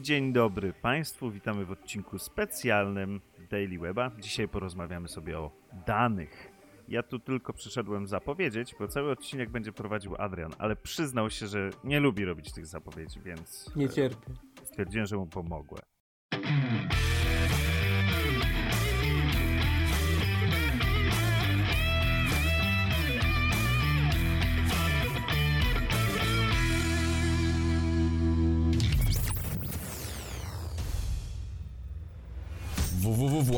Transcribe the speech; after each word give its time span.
Dzień, 0.00 0.32
dobry 0.32 0.72
Państwu, 0.72 1.30
witamy 1.30 1.64
w 1.64 1.70
odcinku 1.70 2.18
specjalnym 2.18 3.20
Daily 3.50 3.78
Weba. 3.78 4.10
Dzisiaj 4.18 4.48
porozmawiamy 4.48 5.08
sobie 5.08 5.38
o 5.38 5.50
danych. 5.86 6.52
Ja 6.88 7.02
tu 7.02 7.18
tylko 7.18 7.52
przyszedłem 7.52 8.06
zapowiedzieć, 8.06 8.74
bo 8.78 8.88
cały 8.88 9.10
odcinek 9.10 9.50
będzie 9.50 9.72
prowadził 9.72 10.16
Adrian, 10.18 10.52
ale 10.58 10.76
przyznał 10.76 11.30
się, 11.30 11.46
że 11.46 11.70
nie 11.84 12.00
lubi 12.00 12.24
robić 12.24 12.52
tych 12.52 12.66
zapowiedzi, 12.66 13.20
więc 13.20 13.76
Nie 13.76 13.88
cierpię. 13.88 14.32
stwierdziłem, 14.64 15.06
że 15.06 15.16
mu 15.16 15.26
pomogłem. 15.26 15.82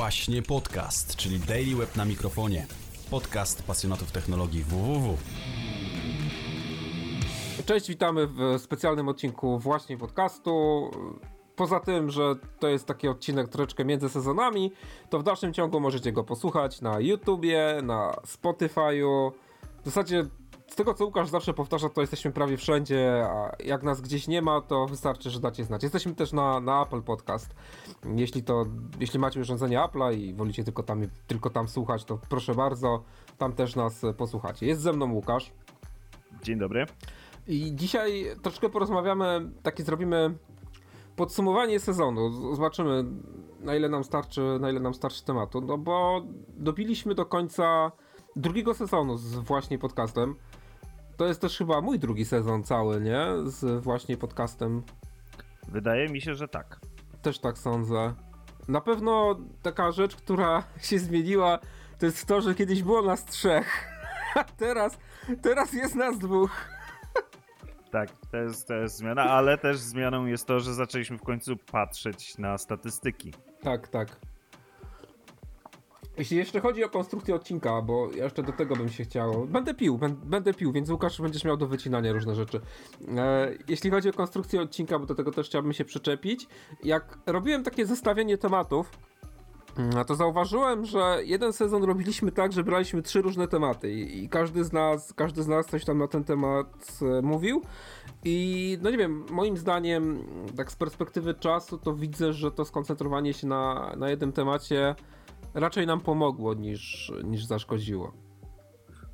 Właśnie 0.00 0.42
podcast, 0.42 1.16
czyli 1.16 1.38
Daily 1.38 1.76
Web 1.76 1.96
na 1.96 2.04
mikrofonie. 2.04 2.66
Podcast 3.10 3.62
pasjonatów 3.62 4.12
technologii 4.12 4.64
www. 4.64 5.16
Cześć, 7.66 7.88
witamy 7.88 8.26
w 8.26 8.58
specjalnym 8.58 9.08
odcinku 9.08 9.58
właśnie 9.58 9.98
podcastu. 9.98 10.90
Poza 11.56 11.80
tym, 11.80 12.10
że 12.10 12.34
to 12.58 12.68
jest 12.68 12.86
taki 12.86 13.08
odcinek 13.08 13.48
troszeczkę 13.48 13.84
między 13.84 14.08
sezonami, 14.08 14.72
to 15.10 15.18
w 15.18 15.22
dalszym 15.22 15.52
ciągu 15.52 15.80
możecie 15.80 16.12
go 16.12 16.24
posłuchać 16.24 16.80
na 16.80 17.00
YouTubie, 17.00 17.80
na 17.82 18.12
Spotify'u. 18.26 19.30
W 19.82 19.84
zasadzie 19.84 20.26
z 20.70 20.74
tego 20.76 20.94
co 20.94 21.04
Łukasz 21.04 21.28
zawsze 21.28 21.54
powtarza, 21.54 21.88
to 21.88 22.00
jesteśmy 22.00 22.32
prawie 22.32 22.56
wszędzie, 22.56 23.26
a 23.30 23.56
jak 23.64 23.82
nas 23.82 24.00
gdzieś 24.00 24.28
nie 24.28 24.42
ma, 24.42 24.60
to 24.60 24.86
wystarczy, 24.86 25.30
że 25.30 25.40
dacie 25.40 25.64
znać. 25.64 25.82
Jesteśmy 25.82 26.14
też 26.14 26.32
na, 26.32 26.60
na 26.60 26.82
Apple 26.82 27.02
Podcast. 27.02 27.54
Jeśli 28.16 28.42
to, 28.42 28.64
jeśli 29.00 29.18
macie 29.18 29.40
urządzenie 29.40 29.78
Apple'a 29.78 30.14
i 30.14 30.34
wolicie 30.34 30.64
tylko 30.64 30.82
tam, 30.82 31.02
tylko 31.26 31.50
tam 31.50 31.68
słuchać, 31.68 32.04
to 32.04 32.18
proszę 32.28 32.54
bardzo, 32.54 33.02
tam 33.38 33.52
też 33.52 33.76
nas 33.76 34.02
posłuchacie. 34.16 34.66
Jest 34.66 34.80
ze 34.82 34.92
mną 34.92 35.12
Łukasz. 35.12 35.52
Dzień 36.42 36.58
dobry. 36.58 36.86
I 37.48 37.72
dzisiaj 37.74 38.26
troszkę 38.42 38.68
porozmawiamy, 38.68 39.50
takie 39.62 39.82
zrobimy 39.84 40.34
podsumowanie 41.16 41.80
sezonu. 41.80 42.54
Zobaczymy, 42.54 43.04
na 43.60 43.76
ile 43.76 43.88
nam 43.88 44.04
starczy, 44.04 44.58
na 44.60 44.70
ile 44.70 44.80
nam 44.80 44.94
starczy 44.94 45.24
tematu. 45.24 45.60
No 45.60 45.78
bo 45.78 46.22
dobiliśmy 46.56 47.14
do 47.14 47.26
końca 47.26 47.92
drugiego 48.36 48.74
sezonu 48.74 49.16
z 49.16 49.34
właśnie 49.34 49.78
podcastem. 49.78 50.34
To 51.20 51.26
jest 51.26 51.40
też 51.40 51.58
chyba 51.58 51.80
mój 51.80 51.98
drugi 51.98 52.24
sezon 52.24 52.64
cały, 52.64 53.00
nie? 53.00 53.26
Z 53.44 53.82
właśnie 53.82 54.16
podcastem. 54.16 54.82
Wydaje 55.68 56.08
mi 56.08 56.20
się, 56.20 56.34
że 56.34 56.48
tak. 56.48 56.80
Też 57.22 57.38
tak 57.38 57.58
sądzę. 57.58 58.14
Na 58.68 58.80
pewno 58.80 59.36
taka 59.62 59.92
rzecz, 59.92 60.16
która 60.16 60.62
się 60.88 60.98
zmieniła, 60.98 61.58
to 61.98 62.06
jest 62.06 62.26
to, 62.26 62.40
że 62.40 62.54
kiedyś 62.54 62.82
było 62.82 63.02
nas 63.02 63.24
trzech. 63.24 63.90
A 64.34 64.44
teraz, 64.44 64.98
teraz 65.42 65.72
jest 65.72 65.94
nas 65.94 66.18
dwóch. 66.18 66.50
Tak, 67.90 68.10
to 68.30 68.36
jest, 68.36 68.68
to 68.68 68.74
jest 68.74 68.96
zmiana, 68.96 69.22
ale 69.22 69.58
też 69.58 69.78
zmianą 69.78 70.26
jest 70.26 70.46
to, 70.46 70.60
że 70.60 70.74
zaczęliśmy 70.74 71.18
w 71.18 71.22
końcu 71.22 71.56
patrzeć 71.56 72.38
na 72.38 72.58
statystyki. 72.58 73.32
Tak, 73.62 73.88
tak. 73.88 74.20
Jeśli 76.20 76.36
jeszcze 76.36 76.60
chodzi 76.60 76.84
o 76.84 76.88
konstrukcję 76.88 77.34
odcinka, 77.34 77.82
bo 77.82 78.08
ja 78.16 78.24
jeszcze 78.24 78.42
do 78.42 78.52
tego 78.52 78.76
bym 78.76 78.88
się 78.88 79.04
chciał. 79.04 79.46
Będę 79.46 79.74
pił, 79.74 79.98
bę- 79.98 80.14
będę 80.14 80.54
pił, 80.54 80.72
więc 80.72 80.90
Łukasz 80.90 81.20
będziesz 81.20 81.44
miał 81.44 81.56
do 81.56 81.66
wycinania 81.66 82.12
różne 82.12 82.34
rzeczy. 82.34 82.60
E, 83.16 83.52
jeśli 83.68 83.90
chodzi 83.90 84.08
o 84.08 84.12
konstrukcję 84.12 84.60
odcinka, 84.62 84.98
bo 84.98 85.06
do 85.06 85.14
tego 85.14 85.32
też 85.32 85.46
chciałbym 85.46 85.72
się 85.72 85.84
przyczepić. 85.84 86.46
Jak 86.84 87.18
robiłem 87.26 87.62
takie 87.62 87.86
zestawienie 87.86 88.38
tematów, 88.38 88.90
mm, 89.76 90.04
to 90.04 90.14
zauważyłem, 90.14 90.84
że 90.84 91.18
jeden 91.24 91.52
sezon 91.52 91.84
robiliśmy 91.84 92.32
tak, 92.32 92.52
że 92.52 92.64
braliśmy 92.64 93.02
trzy 93.02 93.22
różne 93.22 93.48
tematy 93.48 93.92
i, 93.92 94.24
i 94.24 94.28
każdy 94.28 94.64
z 94.64 94.72
nas, 94.72 95.12
każdy 95.12 95.42
z 95.42 95.48
nas 95.48 95.66
coś 95.66 95.84
tam 95.84 95.98
na 95.98 96.08
ten 96.08 96.24
temat 96.24 96.98
e, 97.02 97.22
mówił. 97.22 97.62
I 98.24 98.78
no 98.82 98.90
nie 98.90 98.98
wiem, 98.98 99.24
moim 99.30 99.56
zdaniem, 99.56 100.24
tak 100.56 100.72
z 100.72 100.76
perspektywy 100.76 101.34
czasu, 101.34 101.78
to 101.78 101.94
widzę, 101.94 102.32
że 102.32 102.50
to 102.50 102.64
skoncentrowanie 102.64 103.34
się 103.34 103.46
na, 103.46 103.94
na 103.96 104.10
jednym 104.10 104.32
temacie 104.32 104.94
raczej 105.54 105.86
nam 105.86 106.00
pomogło 106.00 106.54
niż, 106.54 107.12
niż 107.24 107.44
zaszkodziło. 107.44 108.12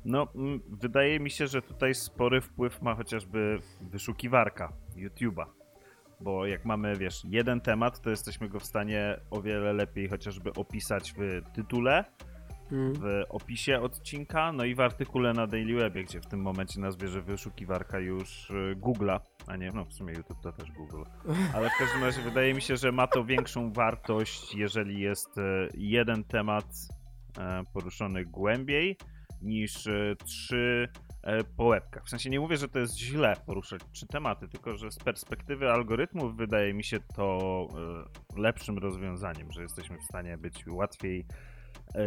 No, 0.05 0.27
wydaje 0.69 1.19
mi 1.19 1.31
się, 1.31 1.47
że 1.47 1.61
tutaj 1.61 1.95
spory 1.95 2.41
wpływ 2.41 2.81
ma 2.81 2.95
chociażby 2.95 3.59
wyszukiwarka 3.81 4.73
YouTube'a. 4.95 5.45
Bo 6.19 6.45
jak 6.45 6.65
mamy, 6.65 6.95
wiesz, 6.95 7.25
jeden 7.29 7.61
temat, 7.61 8.01
to 8.01 8.09
jesteśmy 8.09 8.49
go 8.49 8.59
w 8.59 8.65
stanie 8.65 9.19
o 9.31 9.41
wiele 9.41 9.73
lepiej 9.73 10.09
chociażby 10.09 10.53
opisać 10.53 11.13
w 11.17 11.41
tytule. 11.53 12.05
W 12.71 13.23
opisie 13.29 13.79
odcinka, 13.79 14.51
no 14.51 14.63
i 14.63 14.75
w 14.75 14.79
artykule 14.79 15.33
na 15.33 15.47
Daily 15.47 15.75
Webie, 15.75 16.03
gdzie 16.03 16.21
w 16.21 16.25
tym 16.25 16.41
momencie 16.41 16.79
nas 16.79 16.97
bierze 16.97 17.21
wyszukiwarka 17.21 17.99
już 17.99 18.49
y, 18.49 18.75
Google'a, 18.75 19.19
a 19.47 19.55
nie, 19.55 19.71
no 19.71 19.85
w 19.85 19.93
sumie 19.93 20.13
YouTube 20.13 20.41
to 20.41 20.51
też 20.51 20.71
Google. 20.71 21.03
Ale 21.53 21.69
w 21.69 21.77
każdym 21.79 22.03
razie 22.03 22.21
wydaje 22.21 22.53
mi 22.53 22.61
się, 22.61 22.77
że 22.77 22.91
ma 22.91 23.07
to 23.07 23.25
większą 23.25 23.73
wartość, 23.73 24.55
jeżeli 24.55 24.99
jest 24.99 25.37
e, 25.37 25.67
jeden 25.73 26.23
temat 26.23 26.65
e, 27.37 27.63
poruszony 27.73 28.25
głębiej 28.25 28.97
niż 29.41 29.87
trzy 30.25 30.87
e, 31.23 31.43
po 31.43 31.63
łebkach. 31.63 32.05
W 32.05 32.09
sensie 32.09 32.29
nie 32.29 32.39
mówię, 32.39 32.57
że 32.57 32.69
to 32.69 32.79
jest 32.79 32.97
źle 32.97 33.33
poruszać 33.45 33.81
trzy 33.91 34.07
tematy, 34.07 34.47
tylko 34.47 34.77
że 34.77 34.91
z 34.91 34.97
perspektywy 34.97 35.71
algorytmów 35.71 36.37
wydaje 36.37 36.73
mi 36.73 36.83
się 36.83 36.99
to 37.15 37.67
lepszym 38.37 38.77
rozwiązaniem, 38.77 39.51
że 39.51 39.61
jesteśmy 39.61 39.97
w 39.97 40.03
stanie 40.03 40.37
być 40.37 40.67
łatwiej 40.67 41.25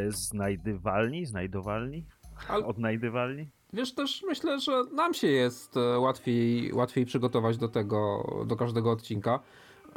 znajdywalni, 0.08 1.26
znajdowalni, 1.26 2.04
Ale 2.48 2.66
odnajdywalni. 2.66 3.48
wiesz, 3.72 3.94
też 3.94 4.22
myślę, 4.26 4.60
że 4.60 4.84
nam 4.92 5.14
się 5.14 5.26
jest 5.26 5.76
e, 5.76 5.98
łatwiej, 5.98 6.72
łatwiej 6.72 7.06
przygotować 7.06 7.56
do 7.58 7.68
tego, 7.68 8.24
do 8.46 8.56
każdego 8.56 8.90
odcinka, 8.90 9.40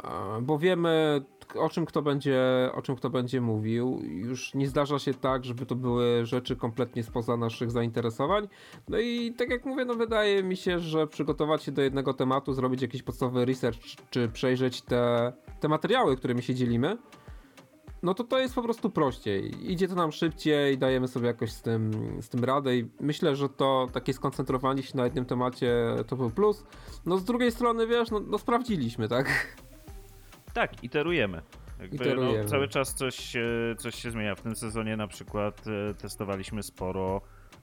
e, 0.04 0.08
bo 0.42 0.58
wiemy 0.58 1.24
o 1.54 1.68
czym 1.68 1.86
kto 1.86 2.02
będzie, 2.02 2.40
o 2.74 2.82
czym 2.82 2.96
kto 2.96 3.10
będzie 3.10 3.40
mówił. 3.40 4.00
Już 4.04 4.54
nie 4.54 4.68
zdarza 4.68 4.98
się 4.98 5.14
tak, 5.14 5.44
żeby 5.44 5.66
to 5.66 5.74
były 5.74 6.26
rzeczy 6.26 6.56
kompletnie 6.56 7.02
spoza 7.02 7.36
naszych 7.36 7.70
zainteresowań. 7.70 8.48
No 8.88 8.98
i 8.98 9.32
tak 9.32 9.50
jak 9.50 9.64
mówię, 9.64 9.84
no 9.84 9.94
wydaje 9.94 10.42
mi 10.42 10.56
się, 10.56 10.78
że 10.78 11.06
przygotować 11.06 11.62
się 11.62 11.72
do 11.72 11.82
jednego 11.82 12.14
tematu, 12.14 12.52
zrobić 12.52 12.82
jakiś 12.82 13.02
podstawowy 13.02 13.44
research, 13.44 13.78
czy 14.10 14.28
przejrzeć 14.28 14.82
te, 14.82 15.32
te 15.60 15.68
materiały, 15.68 16.16
którymi 16.16 16.42
się 16.42 16.54
dzielimy, 16.54 16.98
no 18.04 18.14
to 18.14 18.24
to 18.24 18.38
jest 18.38 18.54
po 18.54 18.62
prostu 18.62 18.90
prościej. 18.90 19.72
Idzie 19.72 19.88
to 19.88 19.94
nam 19.94 20.12
szybciej, 20.12 20.78
dajemy 20.78 21.08
sobie 21.08 21.26
jakoś 21.26 21.52
z 21.52 21.62
tym, 21.62 21.92
z 22.20 22.28
tym 22.28 22.44
radę 22.44 22.76
i 22.76 22.90
myślę, 23.00 23.36
że 23.36 23.48
to 23.48 23.88
takie 23.92 24.12
skoncentrowanie 24.12 24.82
się 24.82 24.96
na 24.96 25.04
jednym 25.04 25.24
temacie 25.24 25.74
to 26.06 26.16
był 26.16 26.30
plus. 26.30 26.64
No 27.06 27.18
z 27.18 27.24
drugiej 27.24 27.52
strony, 27.52 27.86
wiesz, 27.86 28.10
no, 28.10 28.20
no 28.20 28.38
sprawdziliśmy, 28.38 29.08
tak? 29.08 29.56
Tak, 30.54 30.84
iterujemy. 30.84 31.42
Jakby, 31.80 31.96
Iterujemy. 31.96 32.44
No, 32.44 32.50
cały 32.50 32.68
czas 32.68 32.94
coś, 32.94 33.14
się- 33.14 33.74
coś 33.78 33.94
się 33.94 34.10
zmienia. 34.10 34.34
W 34.34 34.40
tym 34.40 34.56
sezonie 34.56 34.96
na 34.96 35.06
przykład 35.06 35.64
e, 35.90 35.94
testowaliśmy 35.94 36.62
sporo 36.62 37.20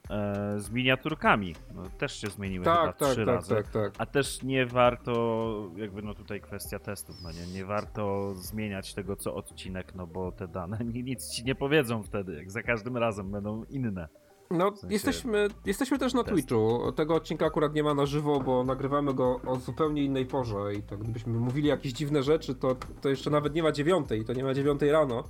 e, 0.09 0.59
z 0.59 0.69
miniaturkami. 0.71 1.55
No, 1.75 1.83
też 1.97 2.21
się 2.21 2.27
zmieniły 2.27 2.65
chyba 2.65 2.75
Tak, 2.85 2.97
tak, 2.97 3.09
trzy 3.09 3.25
tak, 3.25 3.35
razy. 3.35 3.55
tak, 3.55 3.67
tak. 3.69 3.93
A 3.97 4.05
też 4.05 4.43
nie 4.43 4.65
warto, 4.65 5.69
jakby 5.75 6.01
no 6.01 6.13
tutaj 6.13 6.41
kwestia 6.41 6.79
testów, 6.79 7.15
no 7.23 7.31
nie, 7.31 7.53
nie 7.53 7.65
warto 7.65 8.33
zmieniać 8.35 8.93
tego 8.93 9.15
co 9.15 9.35
odcinek, 9.35 9.95
no 9.95 10.07
bo 10.07 10.31
te 10.31 10.47
dane 10.47 10.77
ni- 10.93 11.03
nic 11.03 11.29
ci 11.29 11.43
nie 11.43 11.55
powiedzą 11.55 12.03
wtedy, 12.03 12.33
jak 12.35 12.51
za 12.51 12.61
każdym 12.63 12.97
razem 12.97 13.31
będą 13.31 13.63
inne. 13.69 14.07
No, 14.51 14.71
sensie 14.75 14.93
jesteśmy, 14.93 15.47
jesteśmy 15.65 15.99
też 15.99 16.13
na 16.13 16.23
test. 16.23 16.33
Twitchu. 16.35 16.91
Tego 16.95 17.15
odcinka 17.15 17.45
akurat 17.45 17.73
nie 17.73 17.83
ma 17.83 17.93
na 17.93 18.05
żywo, 18.05 18.39
bo 18.39 18.63
nagrywamy 18.63 19.13
go 19.13 19.41
o 19.47 19.55
zupełnie 19.55 20.03
innej 20.03 20.25
porze 20.25 20.73
i 20.79 20.83
to 20.83 20.97
gdybyśmy 20.97 21.33
mówili 21.33 21.67
jakieś 21.67 21.93
dziwne 21.93 22.23
rzeczy, 22.23 22.55
to, 22.55 22.75
to 23.01 23.09
jeszcze 23.09 23.29
nawet 23.29 23.55
nie 23.55 23.63
ma 23.63 23.71
dziewiątej, 23.71 24.25
to 24.25 24.33
nie 24.33 24.43
ma 24.43 24.53
dziewiątej 24.53 24.91
rano. 24.91 25.23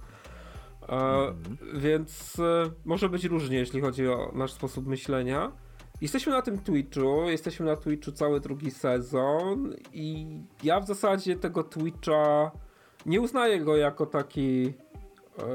Mhm. 0.91 1.57
Więc 1.73 2.39
e, 2.39 2.71
może 2.85 3.09
być 3.09 3.25
różnie, 3.25 3.57
jeśli 3.57 3.81
chodzi 3.81 4.07
o 4.07 4.31
nasz 4.35 4.53
sposób 4.53 4.87
myślenia. 4.87 5.51
Jesteśmy 6.01 6.31
na 6.31 6.41
tym 6.41 6.59
Twitchu, 6.59 7.29
jesteśmy 7.29 7.65
na 7.65 7.75
Twitchu 7.75 8.11
cały 8.11 8.39
drugi 8.39 8.71
sezon 8.71 9.73
i 9.93 10.27
ja 10.63 10.79
w 10.79 10.87
zasadzie 10.87 11.35
tego 11.35 11.63
Twitcha 11.63 12.51
nie 13.05 13.21
uznaję 13.21 13.59
go 13.59 13.77
jako 13.77 14.05
taki 14.05 14.73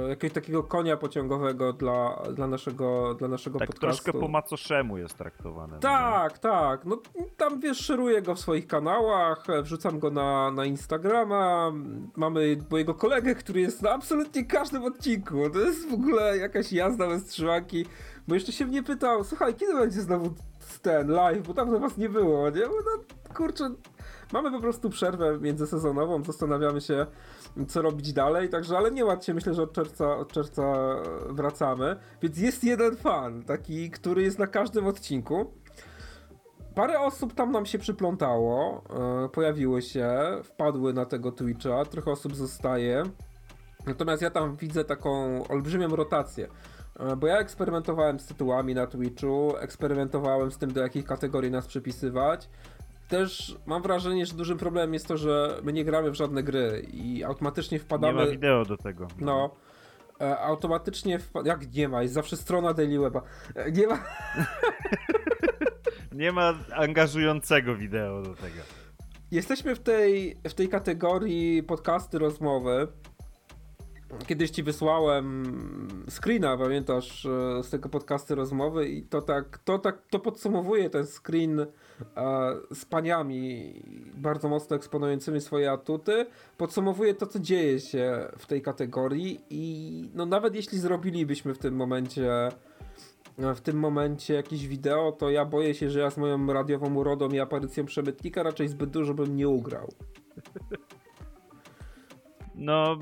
jakiegoś 0.09 0.35
takiego 0.35 0.63
konia 0.63 0.97
pociągowego 0.97 1.73
dla, 1.73 2.23
dla 2.35 2.47
naszego, 2.47 3.15
dla 3.15 3.29
naszego 3.29 3.59
Tak 3.59 3.69
podcastu. 3.69 4.03
troszkę 4.05 4.21
po 4.21 4.29
macoszemu 4.29 4.99
jest 4.99 5.19
traktowane. 5.19 5.69
no 5.69 5.77
nie? 5.77 5.81
Tak, 5.83 6.39
tak. 6.39 6.85
No 6.85 6.99
tam 7.37 7.61
wiesz, 7.61 7.79
szeruję 7.79 8.23
go 8.23 8.35
w 8.35 8.41
swoich 8.41 8.67
kanałach, 8.67 9.51
e, 9.51 9.63
wrzucam 9.63 9.99
go 9.99 10.11
na, 10.11 10.51
na 10.51 10.65
Instagrama. 10.65 11.73
Mamy 12.17 12.57
mojego 12.71 12.95
kolegę, 12.95 13.35
który 13.35 13.61
jest 13.61 13.83
na 13.83 13.91
absolutnie 13.91 14.45
każdym 14.45 14.85
odcinku. 14.85 15.51
To 15.51 15.59
jest 15.61 15.91
w 15.91 15.95
ogóle 15.95 16.39
jakaś 16.39 16.73
jazda 16.73 17.09
bez 17.09 17.25
trzymanki. 17.25 17.87
Bo 18.29 18.35
jeszcze 18.35 18.53
się 18.53 18.67
mnie 18.67 18.83
pytał, 18.83 19.25
słuchaj, 19.25 19.55
kiedy 19.55 19.75
będzie 19.75 20.01
znowu 20.01 20.35
ten 20.83 21.09
live, 21.11 21.47
bo 21.47 21.55
tam 21.55 21.81
was 21.81 21.97
nie 21.97 22.09
było, 22.09 22.51
nie? 22.51 22.63
Bo 22.67 22.75
no 22.75 23.05
kurczę, 23.35 23.71
mamy 24.33 24.51
po 24.51 24.61
prostu 24.61 24.91
przerwę 24.91 25.39
międzysezonową, 25.41 26.25
zastanawiamy 26.25 26.81
się, 26.81 27.07
co 27.69 27.83
robić 27.83 28.13
dalej, 28.13 28.49
także, 28.49 28.77
ale 28.77 28.91
nie 28.91 29.05
łatwiej, 29.05 29.35
myślę, 29.35 29.55
że 29.55 29.63
od 29.63 29.73
czerwca, 29.73 30.17
od 30.17 30.33
czerwca 30.33 30.75
wracamy. 31.29 31.97
Więc 32.23 32.39
jest 32.39 32.65
jeden 32.65 32.97
fan, 32.97 33.43
taki, 33.43 33.91
który 33.91 34.23
jest 34.23 34.39
na 34.39 34.47
każdym 34.47 34.87
odcinku. 34.87 35.51
Parę 36.75 37.01
osób 37.01 37.35
tam 37.35 37.53
nam 37.53 37.67
się 37.67 37.79
przyplątało, 37.79 38.85
e, 39.25 39.29
pojawiły 39.29 39.83
się, 39.83 40.19
wpadły 40.45 40.93
na 40.93 41.05
tego 41.07 41.33
Twitcha, 41.33 41.85
trochę 41.85 42.11
osób 42.11 42.37
zostaje. 42.37 43.03
Natomiast 43.87 44.23
ja 44.23 44.31
tam 44.31 44.57
widzę 44.57 44.85
taką 44.85 45.43
olbrzymią 45.49 45.89
rotację. 45.89 46.49
E, 47.01 47.17
Bo 47.17 47.27
ja 47.27 47.39
eksperymentowałem 47.39 48.21
z 48.21 48.27
tytułami 48.27 48.75
na 48.75 48.87
Twitchu, 48.87 49.57
eksperymentowałem 49.59 50.51
z 50.51 50.59
tym, 50.59 50.73
do 50.73 50.81
jakich 50.81 51.05
kategorii 51.05 51.51
nas 51.51 51.67
przypisywać. 51.67 52.49
Też 53.09 53.57
mam 53.67 53.83
wrażenie, 53.83 54.27
że 54.27 54.35
dużym 54.35 54.59
problemem 54.59 54.95
jest 54.95 55.07
to, 55.09 55.17
że 55.17 55.61
my 55.63 55.73
nie 55.73 55.85
gramy 55.85 56.11
w 56.11 56.15
żadne 56.15 56.43
gry 56.43 56.87
i 56.93 57.25
automatycznie 57.25 57.79
Nie 57.79 57.85
wpadamy. 57.85 58.25
ma 58.25 58.31
wideo 58.31 58.65
do 58.65 58.77
tego. 58.77 59.09
No. 59.21 59.51
E, 60.21 60.39
automatycznie 60.39 61.19
wpa- 61.19 61.47
Jak 61.47 61.73
nie 61.75 61.89
ma? 61.89 62.03
Jest 62.03 62.15
zawsze 62.15 62.37
strona 62.37 62.75
Daily 62.75 62.99
Weba. 63.01 63.23
E, 63.55 63.73
Nie 63.73 63.87
ma. 63.87 63.99
Nie 66.13 66.33
ma 66.33 66.55
angażującego 66.75 67.77
wideo 67.77 68.23
do 68.23 68.35
tego. 68.35 68.57
Jesteśmy 69.31 69.75
w 69.75 69.79
tej, 69.79 70.37
w 70.49 70.55
tej 70.55 70.69
kategorii 70.69 71.63
podcasty, 71.63 72.19
rozmowy. 72.19 72.89
Kiedyś 74.27 74.51
ci 74.51 74.63
wysłałem 74.63 75.43
screena, 76.11 76.57
pamiętasz, 76.57 77.27
e, 77.27 77.63
z 77.63 77.71
tego 77.71 77.89
podcasty 77.89 78.35
rozmowy 78.35 78.89
i 78.89 79.03
to 79.03 79.23
tak, 79.23 79.59
to 79.59 79.79
tak, 79.79 80.03
to 80.11 80.19
podsumowuje 80.19 80.91
ten 80.91 81.07
screen 81.07 81.67
z 82.75 82.85
paniami 82.85 83.75
bardzo 84.15 84.49
mocno 84.49 84.77
eksponującymi 84.77 85.41
swoje 85.41 85.71
atuty. 85.73 86.27
Podsumowuje 86.57 87.15
to, 87.15 87.27
co 87.27 87.39
dzieje 87.39 87.81
się 87.81 88.29
w 88.39 88.47
tej 88.47 88.63
kategorii 88.63 89.41
i 89.51 90.11
no 90.15 90.27
nawet 90.27 90.55
jeśli 90.55 90.79
zrobilibyśmy 90.79 91.55
w 91.55 91.59
tym 91.59 91.77
momencie 91.77 92.49
w 93.39 93.61
tym 93.61 93.79
momencie 93.79 94.35
jakieś 94.35 94.69
wideo, 94.69 95.13
to 95.13 95.31
ja 95.31 95.45
boję 95.45 95.75
się, 95.75 95.91
że 95.91 96.01
ja 96.01 96.11
z 96.11 96.17
moją 96.17 96.53
radiową 96.53 96.95
urodą 96.95 97.29
i 97.29 97.41
aparycją 97.41 97.85
przemytnika 97.85 98.43
raczej 98.43 98.69
zbyt 98.69 98.91
dużo 98.91 99.15
bym 99.15 99.37
nie 99.37 99.49
ugrał. 99.49 99.93
No, 102.55 102.99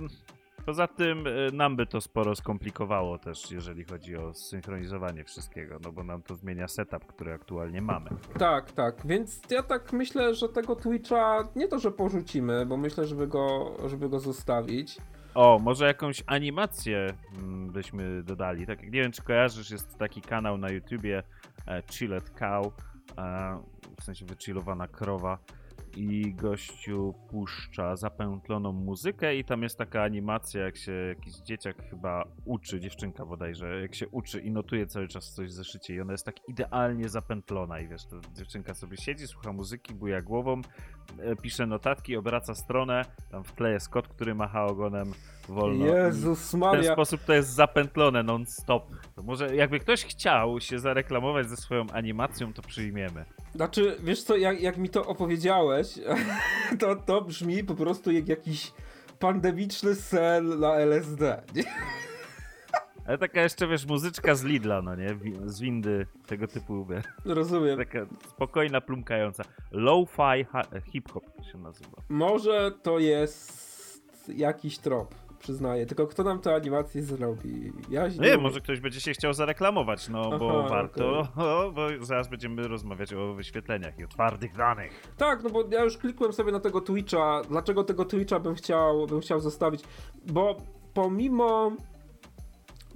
poza 0.66 0.86
tym 0.86 1.26
y, 1.26 1.50
nam 1.52 1.76
by 1.76 1.86
to 1.86 2.00
sporo 2.00 2.36
skomplikowało 2.36 3.18
też, 3.18 3.50
jeżeli 3.50 3.84
chodzi 3.84 4.16
o 4.16 4.34
synchronizowanie 4.34 5.24
wszystkiego, 5.24 5.78
no 5.84 5.92
bo 5.92 6.04
nam 6.04 6.22
to 6.22 6.34
zmienia 6.34 6.68
setup, 6.68 7.06
który 7.06 7.32
aktualnie 7.32 7.82
mamy. 7.82 8.10
Tak, 8.38 8.72
tak, 8.72 9.06
więc 9.06 9.40
ja 9.50 9.62
tak 9.62 9.92
myślę, 9.92 10.34
że 10.34 10.48
tego 10.48 10.76
Twitcha 10.76 11.48
nie 11.56 11.68
to, 11.68 11.78
że 11.78 11.90
porzucimy, 11.90 12.66
bo 12.66 12.76
myślę, 12.76 13.06
żeby 13.06 13.26
go, 13.26 13.76
żeby 13.88 14.08
go 14.08 14.20
zostawić. 14.20 14.96
O, 15.34 15.58
może 15.62 15.86
jakąś 15.86 16.22
animację 16.26 17.14
mm, 17.38 17.72
byśmy 17.72 18.22
dodali. 18.22 18.66
Tak, 18.66 18.82
nie 18.82 18.90
wiem, 18.90 19.12
czy 19.12 19.22
kojarzysz, 19.22 19.70
jest 19.70 19.98
taki 19.98 20.22
kanał 20.22 20.58
na 20.58 20.70
YouTubie 20.70 21.22
e, 21.66 21.82
Chilled 21.90 22.30
Cow, 22.30 22.66
e, 23.18 23.58
w 24.00 24.04
sensie 24.04 24.26
wychillowana 24.26 24.88
krowa 24.88 25.38
i 25.96 26.34
gościu 26.34 27.14
puszcza 27.30 27.96
zapętloną 27.96 28.72
muzykę 28.72 29.36
i 29.36 29.44
tam 29.44 29.62
jest 29.62 29.78
taka 29.78 30.02
animacja, 30.02 30.64
jak 30.64 30.76
się 30.76 30.92
jakiś 30.92 31.34
dzieciak 31.34 31.90
chyba 31.90 32.24
uczy, 32.44 32.80
dziewczynka 32.80 33.26
bodajże, 33.26 33.80
jak 33.80 33.94
się 33.94 34.08
uczy 34.08 34.40
i 34.40 34.50
notuje 34.50 34.86
cały 34.86 35.08
czas 35.08 35.32
coś 35.32 35.48
w 35.48 35.52
zeszycie 35.52 35.94
i 35.94 36.00
ona 36.00 36.12
jest 36.12 36.24
tak 36.24 36.48
idealnie 36.48 37.08
zapętlona 37.08 37.80
i 37.80 37.88
wiesz, 37.88 38.06
to 38.06 38.20
dziewczynka 38.32 38.74
sobie 38.74 38.96
siedzi, 38.96 39.26
słucha 39.26 39.52
muzyki, 39.52 39.94
buja 39.94 40.22
głową, 40.22 40.60
pisze 41.42 41.66
notatki, 41.66 42.16
obraca 42.16 42.54
stronę, 42.54 43.04
tam 43.30 43.44
w 43.44 43.52
tle 43.52 43.72
jest 43.72 43.88
kot, 43.88 44.08
który 44.08 44.34
macha 44.34 44.64
ogonem 44.64 45.12
wolno. 45.48 45.86
Jezus 45.86 46.44
I 46.44 46.48
w 46.48 46.50
ten 46.50 46.60
Maria, 46.60 46.92
sposób 46.92 47.20
to 47.24 47.32
jest 47.32 47.48
zapętlone 47.48 48.22
non-stop. 48.22 48.82
To 49.16 49.22
może 49.22 49.56
jakby 49.56 49.80
ktoś 49.80 50.04
chciał 50.04 50.60
się 50.60 50.78
zareklamować 50.78 51.48
ze 51.48 51.56
swoją 51.56 51.86
animacją, 51.92 52.52
to 52.52 52.62
przyjmiemy. 52.62 53.24
znaczy, 53.54 53.96
wiesz 54.02 54.22
co, 54.22 54.36
jak, 54.36 54.60
jak 54.60 54.76
mi 54.76 54.88
to 54.88 55.06
opowiedziałeś, 55.06 55.94
to, 56.80 56.96
to 56.96 57.20
brzmi 57.22 57.64
po 57.64 57.74
prostu 57.74 58.12
jak 58.12 58.28
jakiś 58.28 58.72
pandemiczny 59.18 59.94
sen 59.94 60.60
na 60.60 60.74
LSD. 60.74 61.42
nie? 61.54 61.64
Ale 63.06 63.18
taka 63.18 63.40
jeszcze, 63.42 63.66
wiesz, 63.68 63.86
muzyczka 63.86 64.34
z 64.34 64.44
Lidla, 64.44 64.82
no 64.82 64.94
nie? 64.96 65.08
Z 65.46 65.60
windy, 65.60 66.06
tego 66.26 66.46
typu, 66.48 66.84
wiesz, 66.86 67.04
Rozumiem. 67.24 67.78
taka 67.78 68.06
spokojna, 68.28 68.80
plumkająca. 68.80 69.44
Low-fi 69.72 70.46
hip-hop 70.92 71.24
się 71.52 71.58
nazywa. 71.58 71.96
Może 72.08 72.72
to 72.82 72.98
jest 72.98 73.64
jakiś 74.28 74.78
trop, 74.78 75.14
przyznaję, 75.38 75.86
tylko 75.86 76.06
kto 76.06 76.22
nam 76.24 76.38
tę 76.38 76.54
animację 76.54 77.02
zrobi? 77.02 77.72
Ja 77.90 78.08
No 78.16 78.24
nie, 78.24 78.36
może 78.38 78.60
ktoś 78.60 78.80
będzie 78.80 79.00
się 79.00 79.12
chciał 79.12 79.32
zareklamować, 79.34 80.08
no 80.08 80.38
bo 80.38 80.58
Aha, 80.60 80.68
warto, 80.68 81.18
o, 81.36 81.72
bo 81.74 81.86
zaraz 82.00 82.28
będziemy 82.28 82.68
rozmawiać 82.68 83.12
o 83.14 83.34
wyświetleniach 83.34 83.98
i 83.98 84.04
o 84.04 84.08
twardych 84.08 84.56
danych. 84.56 85.12
Tak, 85.16 85.42
no 85.42 85.50
bo 85.50 85.64
ja 85.70 85.84
już 85.84 85.98
klikłem 85.98 86.32
sobie 86.32 86.52
na 86.52 86.60
tego 86.60 86.80
Twitcha. 86.80 87.42
Dlaczego 87.48 87.84
tego 87.84 88.04
Twitcha 88.04 88.40
bym 88.40 88.54
chciał, 88.54 89.06
bym 89.06 89.20
chciał 89.20 89.40
zostawić? 89.40 89.84
Bo 90.26 90.56
pomimo 90.94 91.72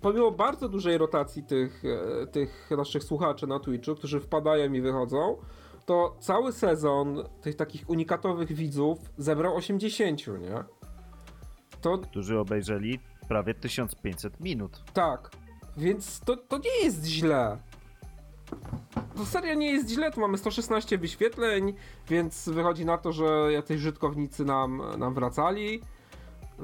pomimo 0.02 0.30
bardzo 0.30 0.68
dużej 0.68 0.98
rotacji 0.98 1.42
tych, 1.42 1.82
e, 2.22 2.26
tych 2.26 2.70
naszych 2.76 3.04
słuchaczy 3.04 3.46
na 3.46 3.60
Twitchu, 3.60 3.94
którzy 3.94 4.20
wpadają 4.20 4.72
i 4.72 4.80
wychodzą, 4.80 5.36
to 5.86 6.16
cały 6.20 6.52
sezon 6.52 7.24
tych 7.42 7.56
takich 7.56 7.90
unikatowych 7.90 8.52
widzów 8.52 8.98
zebrał 9.18 9.56
80, 9.56 10.26
nie? 10.26 10.64
To 11.80 11.98
Którzy 11.98 12.38
obejrzeli 12.38 13.00
prawie 13.28 13.54
1500 13.54 14.40
minut. 14.40 14.82
tak, 14.92 15.30
więc 15.76 16.20
to, 16.20 16.36
to 16.36 16.58
nie 16.58 16.84
jest 16.84 17.04
źle. 17.04 17.58
To 19.16 19.26
serio 19.26 19.54
nie 19.54 19.72
jest 19.72 19.88
źle, 19.88 20.10
tu 20.10 20.20
mamy 20.20 20.38
116 20.38 20.98
wyświetleń, 20.98 21.74
więc 22.08 22.48
wychodzi 22.48 22.84
na 22.84 22.98
to, 22.98 23.12
że 23.12 23.52
jacyś 23.52 23.76
użytkownicy 23.76 24.44
nam, 24.44 24.82
nam 24.98 25.14
wracali. 25.14 25.82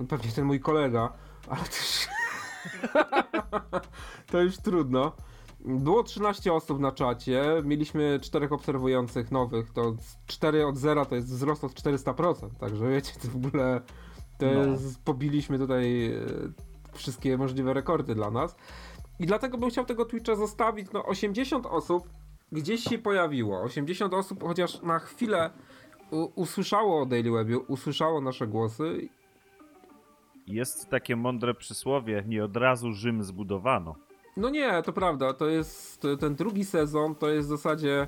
Pewnie 0.09 0.33
ten 0.33 0.45
mój 0.45 0.61
kolega, 0.61 1.13
ale 1.49 1.61
też... 1.65 2.09
to 4.31 4.41
już 4.43 4.57
trudno. 4.57 5.13
Było 5.65 6.03
13 6.03 6.53
osób 6.53 6.81
na 6.81 6.93
czacie, 6.93 7.43
mieliśmy 7.65 8.21
4 8.23 8.49
obserwujących 8.51 9.31
nowych, 9.31 9.73
to 9.73 9.95
4 10.27 10.67
od 10.67 10.77
0 10.77 11.05
to 11.07 11.15
jest 11.15 11.29
wzrost 11.29 11.65
od 11.65 11.73
400%, 11.73 12.49
także 12.61 12.89
wiecie, 12.91 13.13
to 13.23 13.29
w 13.29 13.37
ogóle 13.47 13.81
to 14.39 14.47
No. 14.47 14.51
jest, 14.51 15.05
pobiliśmy 15.05 15.59
tutaj 15.59 16.07
e, 16.07 16.21
wszystkie 16.93 17.39
możliwe 17.39 17.75
rekordy 17.75 18.15
dla 18.15 18.31
nas. 18.31 18.57
I 19.21 19.27
dlatego 19.27 19.59
bym 19.59 19.71
chciał 19.71 19.85
tego 19.85 20.05
Twitcha 20.05 20.37
zostawić. 20.37 20.89
No 20.93 21.05
80 21.07 21.67
osób 21.67 22.09
gdzieś 22.53 22.85
się 22.85 22.99
pojawiło. 22.99 23.61
80 23.63 24.15
osób 24.15 24.43
chociaż 24.43 24.83
na 24.83 24.99
chwilę 24.99 25.51
usłyszało 26.35 27.03
o 27.03 27.07
Daily 27.07 27.31
Webie, 27.31 27.59
usłyszało 27.59 28.21
nasze 28.21 28.47
głosy. 28.47 29.09
Jest 30.47 30.89
takie 30.89 31.17
mądre 31.17 31.55
przysłowie, 31.55 32.25
nie 32.27 32.45
od 32.45 32.57
razu 32.57 32.93
Rzym 32.93 33.23
zbudowano. 33.23 33.95
No 34.37 34.51
nie, 34.51 34.83
to 34.83 34.93
prawda, 34.93 35.33
to 35.35 35.47
jest 35.49 36.07
ten 36.21 36.35
drugi 36.35 36.65
sezon, 36.65 37.15
to 37.15 37.29
jest 37.29 37.49
w 37.49 37.51
zasadzie 37.51 38.07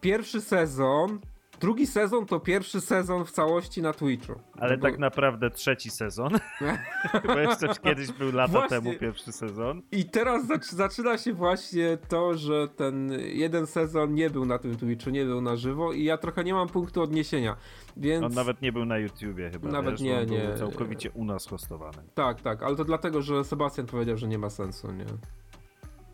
pierwszy 0.00 0.40
sezon. 0.40 1.18
Drugi 1.60 1.86
sezon 1.86 2.26
to 2.26 2.40
pierwszy 2.40 2.80
sezon 2.80 3.24
w 3.24 3.30
całości 3.30 3.82
na 3.82 3.92
Twitchu. 3.92 4.32
Ale 4.58 4.76
Bo- 4.76 4.82
tak 4.82 4.98
naprawdę 4.98 5.50
trzeci 5.50 5.90
sezon. 5.90 6.32
Bo 7.26 7.38
jeszcze 7.38 7.68
kiedyś 7.82 8.12
był 8.12 8.32
lata 8.32 8.52
Właśnie. 8.52 8.68
temu 8.68 8.98
pierwszy 8.98 9.32
sezon. 9.32 9.82
I 9.92 10.04
teraz 10.04 10.46
zac- 10.46 10.74
zaczyna 10.74 11.18
się 11.18 11.32
właśnie 11.32 11.98
to, 12.08 12.34
że 12.34 12.68
ten 12.68 13.12
jeden 13.20 13.66
sezon 13.66 14.14
nie 14.14 14.30
był 14.30 14.44
na 14.44 14.58
tym 14.58 14.76
Twitchu, 14.76 15.10
nie 15.10 15.24
był 15.24 15.40
na 15.40 15.56
żywo 15.56 15.92
i 15.92 16.04
ja 16.04 16.18
trochę 16.18 16.44
nie 16.44 16.54
mam 16.54 16.68
punktu 16.68 17.02
odniesienia, 17.02 17.56
więc... 17.96 18.24
On 18.24 18.32
nawet 18.32 18.62
nie 18.62 18.72
był 18.72 18.84
na 18.84 18.98
YouTubie 18.98 19.50
chyba. 19.50 19.68
Nawet 19.68 19.90
wiesz? 19.90 20.00
nie, 20.00 20.18
On 20.20 20.26
nie. 20.26 20.38
Był 20.48 20.56
całkowicie 20.58 21.10
u 21.10 21.24
nas 21.24 21.46
hostowany. 21.46 21.98
Tak, 22.14 22.40
tak, 22.40 22.62
ale 22.62 22.76
to 22.76 22.84
dlatego, 22.84 23.22
że 23.22 23.44
Sebastian 23.44 23.86
powiedział, 23.86 24.16
że 24.16 24.28
nie 24.28 24.38
ma 24.38 24.50
sensu, 24.50 24.92
nie? 24.92 25.06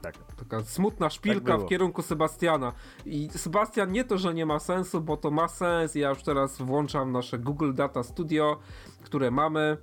Tak. 0.05 0.35
Taka 0.37 0.61
smutna 0.61 1.11
szpilka 1.11 1.55
było. 1.55 1.67
w 1.67 1.69
kierunku 1.69 2.03
Sebastiana. 2.03 2.73
I 3.07 3.29
Sebastian 3.31 3.93
nie 3.93 4.05
to, 4.05 4.19
że 4.19 4.35
nie 4.35 4.47
ma 4.47 4.59
sensu, 4.59 5.01
bo 5.01 5.17
to 5.17 5.31
ma 5.31 5.49
sens. 5.49 5.95
Ja 5.95 6.09
już 6.09 6.23
teraz 6.23 6.63
włączam 6.63 7.13
nasze 7.13 7.39
Google 7.39 7.75
Data 7.75 8.03
Studio, 8.03 8.59
które 9.03 9.31
mamy. 9.31 9.77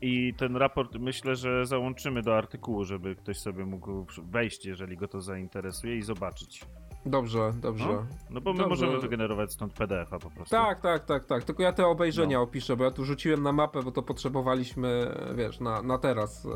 I 0.00 0.34
ten 0.34 0.56
raport 0.56 0.98
myślę, 0.98 1.36
że 1.36 1.66
załączymy 1.66 2.22
do 2.22 2.36
artykułu, 2.36 2.84
żeby 2.84 3.16
ktoś 3.16 3.38
sobie 3.38 3.66
mógł 3.66 4.06
wejść, 4.30 4.66
jeżeli 4.66 4.96
go 4.96 5.08
to 5.08 5.20
zainteresuje 5.20 5.96
i 5.96 6.02
zobaczyć. 6.02 6.66
Dobrze, 7.06 7.52
dobrze. 7.60 7.86
No, 7.86 8.06
no 8.30 8.40
bo 8.40 8.52
my 8.52 8.58
Dobrze. 8.58 8.68
możemy 8.68 9.00
wygenerować 9.00 9.52
stąd 9.52 9.72
PDF-a 9.72 10.18
po 10.18 10.30
prostu. 10.30 10.50
Tak, 10.50 10.80
tak, 10.80 11.04
tak, 11.04 11.24
tak. 11.24 11.44
Tylko 11.44 11.62
ja 11.62 11.72
te 11.72 11.86
obejrzenia 11.86 12.36
No. 12.38 12.42
opiszę, 12.42 12.76
bo 12.76 12.84
ja 12.84 12.90
tu 12.90 13.04
rzuciłem 13.04 13.42
na 13.42 13.52
mapę, 13.52 13.82
bo 13.82 13.90
to 13.92 14.02
potrzebowaliśmy, 14.02 15.14
wiesz, 15.34 15.60
na, 15.60 15.82
na 15.82 15.98
teraz, 15.98 16.46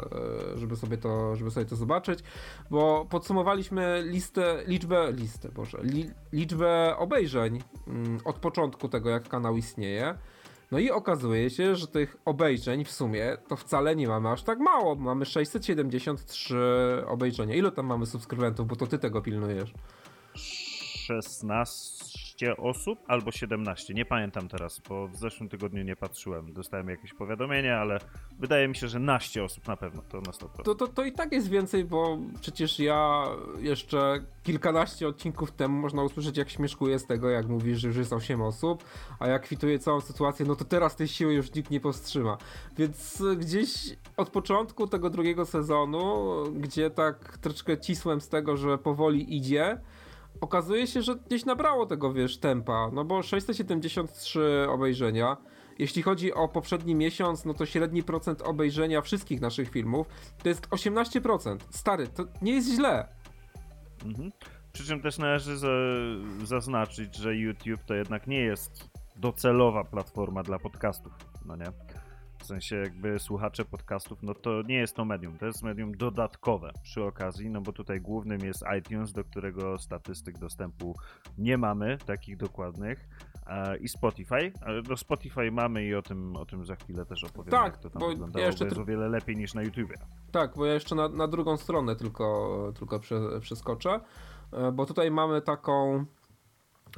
e, 0.55 0.59
żeby 0.59 0.77
sobie 0.77 0.97
to, 0.99 1.37
żeby 1.37 1.51
sobie 1.51 1.67
to 1.67 1.77
zobaczyć. 1.77 2.21
Bo 2.71 3.07
podsumowaliśmy 3.11 4.03
listę, 4.07 4.63
liczbę, 4.67 5.13
listę, 5.13 5.49
Boże, 5.49 5.79
li, 5.83 6.11
liczbę 6.33 6.97
obejrzeń 6.99 7.63
mm, 7.87 8.19
od 8.25 8.37
początku 8.39 8.89
tego, 8.89 9.11
jak 9.11 9.29
kanał 9.29 9.57
istnieje. 9.57 10.15
No 10.71 10.79
i 10.79 10.91
okazuje 10.91 11.51
się, 11.51 11.77
że 11.77 11.87
tych 11.87 12.17
obejrzeń 12.25 12.85
w 12.85 12.91
sumie 12.91 13.37
to 13.49 13.57
wcale 13.57 13.97
nie 13.97 14.09
mamy 14.09 14.29
aż 14.29 14.43
tak 14.43 14.59
mało. 14.59 14.95
Mamy 14.95 15.27
673 15.27 16.57
obejrzenia. 17.07 17.55
Ile 17.55 17.73
tam 17.73 17.87
mamy 17.87 18.07
subskrybentów, 18.07 18.67
bo 18.67 18.77
to 18.77 18.87
ty 18.87 18.99
tego 18.99 19.23
pilnujesz? 19.23 19.75
16 20.35 22.11
osób 22.59 22.99
albo 23.07 23.31
17, 23.31 23.95
nie 23.95 24.05
pamiętam 24.05 24.49
teraz, 24.49 24.81
bo 24.89 25.09
w 25.09 25.17
zeszłym 25.17 25.49
tygodniu 25.49 25.83
nie 25.83 25.97
patrzyłem. 25.97 26.53
Dostałem 26.53 26.89
jakieś 26.89 27.15
powiadomienie, 27.15 27.77
ale 27.77 28.01
wydaje 28.39 28.69
mi 28.69 28.77
się, 28.77 28.89
że 28.89 28.99
naście 28.99 29.45
osób 29.45 29.69
na 29.69 29.77
pewno, 29.77 30.03
to 30.03 30.21
na 30.21 30.33
100%. 30.33 30.63
To, 30.65 30.75
to, 30.75 30.89
to 30.89 31.05
i 31.05 31.13
tak 31.13 31.33
jest 31.33 31.49
więcej, 31.49 31.85
bo 31.85 32.19
przecież 32.41 32.79
ja 32.79 33.25
jeszcze 33.59 34.25
kilkanaście 34.43 35.09
odcinków 35.09 35.53
temu 35.53 35.81
można 35.81 36.03
usłyszeć, 36.03 36.37
jak 36.37 36.51
śmieszkuję 36.51 36.99
z 36.99 37.07
tego, 37.07 37.31
jak 37.31 37.49
mówisz, 37.49 37.79
że 37.79 37.89
już 37.89 37.97
jest 37.97 38.13
8 38.13 38.43
osób, 38.43 38.85
a 39.19 39.29
jak 39.29 39.43
kwituję 39.43 39.79
całą 39.79 40.01
sytuację, 40.01 40.47
no 40.47 40.57
to 40.57 40.65
teraz 40.65 40.97
tej 40.97 41.09
siły 41.09 41.35
już 41.35 41.55
nikt 41.55 41.71
nie 41.71 41.81
powstrzyma. 41.81 42.39
Więc 42.79 43.21
y, 43.21 43.37
gdzieś 43.37 43.97
od 44.17 44.31
początku 44.31 44.87
tego 44.87 45.11
drugiego 45.11 45.47
sezonu, 45.47 46.35
gdzie 46.55 46.91
tak 46.91 47.39
troszeczkę 47.39 47.79
cisłem 47.79 48.21
z 48.21 48.29
tego, 48.29 48.57
że 48.57 48.79
powoli 48.79 49.37
idzie, 49.37 49.81
okazuje 50.41 50.87
się, 50.87 51.03
że 51.03 51.17
gdzieś 51.17 51.45
nabrało 51.45 51.87
tego, 51.87 52.13
wiesz, 52.13 52.39
tempa, 52.39 52.91
no 52.93 53.05
bo 53.05 53.23
673 53.23 54.67
obejrzenia. 54.69 55.37
Jeśli 55.79 56.03
chodzi 56.03 56.35
o 56.35 56.49
poprzedni 56.49 56.95
miesiąc, 56.95 57.45
no 57.45 57.55
to 57.55 57.67
średni 57.67 58.03
procent 58.03 58.43
obejrzenia 58.43 59.01
wszystkich 59.01 59.41
naszych 59.41 59.71
filmów 59.71 60.07
to 60.43 60.49
jest 60.49 60.69
18%. 60.69 61.57
Stary, 61.71 62.09
to 62.09 62.25
nie 62.43 62.53
jest 62.53 62.69
źle. 62.69 63.09
Mhm. 64.05 64.33
Przy 64.73 64.85
czym 64.85 65.03
też 65.03 65.19
należy 65.19 65.59
za, 65.59 65.69
zaznaczyć, 66.45 67.17
że 67.17 67.37
YouTube 67.37 67.85
to 67.87 67.95
jednak 67.95 68.27
nie 68.27 68.41
jest 68.41 68.91
docelowa 69.17 69.85
platforma 69.85 70.43
dla 70.43 70.59
podcastów, 70.59 71.13
no 71.45 71.57
nie? 71.57 71.65
W 72.41 72.47
sensie 72.47 72.77
jakby 72.77 73.19
słuchacze 73.19 73.65
podcastów, 73.65 74.23
no 74.23 74.35
to 74.35 74.63
nie 74.63 74.75
jest 74.75 74.97
to 74.97 75.05
medium, 75.05 75.39
to 75.39 75.47
jest 75.47 75.63
medium 75.63 75.97
dodatkowe 75.97 76.73
przy 76.83 77.05
okazji, 77.05 77.51
no 77.51 77.61
bo 77.61 77.73
tutaj 77.73 78.01
głównym 78.01 78.41
jest 78.41 78.65
iTunes, 78.79 79.13
do 79.13 79.25
którego 79.25 79.79
statystyk 79.79 80.39
dostępu 80.39 80.97
nie 81.39 81.59
mamy, 81.59 81.99
takich 82.07 82.37
dokładnych, 82.37 83.09
i 83.81 83.89
Spotify, 83.89 84.53
do 84.85 84.97
Spotify 84.97 85.51
mamy 85.51 85.85
i 85.85 85.95
o 85.95 86.03
tym, 86.03 86.37
o 86.37 86.47
tym 86.47 86.65
za 86.65 86.77
chwilę 86.77 87.07
też 87.07 87.25
opowiem, 87.25 87.51
Tak, 87.51 87.73
jak 87.73 87.79
to 87.79 87.91
tam 87.91 88.01
bo 88.01 88.09
wyglądało, 88.09 88.41
ja 88.41 88.47
jeszcze 88.47 88.65
bo 88.65 88.69
jest 88.69 88.81
o 88.81 88.85
wiele 88.85 89.09
lepiej 89.09 89.37
niż 89.37 89.55
na 89.55 89.63
YouTubie. 89.63 89.95
Tak, 90.33 90.55
bo 90.57 90.67
ja 90.67 90.75
jeszcze 90.75 90.95
na, 90.95 91.09
na 91.09 91.29
drugą 91.29 91.57
stronę 91.57 91.97
tylko, 91.97 92.73
tylko 92.79 93.01
prze, 93.01 93.41
przeskoczę, 93.41 94.01
e, 94.53 94.73
bo 94.73 94.87
tutaj 94.87 95.11
mamy 95.11 95.43
taką 95.43 96.05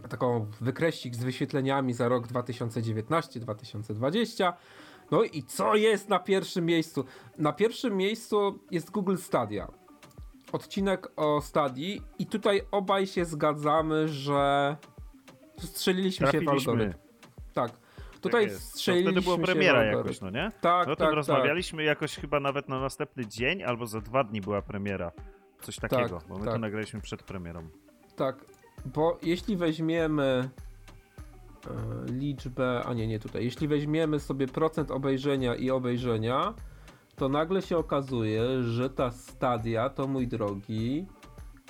taką 0.08 0.46
wykreślik 0.60 1.14
z 1.14 1.24
wyświetleniami 1.24 1.92
za 1.92 2.08
rok 2.08 2.26
2019-2020. 2.26 4.52
No 5.12 5.22
i 5.22 5.42
co 5.42 5.74
jest 5.74 6.08
na 6.08 6.18
pierwszym 6.18 6.66
miejscu? 6.66 7.04
Na 7.38 7.52
pierwszym 7.52 7.96
miejscu 7.96 8.58
jest 8.70 8.90
Google 8.90 9.16
Stadia. 9.16 9.68
Odcinek 10.52 11.12
o 11.16 11.40
Stadii 11.40 12.02
i 12.18 12.26
tutaj 12.26 12.62
obaj 12.70 13.06
się 13.06 13.24
zgadzamy, 13.24 14.08
że 14.08 14.76
strzeliliśmy 15.58 16.26
się 16.32 16.40
w 16.40 16.48
algorytm. 16.48 16.98
Tak. 17.52 17.70
Tak 17.70 18.20
Tutaj. 18.20 18.48
To 18.48 18.58
strzeliliśmy 18.58 19.12
wtedy 19.12 19.24
była 19.24 19.38
premiera 19.38 19.84
jakoś, 19.84 20.20
no 20.20 20.30
nie? 20.30 20.52
Tak, 20.60 20.88
No 20.88 20.96
tak, 20.96 21.06
tak. 21.08 21.14
rozmawialiśmy 21.14 21.82
jakoś 21.82 22.16
chyba 22.16 22.40
nawet 22.40 22.68
na 22.68 22.80
następny 22.80 23.26
dzień, 23.26 23.62
albo 23.62 23.86
za 23.86 24.00
dwa 24.00 24.24
dni 24.24 24.40
była 24.40 24.62
premiera. 24.62 25.12
Coś 25.60 25.76
takiego, 25.76 26.18
bo 26.28 26.38
my 26.38 26.44
tak. 26.44 26.54
to 26.54 26.58
nagraliśmy 26.58 27.00
przed 27.00 27.22
premierą. 27.22 27.68
Tak, 28.16 28.44
bo 28.94 29.18
jeśli 29.22 29.56
weźmiemy 29.56 30.50
liczbę, 32.06 32.82
a 32.86 32.94
nie, 32.94 33.06
nie 33.06 33.18
tutaj, 33.18 33.44
jeśli 33.44 33.68
weźmiemy 33.68 34.20
sobie 34.20 34.46
procent 34.46 34.90
obejrzenia 34.90 35.54
i 35.54 35.70
obejrzenia, 35.70 36.54
to 37.16 37.28
nagle 37.28 37.62
się 37.62 37.76
okazuje, 37.76 38.62
że 38.62 38.90
ta 38.90 39.10
stadia, 39.10 39.88
to 39.90 40.06
mój 40.06 40.28
drogi, 40.28 41.06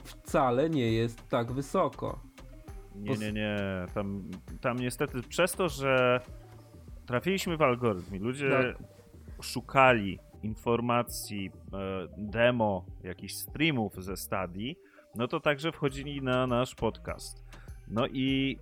wcale 0.05 0.71
nie 0.71 0.93
jest 0.93 1.29
tak 1.29 1.53
wysoko. 1.53 2.21
Nie, 2.95 3.17
nie, 3.17 3.33
nie. 3.33 3.57
Tam, 3.95 4.31
tam 4.61 4.79
niestety 4.79 5.23
przez 5.23 5.53
to, 5.53 5.69
że 5.69 6.21
trafiliśmy 7.07 7.57
w 7.57 7.63
algorytm 7.63 8.15
i 8.15 8.19
ludzie 8.19 8.51
Tak. 8.51 8.89
szukali 9.43 10.19
informacji, 10.43 11.51
e, 11.73 12.09
demo, 12.19 12.85
jakichś 13.03 13.35
streamów 13.35 14.05
ze 14.05 14.17
Stadii, 14.17 14.77
no 15.15 15.29
to 15.29 15.41
także 15.41 15.73
wchodzili 15.73 16.23
na 16.23 16.47
nasz 16.47 16.75
podcast. 16.75 17.45
No 17.89 18.07
i 18.07 18.59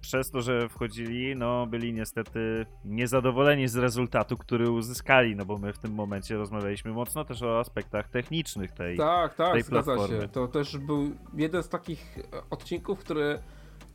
przez 0.00 0.30
to, 0.30 0.40
że 0.42 0.68
wchodzili, 0.68 1.36
no 1.36 1.66
byli 1.66 1.92
niestety 1.92 2.66
niezadowoleni 2.84 3.68
z 3.68 3.76
rezultatu, 3.76 4.36
który 4.36 4.70
uzyskali, 4.70 5.36
no 5.36 5.44
bo 5.44 5.58
my 5.58 5.72
w 5.72 5.78
tym 5.78 5.92
momencie 5.94 6.36
rozmawialiśmy 6.36 6.92
mocno 6.92 7.24
też 7.24 7.42
o 7.42 7.58
aspektach 7.60 8.08
technicznych 8.08 8.72
tej, 8.72 8.96
Tak, 8.96 9.34
tak, 9.34 9.52
tej 9.52 9.62
zgadza 9.62 9.94
platformy. 9.94 10.22
się. 10.22 10.28
To 10.28 10.48
też 10.48 10.78
był 10.78 11.10
jeden 11.34 11.62
z 11.62 11.68
takich 11.68 12.18
odcinków, 12.50 12.98
który 12.98 13.38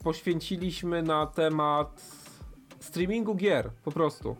poświęciliśmy 0.03 1.03
na 1.03 1.25
temat 1.25 2.01
streamingu 2.79 3.35
gier, 3.35 3.69
po 3.83 3.91
prostu. 3.91 4.35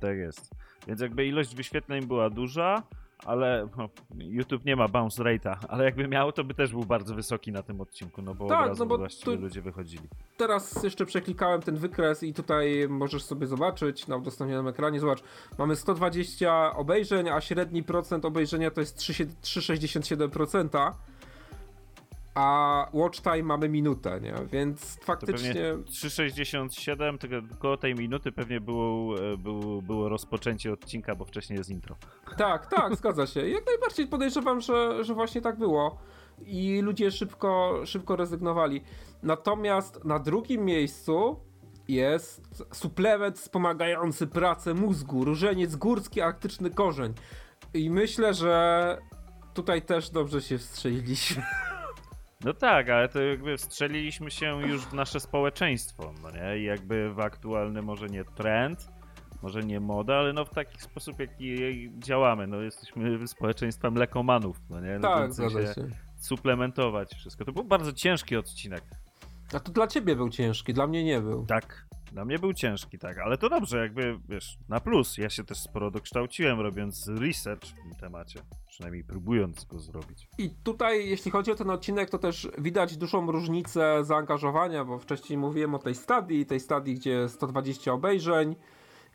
Tak 0.00 0.16
jest. 0.16 0.50
Więc 0.86 1.00
jakby 1.00 1.26
ilość 1.26 1.54
wyświetleń 1.54 2.06
była 2.06 2.30
duża, 2.30 2.82
ale 3.24 3.68
no, 3.76 3.88
YouTube 4.18 4.64
nie 4.64 4.76
ma 4.76 4.88
bounce 4.88 5.22
rate'a, 5.22 5.56
ale 5.68 5.84
jakby 5.84 6.08
miał, 6.08 6.32
to 6.32 6.44
by 6.44 6.54
też 6.54 6.70
był 6.70 6.84
bardzo 6.84 7.14
wysoki 7.14 7.52
na 7.52 7.62
tym 7.62 7.80
odcinku, 7.80 8.22
no 8.22 8.34
bo 8.34 8.48
Tak, 8.48 8.78
no 8.78 8.86
bo 8.86 8.98
właściwie 8.98 9.36
ludzie 9.36 9.62
wychodzili. 9.62 10.08
Teraz 10.36 10.82
jeszcze 10.82 11.06
przeklikałem 11.06 11.62
ten 11.62 11.76
wykres 11.76 12.22
i 12.22 12.34
tutaj 12.34 12.86
możesz 12.88 13.22
sobie 13.22 13.46
zobaczyć 13.46 14.06
na 14.06 14.16
udostępnionym 14.16 14.68
ekranie. 14.68 15.00
Zobacz, 15.00 15.22
mamy 15.58 15.76
120 15.76 16.76
obejrzeń, 16.76 17.28
a 17.28 17.40
średni 17.40 17.82
procent 17.82 18.24
obejrzenia 18.24 18.70
to 18.70 18.80
jest 18.80 18.96
3 18.96 19.12
3,67%. 19.12 20.92
A 22.36 22.88
watch 22.92 23.20
time 23.20 23.42
mamy 23.42 23.68
minutę, 23.68 24.20
nie? 24.20 24.34
Więc 24.52 24.98
faktycznie. 25.02 25.54
pewnie 25.54 25.84
3,67, 25.84 27.18
tylko 27.18 27.36
koło 27.58 27.76
tej 27.76 27.94
minuty 27.94 28.32
pewnie 28.32 28.60
było, 28.60 29.18
e, 29.18 29.36
było, 29.36 29.82
było 29.82 30.08
rozpoczęcie 30.08 30.72
odcinka, 30.72 31.14
bo 31.14 31.24
wcześniej 31.24 31.56
jest 31.56 31.70
intro. 31.70 31.96
Tak, 32.36 32.66
tak, 32.66 32.96
zgadza 32.96 33.26
się. 33.26 33.48
Jak 33.48 33.66
najbardziej 33.66 34.06
podejrzewam, 34.06 34.60
że, 34.60 35.04
że 35.04 35.14
właśnie 35.14 35.40
tak 35.40 35.58
było. 35.58 35.98
I 36.46 36.80
ludzie 36.82 37.10
szybko, 37.10 37.80
szybko 37.84 38.16
rezygnowali. 38.16 38.82
Natomiast 39.22 40.04
na 40.04 40.18
drugim 40.18 40.64
miejscu 40.64 41.40
jest 41.88 42.64
suplement 42.72 43.38
wspomagający 43.38 44.26
pracę 44.26 44.74
mózgu, 44.74 45.24
różeniec 45.24 45.76
górski 45.76 46.20
arktyczny 46.20 46.70
korzeń. 46.70 47.14
I 47.74 47.90
myślę, 47.90 48.34
że 48.34 48.98
tutaj 49.54 49.82
też 49.82 50.10
dobrze 50.10 50.42
się 50.42 50.58
wstrzeliliśmy. 50.58 51.42
No 52.44 52.54
tak, 52.54 52.88
ale 52.88 53.08
to 53.08 53.20
jakby 53.22 53.56
wstrzeliliśmy 53.56 54.30
się 54.30 54.60
już 54.66 54.82
w 54.86 54.92
nasze 54.92 55.20
społeczeństwo, 55.20 56.14
no 56.22 56.30
nie? 56.30 56.58
I 56.58 56.64
jakby 56.64 57.14
w 57.14 57.20
aktualny 57.20 57.82
może 57.82 58.06
nie 58.06 58.24
trend, 58.24 58.88
może 59.42 59.60
nie 59.60 59.80
moda, 59.80 60.14
ale 60.16 60.32
no 60.32 60.44
w 60.44 60.50
taki 60.50 60.80
sposób, 60.80 61.20
jaki 61.20 61.90
działamy. 61.98 62.46
No 62.46 62.60
jesteśmy 62.60 63.28
społeczeństwem 63.28 63.94
lekomanów, 63.94 64.60
no 64.70 64.80
nie? 64.80 65.00
tak, 65.00 65.20
Lubiącym 65.20 65.50
zgadza 65.50 65.74
się. 65.74 65.86
suplementować 66.20 67.14
wszystko. 67.14 67.44
To 67.44 67.52
był 67.52 67.64
bardzo 67.64 67.92
ciężki 67.92 68.36
odcinek. 68.36 68.82
A 69.54 69.60
to 69.60 69.72
dla 69.72 69.86
ciebie 69.86 70.16
był 70.16 70.28
ciężki, 70.30 70.74
dla 70.74 70.86
mnie 70.86 71.04
nie 71.04 71.20
był. 71.20 71.46
Tak. 71.46 71.86
Dla 72.16 72.24
mnie 72.24 72.38
był 72.38 72.52
ciężki, 72.52 72.98
tak, 72.98 73.18
ale 73.18 73.38
to 73.38 73.48
dobrze, 73.48 73.78
jakby 73.78 74.18
wiesz, 74.28 74.58
na 74.68 74.80
plus. 74.80 75.18
Ja 75.18 75.30
się 75.30 75.44
też 75.44 75.58
sporo 75.58 75.90
dokształciłem, 75.90 76.60
robiąc 76.60 77.08
research 77.08 77.64
w 77.64 77.74
tym 77.74 77.94
temacie. 78.00 78.40
Przynajmniej 78.68 79.04
próbując 79.04 79.64
go 79.64 79.78
zrobić. 79.78 80.28
I 80.38 80.50
tutaj, 80.50 81.08
jeśli 81.08 81.30
chodzi 81.30 81.50
o 81.50 81.54
ten 81.54 81.70
odcinek, 81.70 82.10
to 82.10 82.18
też 82.18 82.48
widać 82.58 82.96
dużą 82.96 83.32
różnicę 83.32 84.04
zaangażowania, 84.04 84.84
bo 84.84 84.98
wcześniej 84.98 85.38
mówiłem 85.38 85.74
o 85.74 85.78
tej 85.78 85.94
stadii, 85.94 86.46
tej 86.46 86.60
stadii, 86.60 86.94
gdzie 86.94 87.28
120 87.28 87.92
obejrzeń, 87.92 88.56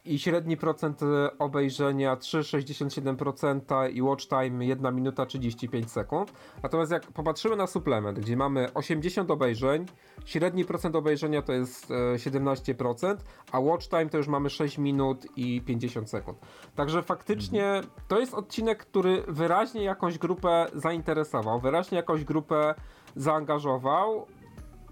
i 0.06 0.20
średni 0.20 0.58
procent 0.58 1.04
e, 1.04 1.38
obejrzenia 1.38 2.16
3,67% 2.16 3.94
i 3.94 4.02
watch 4.02 4.28
time 4.28 4.66
1 4.66 4.96
minuta 4.96 5.26
35 5.26 5.92
sekund. 5.92 6.34
Natomiast 6.64 6.92
jak 6.92 7.04
popatrzymy 7.04 7.56
na 7.56 7.68
suplement, 7.68 8.20
gdzie 8.20 8.38
mamy 8.38 8.74
80 8.74 9.32
obejrzeń, 9.32 9.86
średni 10.26 10.66
procent 10.66 10.96
obejrzenia 10.96 11.42
to 11.42 11.54
jest 11.54 11.90
17%, 12.16 13.16
a 13.52 13.60
watch 13.60 13.88
time 13.88 14.10
to 14.10 14.18
już 14.18 14.28
mamy 14.28 14.50
6 14.50 14.78
minut 14.78 15.28
i 15.36 15.62
50 15.62 16.10
sekund. 16.10 16.38
Także 16.76 17.04
faktycznie 17.04 17.82
to 18.08 18.20
jest 18.20 18.34
odcinek, 18.34 18.86
który 18.86 19.24
wyraźnie 19.28 19.84
jakąś 19.84 20.18
grupę 20.18 20.66
zainteresował, 20.76 21.60
wyraźnie 21.60 21.98
jakąś 21.98 22.24
grupę 22.24 22.76
zaangażował 23.16 24.28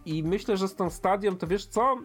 i 0.05 0.23
myślę, 0.23 0.57
że 0.57 0.67
z 0.67 0.75
tą 0.75 0.89
stadią, 0.89 1.37
to 1.37 1.47
wiesz 1.47 1.65
co? 1.65 1.97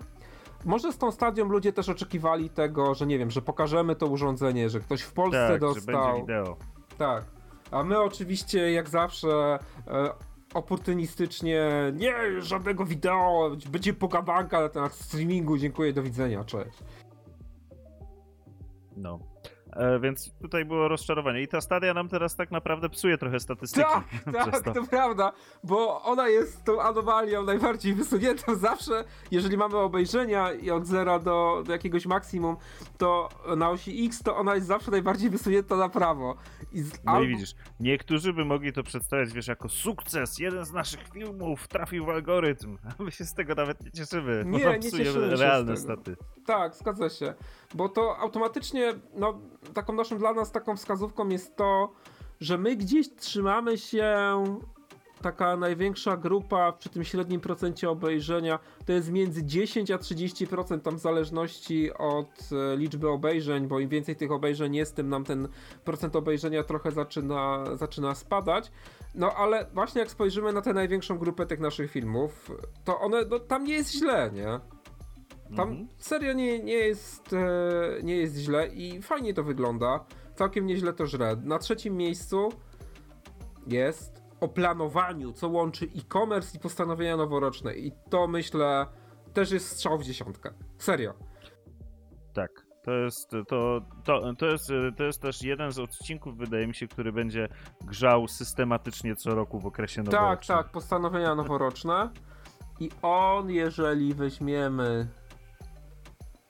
Może 0.64 0.92
z 0.92 0.98
tą 0.98 1.10
stadią 1.10 1.44
ludzie 1.44 1.72
też 1.72 1.88
oczekiwali 1.88 2.50
tego, 2.50 2.94
że 2.94 3.06
nie 3.06 3.18
wiem, 3.18 3.30
że 3.30 3.42
pokażemy 3.42 3.96
to 3.96 4.06
urządzenie, 4.06 4.70
że 4.70 4.80
ktoś 4.80 5.02
w 5.02 5.12
Polsce 5.12 5.48
tak, 5.48 5.60
dostał. 5.60 5.82
że 5.82 5.92
będzie 5.92 6.20
wideo. 6.20 6.56
Tak. 6.98 7.24
A 7.70 7.82
my 7.82 8.00
oczywiście, 8.00 8.72
jak 8.72 8.88
zawsze, 8.88 9.58
e, 9.86 10.10
oportunistycznie, 10.54 11.70
nie, 11.94 12.42
żadnego 12.42 12.84
wideo, 12.84 13.50
będzie 13.70 13.94
pogadanka 13.94 14.60
na 14.60 14.68
temat 14.68 14.94
streamingu, 14.94 15.58
dziękuję, 15.58 15.92
do 15.92 16.02
widzenia, 16.02 16.44
cześć. 16.44 16.78
No. 18.96 19.33
E, 19.74 20.00
więc 20.00 20.32
tutaj 20.42 20.64
było 20.64 20.88
rozczarowanie. 20.88 21.42
I 21.42 21.48
ta 21.48 21.60
stadia 21.60 21.94
nam 21.94 22.08
teraz 22.08 22.36
tak 22.36 22.50
naprawdę 22.50 22.88
psuje 22.88 23.18
trochę 23.18 23.40
statystyki. 23.40 23.86
Tak, 23.86 24.04
tak, 24.52 24.62
to. 24.62 24.72
to 24.72 24.82
prawda, 24.82 25.32
bo 25.64 26.02
ona 26.02 26.28
jest 26.28 26.64
tą 26.64 26.82
anomalią 26.82 27.44
najbardziej 27.44 27.94
wysuniętą 27.94 28.54
zawsze, 28.70 29.04
jeżeli 29.30 29.56
mamy 29.56 29.76
obejrzenia 29.76 30.52
i 30.52 30.70
od 30.70 30.86
zera 30.86 31.18
do, 31.18 31.62
do 31.66 31.72
jakiegoś 31.72 32.06
maksimum, 32.06 32.56
to 32.98 33.28
na 33.56 33.70
osi 33.70 34.06
X 34.06 34.22
to 34.22 34.36
ona 34.36 34.54
jest 34.54 34.66
zawsze 34.66 34.90
najbardziej 34.90 35.30
wysunięta 35.30 35.76
na 35.76 35.88
prawo. 35.88 36.36
I 36.72 36.82
z, 36.82 36.92
No 37.04 37.22
i 37.22 37.28
widzisz, 37.28 37.54
niektórzy 37.80 38.32
by 38.32 38.44
mogli 38.44 38.72
to 38.72 38.82
przedstawiać, 38.82 39.32
wiesz, 39.32 39.48
jako 39.48 39.68
sukces. 39.68 40.38
Jeden 40.38 40.64
z 40.64 40.72
naszych 40.72 41.08
filmów 41.12 41.68
trafił 41.68 42.04
w 42.04 42.08
algorytm. 42.08 42.78
My 42.98 43.10
się 43.10 43.24
z 43.24 43.34
tego 43.34 43.54
nawet 43.54 43.84
nie 43.84 43.90
cieszymy. 43.90 44.44
Nie, 44.46 44.78
nie 44.78 44.90
cieszymy 44.92 45.36
realne 45.36 45.76
staty. 45.76 46.16
Tak, 46.46 46.74
zgadza 46.74 47.10
się. 47.10 47.34
Bo 47.74 47.88
to 47.88 48.18
automatycznie, 48.18 48.94
no, 49.14 49.38
taką 49.74 49.92
naszą 49.92 50.18
dla 50.18 50.32
nas 50.32 50.52
taką 50.52 50.76
wskazówką 50.76 51.28
jest 51.28 51.56
to, 51.56 51.92
że 52.40 52.58
my 52.58 52.76
gdzieś 52.76 53.14
trzymamy 53.14 53.78
się. 53.78 54.14
Taka 55.22 55.56
największa 55.56 56.16
grupa 56.16 56.72
przy 56.72 56.88
tym 56.88 57.04
średnim 57.04 57.40
procencie 57.40 57.90
obejrzenia 57.90 58.58
to 58.86 58.92
jest 58.92 59.10
między 59.10 59.44
10 59.44 59.90
a 59.90 59.96
30%, 59.96 60.80
tam 60.80 60.96
w 60.96 60.98
zależności 60.98 61.92
od 61.94 62.48
e, 62.52 62.76
liczby 62.76 63.08
obejrzeń, 63.08 63.66
bo 63.66 63.80
im 63.80 63.88
więcej 63.88 64.16
tych 64.16 64.32
obejrzeń 64.32 64.76
jest, 64.76 64.96
tym 64.96 65.08
nam 65.08 65.24
ten 65.24 65.48
procent 65.84 66.16
obejrzenia 66.16 66.62
trochę 66.62 66.90
zaczyna, 66.90 67.64
zaczyna 67.76 68.14
spadać. 68.14 68.70
No 69.14 69.34
ale 69.34 69.66
właśnie 69.74 70.00
jak 70.00 70.10
spojrzymy 70.10 70.52
na 70.52 70.62
tę 70.62 70.72
największą 70.72 71.18
grupę 71.18 71.46
tych 71.46 71.60
naszych 71.60 71.90
filmów, 71.90 72.50
to 72.84 73.00
one, 73.00 73.24
no, 73.30 73.38
tam 73.38 73.64
nie 73.64 73.74
jest 73.74 73.92
źle, 73.92 74.30
nie? 74.34 74.73
Tam 75.56 75.68
Mhm. 75.68 75.88
serio 75.98 76.32
nie, 76.32 76.58
nie, 76.58 76.72
jest, 76.72 77.32
e, 77.32 78.02
nie 78.02 78.16
jest 78.16 78.36
źle 78.36 78.66
i 78.68 79.02
fajnie 79.02 79.34
to 79.34 79.42
wygląda. 79.44 80.04
Całkiem 80.34 80.66
nieźle 80.66 80.92
to 80.92 81.06
żre. 81.06 81.36
Na 81.36 81.58
trzecim 81.58 81.96
miejscu 81.96 82.48
jest 83.66 84.22
o 84.40 84.48
planowaniu, 84.48 85.32
co 85.32 85.48
łączy 85.48 85.84
e-commerce 85.84 86.56
i 86.56 86.60
postanowienia 86.60 87.16
noworoczne. 87.16 87.74
I 87.76 87.92
to 88.10 88.26
myślę 88.26 88.86
też 89.32 89.50
jest 89.50 89.68
strzał 89.68 89.98
w 89.98 90.04
dziesiątkę. 90.04 90.50
Serio. 90.78 91.14
Tak. 92.34 92.50
To 92.84 92.92
jest, 92.92 93.30
to, 93.48 93.80
to, 94.04 94.34
to, 94.38 94.46
jest, 94.46 94.72
to 94.96 95.04
jest 95.04 95.22
też 95.22 95.42
jeden 95.42 95.72
z 95.72 95.78
odcinków, 95.78 96.36
wydaje 96.36 96.66
mi 96.66 96.74
się, 96.74 96.88
który 96.88 97.12
będzie 97.12 97.48
grzał 97.84 98.28
systematycznie 98.28 99.16
co 99.16 99.34
roku 99.34 99.60
w 99.60 99.66
okresie 99.66 100.04
Tak, 100.04 100.12
noworocznym. 100.12 100.58
tak, 100.58 100.70
postanowienia 100.70 101.34
noworoczne. 101.34 102.10
I 102.80 102.90
on, 103.02 103.50
jeżeli 103.50 104.14
weźmiemy 104.14 105.08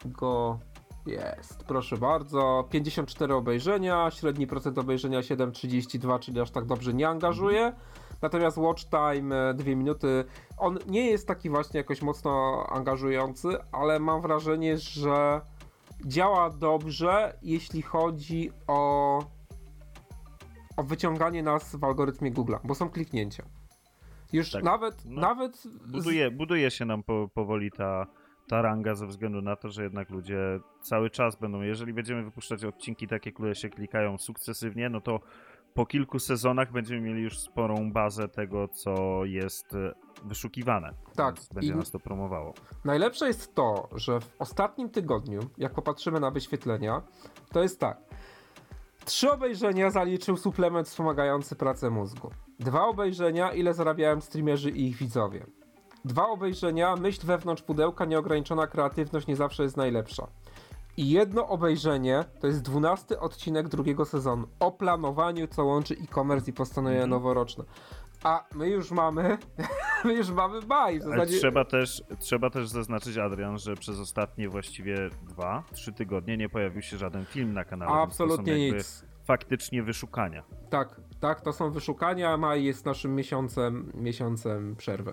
go. 0.07 0.59
Jest, 1.07 1.65
proszę 1.65 1.97
bardzo. 1.97 2.69
54 2.71 3.35
obejrzenia, 3.35 4.11
średni 4.11 4.47
procent 4.47 4.79
obejrzenia 4.79 5.21
7,32, 5.21 6.21
czyli 6.21 6.41
aż 6.41 6.51
tak 6.51 6.65
dobrze 6.65 6.95
nie 6.95 7.09
angażuje. 7.09 7.73
Natomiast 8.23 8.59
watch 8.59 8.85
time 8.85 9.55
2 9.55 9.71
minuty. 9.71 10.25
On 10.59 10.79
nie 10.87 11.11
jest 11.11 11.29
taki 11.29 11.51
właśnie 11.51 11.79
jakoś 11.79 12.03
mocno 12.03 12.65
angażujący, 12.71 13.49
ale 13.73 13.99
mam 13.99 14.23
wrażenie, 14.23 14.79
że 14.79 15.41
działa 16.07 16.51
dobrze, 16.51 17.39
jeśli 17.43 17.83
chodzi 17.83 18.51
o, 18.67 19.19
o 20.77 20.83
wyciąganie 20.83 21.43
nas 21.43 21.77
w 21.77 21.85
algorytmie 21.85 22.33
Google'a, 22.33 22.59
bo 22.65 22.75
są 22.75 22.91
kliknięcia. 22.91 23.45
Już 24.33 24.51
Tak. 24.51 24.65
nawet, 24.65 25.05
No, 25.05 25.21
nawet 25.21 25.63
Buduje, 25.87 26.31
buduje 26.31 26.71
się 26.71 26.85
nam 26.85 27.03
po, 27.03 27.29
powoli 27.35 27.71
ta, 27.71 28.07
ta 28.49 28.63
ranga 28.63 28.95
ze 28.95 29.07
względu 29.07 29.43
na 29.43 29.57
to, 29.57 29.69
że 29.71 29.83
jednak 29.83 30.11
ludzie 30.11 30.39
cały 30.81 31.11
czas 31.11 31.37
będą, 31.37 31.61
jeżeli 31.63 31.93
będziemy 31.93 32.23
wypuszczać 32.25 32.65
odcinki 32.65 33.09
takie, 33.09 33.33
które 33.33 33.55
się 33.55 33.69
klikają 33.69 34.19
sukcesywnie, 34.19 34.89
no 34.89 35.01
to 35.01 35.21
po 35.75 35.87
kilku 35.87 36.19
sezonach 36.19 36.73
będziemy 36.73 37.01
mieli 37.01 37.23
już 37.23 37.39
sporą 37.39 37.93
bazę 37.93 38.29
tego, 38.29 38.69
co 38.69 39.25
jest 39.25 39.75
e, 39.75 39.93
wyszukiwane. 40.25 40.95
Tak, 41.17 41.35
Więc 41.35 41.49
będzie 41.49 41.73
i- 41.73 41.77
nas 41.77 41.91
to 41.91 41.99
promowało. 41.99 42.55
Najlepsze 42.85 43.27
jest 43.27 43.55
to, 43.55 43.89
że 43.97 44.21
w 44.21 44.35
ostatnim 44.39 44.91
tygodniu, 44.91 45.41
jak 45.59 45.73
popatrzymy 45.75 46.21
na 46.21 46.31
wyświetlenia, 46.31 47.03
to 47.53 47.63
jest 47.63 47.81
tak. 47.81 47.99
Trzy 49.05 49.33
obejrzenia 49.33 49.91
zaliczył 49.91 50.37
suplement 50.37 50.89
wspomagający 50.89 51.57
pracę 51.57 51.91
mózgu. 51.91 52.31
Dwa 52.59 52.87
obejrzenia, 52.87 53.53
ile 53.53 53.75
zarabiałem 53.75 54.21
streamerzy 54.21 54.71
i 54.71 54.89
ich 54.89 54.97
widzowie. 54.97 55.47
Dwa 56.05 56.29
obejrzenia, 56.29 56.97
myśl 56.97 57.27
wewnątrz 57.27 57.63
pudełka, 57.63 58.05
nieograniczona 58.05 58.67
kreatywność 58.67 59.27
nie 59.27 59.37
zawsze 59.37 59.63
jest 59.63 59.77
najlepsza. 59.77 60.27
I 60.97 61.11
jedno 61.11 61.49
obejrzenie 61.49 62.25
to 62.41 62.47
jest 62.47 62.63
dwunasty 62.63 63.21
odcinek 63.21 63.69
drugiego 63.69 64.05
sezonu 64.05 64.47
o 64.61 64.73
planowaniu, 64.73 65.47
co 65.47 65.65
łączy 65.65 65.95
e-commerce 65.95 66.51
i 66.51 66.55
postanowienia 66.55 67.03
Mhm. 67.03 67.11
noworoczne. 67.11 67.65
A 68.25 68.45
my 68.55 68.69
już 68.69 68.91
mamy, 68.91 69.39
my 70.05 70.15
już 70.15 70.31
mamy 70.31 70.61
maj. 70.67 70.99
W 71.01 71.03
zasadzie... 71.03 71.39
trzeba 71.39 71.65
też, 71.65 72.03
trzeba 72.19 72.51
też 72.51 72.69
zaznaczyć, 72.69 73.19
Adrian, 73.19 73.59
że 73.59 73.75
przez 73.75 73.99
ostatnie 73.99 74.49
właściwie 74.49 75.11
dwa, 75.23 75.63
trzy 75.73 75.93
tygodnie 75.93 76.37
nie 76.37 76.49
pojawił 76.49 76.83
się 76.83 76.97
żaden 76.97 77.25
film 77.25 77.53
na 77.53 77.65
kanale. 77.65 77.93
Absolutnie 77.93 78.73
nic. 78.73 79.05
Faktycznie 79.25 79.83
wyszukania. 79.83 80.43
Tak, 80.71 81.01
tak, 81.21 81.41
to 81.41 81.53
są 81.53 81.71
wyszukania. 81.71 82.37
Maj 82.37 82.65
jest 82.65 82.85
naszym 82.87 83.15
miesiącem, 83.15 83.93
miesiącem 83.95 84.77
przerwy. 84.77 85.13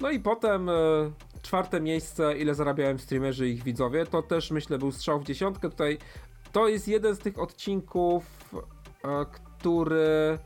No 0.00 0.10
i 0.10 0.20
potem 0.20 0.68
e, 0.68 0.72
czwarte 1.42 1.80
miejsce, 1.80 2.38
ile 2.38 2.54
zarabiałem 2.54 2.98
streamerzy 2.98 3.48
i 3.48 3.52
ich 3.52 3.62
widzowie, 3.62 4.06
to 4.06 4.22
też 4.22 4.50
myślę 4.50 4.78
był 4.78 4.92
strzał 4.92 5.20
w 5.20 5.24
dziesiątkę. 5.24 5.70
Tutaj 5.70 5.98
to 6.52 6.68
jest 6.68 6.88
jeden 6.88 7.14
z 7.14 7.18
tych 7.18 7.38
odcinków, 7.38 8.54
e, 9.04 9.26
który 9.32 10.38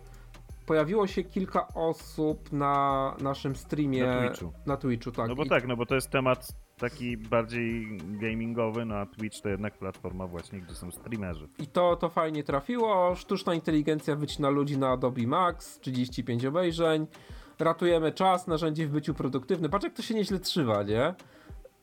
pojawiło 0.67 1.07
się 1.07 1.25
kilka 1.25 1.69
osób 1.69 2.53
na 2.53 3.15
naszym 3.21 3.57
streamie 3.57 4.07
Na 4.07 4.29
Twitchu. 4.29 4.53
na 4.67 4.77
Twitchu 4.77 5.11
tak. 5.13 5.29
No 5.29 5.35
bo 5.35 5.45
I- 5.45 5.49
tak, 5.49 5.67
no 5.69 5.77
bo 5.77 5.87
to 5.87 5.95
jest 5.95 6.11
temat 6.11 6.49
taki 6.79 7.17
bardziej 7.17 7.99
gamingowy, 8.21 8.85
no 8.85 8.95
a 8.95 9.07
Twitch 9.07 9.41
to 9.41 9.49
jednak 9.49 9.79
platforma 9.79 10.27
właśnie, 10.27 10.61
gdzie 10.61 10.75
są 10.75 10.91
streamerzy. 10.91 11.49
I 11.59 11.67
to, 11.67 11.97
to 11.97 12.09
fajnie 12.09 12.45
trafiło. 12.45 13.15
Sztuczna 13.15 13.55
inteligencja 13.55 14.17
wycina 14.17 14.51
ludzi 14.51 14.79
na 14.79 14.89
Adobe 14.91 15.27
Max, 15.27 15.81
35 15.81 16.45
obejrzeń. 16.47 17.07
Ratujemy 17.59 18.13
czas, 18.13 18.47
narzędzie 18.47 18.87
w 18.87 18.91
byciu 18.91 19.15
produktywnym. 19.15 19.71
Patrz 19.71 19.85
jak 19.85 19.95
to 19.95 20.03
się 20.03 20.15
nieźle 20.15 20.39
trzyma, 20.39 20.83
nie? 20.83 21.15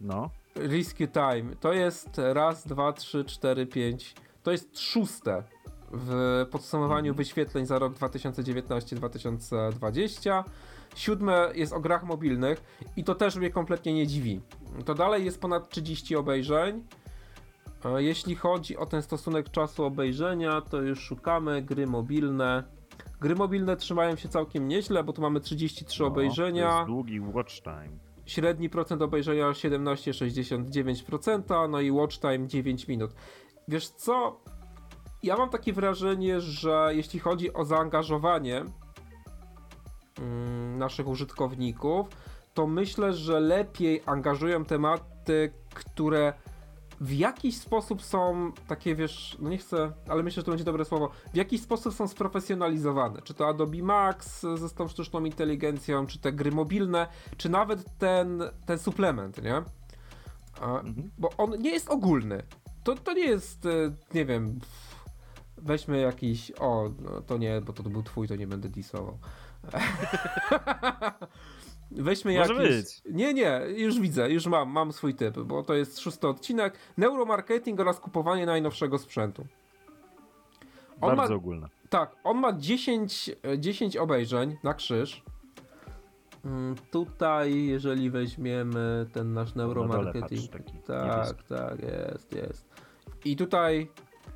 No, 0.01 0.29
Rescue 0.55 1.07
Time. 1.07 1.55
To 1.59 1.73
jest 1.73 2.09
raz, 2.17 2.67
dwa, 2.67 2.93
trzy, 2.93 3.25
cztery, 3.25 3.65
pięć. 3.65 4.15
To 4.43 4.51
jest 4.51 4.79
szóste 4.79 5.43
w 5.91 6.45
podsumowaniu 6.51 7.15
wyświetleń 7.15 7.65
za 7.65 7.79
rok 7.79 7.93
2019-2020. 7.93 10.43
Siódme 10.95 11.51
jest 11.55 11.73
o 11.73 11.79
grach 11.79 12.03
mobilnych 12.03 12.63
i 12.95 13.03
to 13.03 13.15
też 13.15 13.35
mnie 13.35 13.49
kompletnie 13.49 13.93
nie 13.93 14.07
dziwi. 14.07 14.41
To 14.85 14.95
dalej 14.95 15.25
jest 15.25 15.41
ponad 15.41 15.69
30 15.69 16.15
obejrzeń. 16.15 16.83
E, 17.85 18.03
Jeśli 18.03 18.35
chodzi 18.35 18.77
o 18.77 18.85
ten 18.85 19.01
stosunek 19.01 19.51
czasu 19.51 19.85
obejrzenia, 19.85 20.61
to 20.61 20.81
już 20.81 20.99
szukamy 20.99 21.61
gry 21.61 21.87
mobilne. 21.87 22.63
Gry 23.21 23.35
mobilne 23.35 23.75
trzymają 23.75 24.15
się 24.15 24.29
całkiem 24.29 24.67
nieźle, 24.67 25.03
bo 25.03 25.13
tu 25.13 25.21
mamy 25.21 25.39
33 25.39 26.01
no, 26.01 26.07
obejrzenia. 26.07 26.69
To 26.69 26.77
jest 26.77 26.87
długi 26.87 27.19
watch 27.19 27.61
time. 27.61 27.89
Średni 28.25 28.69
procent 28.69 29.01
obejrzenia 29.01 29.51
17,69%, 29.51 31.69
no 31.69 31.81
i 31.81 31.91
watch 31.91 32.19
time 32.19 32.47
9 32.47 32.87
minut. 32.87 33.11
Wiesz 33.67 33.89
co? 33.89 34.39
Ja 35.23 35.37
mam 35.37 35.49
takie 35.49 35.73
wrażenie, 35.73 36.41
że 36.41 36.89
jeśli 36.91 37.19
chodzi 37.19 37.53
o 37.53 37.65
zaangażowanie 37.65 38.65
mm, 40.19 40.77
naszych 40.77 41.07
użytkowników, 41.07 42.07
to 42.53 42.67
myślę, 42.67 43.13
że 43.13 43.39
lepiej 43.39 44.01
angażują 44.05 44.65
tematy, 44.65 45.53
które 45.73 46.33
w 47.01 47.13
jakiś 47.13 47.57
sposób 47.57 48.03
są 48.03 48.51
takie, 48.67 48.95
wiesz, 48.95 49.37
no 49.39 49.49
nie 49.49 49.57
chcę, 49.57 49.91
ale 50.07 50.23
myślę, 50.23 50.41
że 50.41 50.45
to 50.45 50.51
będzie 50.51 50.63
dobre 50.63 50.85
słowo, 50.85 51.09
w 51.33 51.35
jakiś 51.35 51.61
sposób 51.61 51.93
są 51.93 52.07
sprofesjonalizowane. 52.07 53.21
Czy 53.21 53.33
to 53.33 53.47
Adobe 53.47 53.83
Max 53.83 54.45
ze 54.55 54.69
tą 54.69 54.87
sztuczną 54.87 55.25
inteligencją, 55.25 56.07
czy 56.07 56.19
te 56.19 56.31
gry 56.31 56.51
mobilne, 56.51 57.07
czy 57.37 57.49
nawet 57.49 57.97
ten, 57.97 58.43
ten 58.65 58.79
suplement, 58.79 59.43
nie? 59.43 59.55
A, 60.61 60.79
Mhm. 60.79 61.11
Bo 61.17 61.29
on 61.37 61.61
nie 61.61 61.71
jest 61.71 61.89
ogólny. 61.89 62.43
To, 62.83 62.95
to 62.95 63.13
nie 63.13 63.25
jest, 63.25 63.65
e, 63.65 63.69
nie 64.13 64.25
wiem, 64.25 64.59
weźmy 65.57 65.99
jakiś, 65.99 66.51
o, 66.59 66.89
no 66.99 67.21
to 67.21 67.37
nie, 67.37 67.61
bo 67.61 67.73
to 67.73 67.83
był 67.83 68.03
twój, 68.03 68.27
to 68.27 68.35
nie 68.35 68.47
będę 68.47 68.69
disował. 68.69 69.17
Weźmy 71.91 72.37
Może 72.37 72.53
jakiś... 72.53 72.77
być. 72.77 73.01
Nie, 73.11 73.33
nie, 73.33 73.61
już 73.75 73.99
widzę, 73.99 74.31
już 74.31 74.45
mam, 74.45 74.69
mam 74.69 74.91
swój 74.91 75.15
typ, 75.15 75.39
bo 75.39 75.63
to 75.63 75.73
jest 75.73 75.99
szósty 75.99 76.27
odcinek. 76.27 76.77
Neuromarketing 76.97 77.79
oraz 77.79 77.99
kupowanie 77.99 78.45
najnowszego 78.45 78.97
sprzętu. 78.97 79.45
On 81.01 81.15
Bardzo 81.15 81.33
ma, 81.33 81.37
ogólne. 81.37 81.67
tak, 81.89 82.15
on 82.23 82.37
ma 82.37 82.53
10, 82.53 83.29
e, 83.43 83.59
10 83.59 83.97
obejrzeń 83.97 84.57
na 84.63 84.73
krzyż. 84.73 85.23
Mm, 86.45 86.75
Tutaj, 86.91 87.65
jeżeli 87.65 88.09
weźmiemy 88.09 89.05
ten 89.13 89.33
nasz 89.33 89.55
neuromarketing. 89.55 90.41
patrz, 90.41 90.47
taki 90.47 90.77
tak, 90.87 91.43
tak, 91.43 91.79
jest, 91.81 92.35
jest. 92.35 92.69
I 93.25 93.35
tutaj 93.35 93.89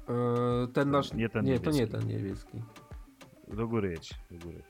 e, 0.10 0.68
ten 0.74 0.92
nasz. 0.92 1.14
Nie 1.14 1.30
ten 1.30 1.46
nie 1.46 1.60
to 1.60 1.72
nie 1.72 1.88
ten 1.88 2.08
niebieski. 2.08 2.62
Do 3.48 3.68
góry 3.68 3.92
jedź, 3.92 4.14
do 4.32 4.46
góry. 4.46 4.64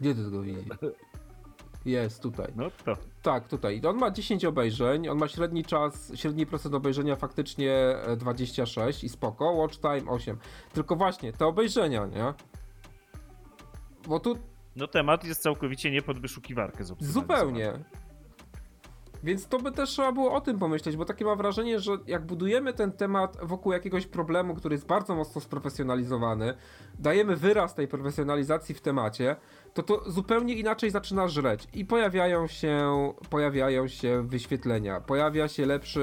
Gdzie 0.00 0.14
ty 0.14 0.30
go 0.30 0.42
widzisz? 0.42 0.64
Jest 1.84 2.22
tutaj. 2.22 2.52
No 2.56 2.70
to. 2.84 2.96
Tak, 3.22 3.48
tutaj. 3.48 3.80
On 3.88 3.96
ma 3.96 4.10
10 4.10 4.44
obejrzeń, 4.44 5.08
on 5.08 5.18
ma 5.18 5.28
średni 5.28 5.64
czas, 5.64 6.12
średni 6.14 6.46
procent 6.46 6.74
obejrzenia 6.74 7.16
faktycznie 7.16 7.72
e, 7.72 8.16
26 8.16 9.04
i 9.04 9.08
spoko, 9.08 9.52
watch 9.52 9.78
time 9.78 10.10
8. 10.10 10.38
Tylko 10.72 10.96
właśnie, 10.96 11.32
te 11.32 11.46
obejrzenia, 11.46 12.06
nie? 12.06 12.34
Bo 14.08 14.20
tu 14.20 14.38
No 14.76 14.86
temat 14.86 15.24
jest 15.24 15.42
całkowicie 15.42 15.90
nie 15.90 16.02
pod 16.02 16.20
wyszukiwarkę 16.20 16.84
zupełnie. 17.00 17.72
Więc 19.22 19.48
to 19.48 19.58
by 19.58 19.72
też 19.72 19.90
trzeba 19.90 20.12
było 20.12 20.32
o 20.32 20.40
tym 20.40 20.58
pomyśleć, 20.58 20.96
bo 20.96 21.04
takie 21.04 21.24
mam 21.24 21.38
wrażenie, 21.38 21.80
że 21.80 21.92
jak 22.06 22.26
budujemy 22.26 22.72
ten 22.72 22.92
temat 22.92 23.36
wokół 23.42 23.72
jakiegoś 23.72 24.06
problemu, 24.06 24.54
który 24.54 24.74
jest 24.74 24.86
bardzo 24.86 25.14
mocno 25.14 25.40
sprofesjonalizowany, 25.40 26.54
dajemy 26.98 27.36
wyraz 27.36 27.74
tej 27.74 27.88
profesjonalizacji 27.88 28.74
w 28.74 28.80
temacie, 28.80 29.36
to 29.76 29.82
to 29.82 30.10
zupełnie 30.10 30.54
inaczej 30.54 30.90
zaczyna 30.90 31.28
żreć 31.28 31.68
i 31.74 31.84
pojawiają 31.84 32.46
się, 32.46 32.84
pojawiają 33.30 33.88
się 33.88 34.26
wyświetlenia, 34.28 35.00
pojawia 35.00 35.48
się 35.48 35.66
lepszy 35.66 36.00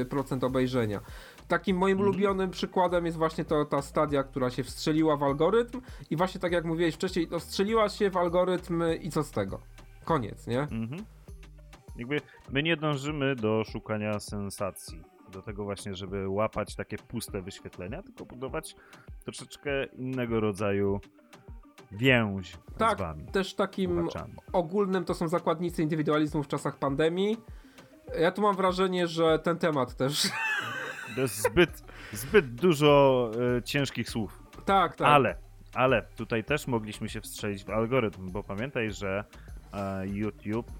e, 0.00 0.04
procent 0.04 0.44
obejrzenia. 0.44 1.00
Takim 1.48 1.76
moim 1.76 1.92
Mhm. 1.98 2.08
ulubionym 2.08 2.50
przykładem 2.50 3.06
jest 3.06 3.18
właśnie 3.18 3.44
to, 3.44 3.64
ta 3.64 3.82
stadia, 3.82 4.22
która 4.22 4.50
się 4.50 4.64
wstrzeliła 4.64 5.16
w 5.16 5.22
algorytm 5.22 5.80
i 6.10 6.16
właśnie 6.16 6.40
tak 6.40 6.52
jak 6.52 6.64
mówiłeś 6.64 6.94
wcześniej, 6.94 7.28
no 7.30 7.38
wstrzeliła 7.38 7.88
się 7.88 8.10
w 8.10 8.16
algorytm 8.16 8.82
i 9.02 9.10
co 9.10 9.22
z 9.22 9.30
tego? 9.30 9.60
Koniec, 10.04 10.46
nie? 10.46 10.60
Mhm. 10.60 11.04
Jakby 11.96 12.20
my 12.50 12.62
nie 12.62 12.76
dążymy 12.76 13.36
do 13.36 13.64
szukania 13.64 14.20
sensacji. 14.20 15.02
Do 15.32 15.42
tego 15.42 15.64
właśnie, 15.64 15.94
żeby 15.94 16.28
łapać 16.28 16.74
takie 16.76 16.96
puste 16.98 17.42
wyświetlenia, 17.42 18.02
tylko 18.02 18.24
budować 18.24 18.76
troszeczkę 19.24 19.84
innego 19.84 20.40
rodzaju 20.40 21.00
więź 21.92 22.56
Tak, 22.78 22.98
z 22.98 23.00
wami. 23.00 23.24
Też 23.26 23.54
takim 23.54 24.08
ogólnym 24.52 25.04
to 25.04 25.14
są 25.14 25.28
zakładnicy 25.28 25.82
indywidualizmu 25.82 26.42
w 26.42 26.48
czasach 26.48 26.78
pandemii. 26.78 27.36
Ja 28.20 28.30
tu 28.30 28.42
mam 28.42 28.56
wrażenie, 28.56 29.06
że 29.06 29.38
ten 29.38 29.58
temat 29.58 29.94
też. 29.94 30.28
To 31.14 31.20
jest 31.20 31.42
zbyt, 31.42 31.82
zbyt 32.12 32.54
dużo 32.54 33.30
e, 33.58 33.62
ciężkich 33.62 34.10
słów. 34.10 34.42
tak, 34.64 34.96
tak. 34.96 35.08
Ale, 35.08 35.36
ale 35.74 36.02
tutaj 36.16 36.44
też 36.44 36.66
mogliśmy 36.66 37.08
się 37.08 37.20
wstrzelić 37.20 37.64
w 37.64 37.70
algorytm, 37.70 38.30
bo 38.30 38.42
pamiętaj, 38.42 38.92
że 38.92 39.24
e, 39.72 40.06
YouTube 40.06 40.70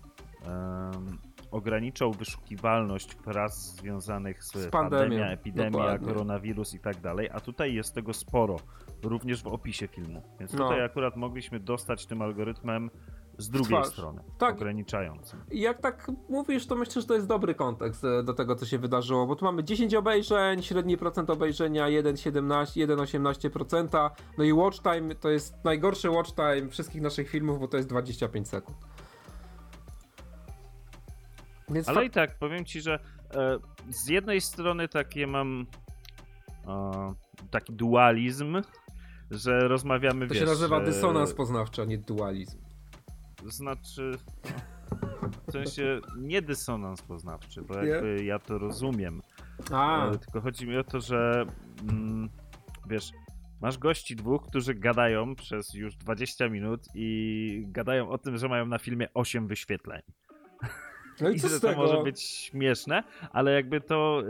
ograniczał 1.50 2.12
wyszukiwalność 2.12 3.14
fraz 3.14 3.74
związanych 3.76 4.44
z, 4.44 4.52
Z 4.52 4.70
pandemią, 4.70 5.24
epidemia, 5.24 5.70
dokładnie. 5.70 6.06
koronawirus 6.08 6.74
i 6.74 6.78
tak 6.78 7.00
dalej, 7.00 7.28
a 7.32 7.40
tutaj 7.40 7.74
jest 7.74 7.94
tego 7.94 8.12
sporo, 8.12 8.56
również 9.02 9.42
w 9.42 9.46
opisie 9.46 9.88
filmu. 9.88 10.22
Więc 10.40 10.52
No. 10.52 10.58
tutaj 10.68 10.84
akurat 10.84 11.16
mogliśmy 11.16 11.60
dostać 11.60 12.06
tym 12.06 12.22
algorytmem 12.22 12.90
z 13.38 13.50
drugiej 13.50 13.78
twarz. 13.78 13.86
strony, 13.92 14.22
Tak. 14.38 14.54
ograniczającym. 14.54 15.40
Jak 15.52 15.80
tak 15.80 16.10
mówisz, 16.28 16.66
to 16.66 16.76
myślę, 16.76 17.02
że 17.02 17.08
to 17.08 17.14
jest 17.14 17.26
dobry 17.26 17.54
kontekst 17.54 18.04
e, 18.04 18.22
do 18.22 18.34
tego, 18.34 18.54
co 18.56 18.66
się 18.66 18.78
wydarzyło, 18.78 19.26
bo 19.26 19.36
tu 19.36 19.44
mamy 19.44 19.64
10 19.64 19.94
obejrzeń, 19.94 20.62
średni 20.62 20.96
procent 20.96 21.30
obejrzenia 21.30 21.86
1,17, 21.86 22.86
1,18%, 22.86 24.10
no 24.38 24.44
i 24.44 24.52
watch 24.52 24.78
time 24.82 25.14
to 25.14 25.30
jest 25.30 25.54
najgorszy 25.64 26.10
watch 26.10 26.30
time 26.34 26.68
wszystkich 26.68 27.02
naszych 27.02 27.28
filmów, 27.30 27.60
bo 27.60 27.68
to 27.68 27.76
jest 27.76 27.88
25 27.88 28.48
sekund. 28.48 28.78
Więc 31.70 31.88
Ale 31.88 32.04
i 32.04 32.10
tak, 32.10 32.38
powiem 32.38 32.64
ci, 32.64 32.80
że 32.80 32.98
e, 33.34 33.58
z 33.88 34.08
jednej 34.08 34.40
strony 34.40 34.88
takie 34.88 35.26
mam 35.26 35.66
e, 36.66 37.14
taki 37.50 37.72
dualizm, 37.72 38.62
że 39.30 39.68
rozmawiamy, 39.68 40.26
to 40.26 40.34
wiesz... 40.34 40.42
się 40.42 40.48
nazywa 40.48 40.80
e, 40.80 40.84
dysonans 40.84 41.34
poznawczy, 41.34 41.82
a 41.82 41.84
nie 41.84 41.98
dualizm. 41.98 42.58
Znaczy, 43.46 44.12
w 45.48 45.52
sensie 45.52 46.00
nie 46.18 46.42
dysonans 46.42 47.02
poznawczy, 47.02 47.62
bo 47.62 47.82
Nie? 47.82 47.88
jakby 47.88 48.24
ja 48.24 48.38
to 48.38 48.58
rozumiem. 48.58 49.22
A, 49.72 50.06
E, 50.06 50.18
Tylko 50.18 50.40
chodzi 50.40 50.66
mi 50.66 50.76
o 50.76 50.84
to, 50.84 51.00
że 51.00 51.46
mm, 51.82 52.30
wiesz, 52.88 53.12
masz 53.60 53.78
gości 53.78 54.16
dwóch, 54.16 54.46
którzy 54.46 54.74
gadają 54.74 55.34
przez 55.34 55.74
już 55.74 55.96
20 55.96 56.48
minut 56.48 56.80
i 56.94 57.64
gadają 57.66 58.08
o 58.08 58.18
tym, 58.18 58.38
że 58.38 58.48
mają 58.48 58.66
na 58.66 58.78
filmie 58.78 59.08
8 59.14 59.46
wyświetleń. 59.46 60.02
No 61.20 61.30
i 61.30 61.36
I 61.36 61.40
co 61.40 61.48
że 61.48 61.58
z 61.58 61.60
to 61.60 61.68
tego? 61.68 61.80
może 61.80 62.02
być 62.02 62.22
śmieszne, 62.22 63.02
ale 63.32 63.52
jakby 63.52 63.80
to 63.80 64.22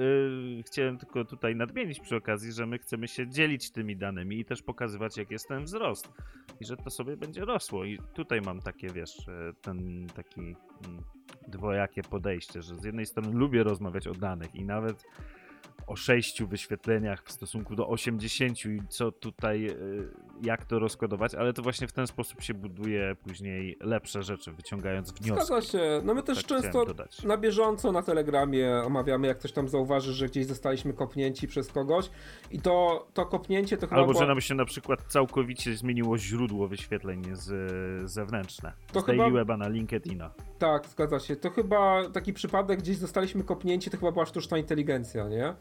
y, 0.59 0.63
chciałem 0.67 0.99
tylko 0.99 1.25
tutaj 1.25 1.57
nadmienić 1.57 2.01
przy 2.01 2.17
okazji, 2.17 2.53
że 2.53 2.67
my 2.67 2.79
chcemy 2.79 3.09
się 3.09 3.29
dzielić 3.29 3.71
tymi 3.71 3.97
danymi 3.97 4.39
i 4.41 4.45
też 4.45 4.63
pokazywać, 4.63 5.17
jak 5.17 5.31
jest 5.31 5.49
ten 5.49 5.65
wzrost. 5.65 6.09
I 6.61 6.65
że 6.65 6.77
to 6.77 6.91
sobie 6.91 7.17
będzie 7.17 7.45
rosło. 7.45 7.85
I 7.85 7.99
tutaj 8.15 8.41
mam 8.41 8.61
takie, 8.61 8.89
wiesz, 8.89 9.29
e, 9.29 9.53
ten 9.63 10.07
taki 10.15 10.41
mm, 10.41 10.57
dwojakie 11.49 12.03
podejście, 12.03 12.63
że 12.63 12.77
z 12.77 12.85
jednej 12.85 13.07
strony 13.07 13.39
lubię 13.39 13.63
rozmawiać 13.63 14.07
o 14.07 14.13
danych 14.13 14.55
i 14.55 14.65
nawet 14.65 15.05
o 15.91 15.97
sześciu 15.97 16.47
wyświetleniach 16.47 17.25
w 17.25 17.33
stosunku 17.33 17.77
do 17.77 17.89
80 17.89 18.65
i 18.67 18.83
co 18.89 19.13
tutaj, 19.13 19.67
y, 19.67 19.75
jak 20.43 20.65
to 20.65 20.79
rozkodować, 20.79 21.35
ale 21.35 21.53
to 21.53 21.63
właśnie 21.63 21.89
w 21.89 21.93
ten 21.93 22.07
sposób 22.07 22.43
się 22.43 22.55
buduje 22.55 23.17
później 23.23 23.77
lepsze 23.81 24.23
rzeczy, 24.23 24.53
wyciągając 24.53 25.13
wnioski. 25.13 25.47
Zgadza 25.47 25.63
się. 25.63 26.01
No 26.05 26.15
my 26.15 26.23
też 26.23 26.39
Tak 26.39 26.47
często 26.47 26.85
na 27.25 27.37
bieżąco 27.37 27.93
na 27.93 28.03
Telegramie 28.03 28.83
omawiamy, 28.85 29.27
jak 29.27 29.39
ktoś 29.39 29.53
tam 29.53 29.69
zauważy, 29.69 30.13
że 30.13 30.27
gdzieś 30.27 30.47
zostaliśmy 30.47 30.93
kopnięci 30.93 31.49
przez 31.49 31.69
kogoś 31.69 32.11
i 32.51 32.61
to, 32.61 33.07
to 33.15 33.27
kopnięcie 33.27 33.77
to 33.77 33.87
chyba 33.87 34.01
Albo 34.01 34.15
że 34.15 34.27
nam 34.27 34.41
się 34.41 34.55
na 34.55 34.65
przykład 34.65 35.03
całkowicie 35.09 35.77
zmieniło 35.77 36.19
źródło 36.19 36.69
wyświetleń 36.69 37.23
z, 37.33 37.51
zewnętrzne. 38.11 38.73
To 38.93 39.01
z 39.01 39.05
chyba- 39.05 39.19
Daily 39.19 39.39
Weba 39.39 39.57
na 39.57 39.69
LinkedIna. 39.69 40.31
Tak, 40.59 40.87
zgadza 40.87 41.19
się. 41.19 41.37
To 41.37 41.51
chyba 41.51 42.09
taki 42.09 42.33
przypadek, 42.33 42.79
gdzieś 42.79 42.97
zostaliśmy 42.97 43.45
kopnięci, 43.45 43.91
to 43.91 43.97
chyba 43.97 44.13
była 44.13 44.27
sztuczna 44.27 44.59
inteligencja, 44.59 45.29
nie? 45.29 45.55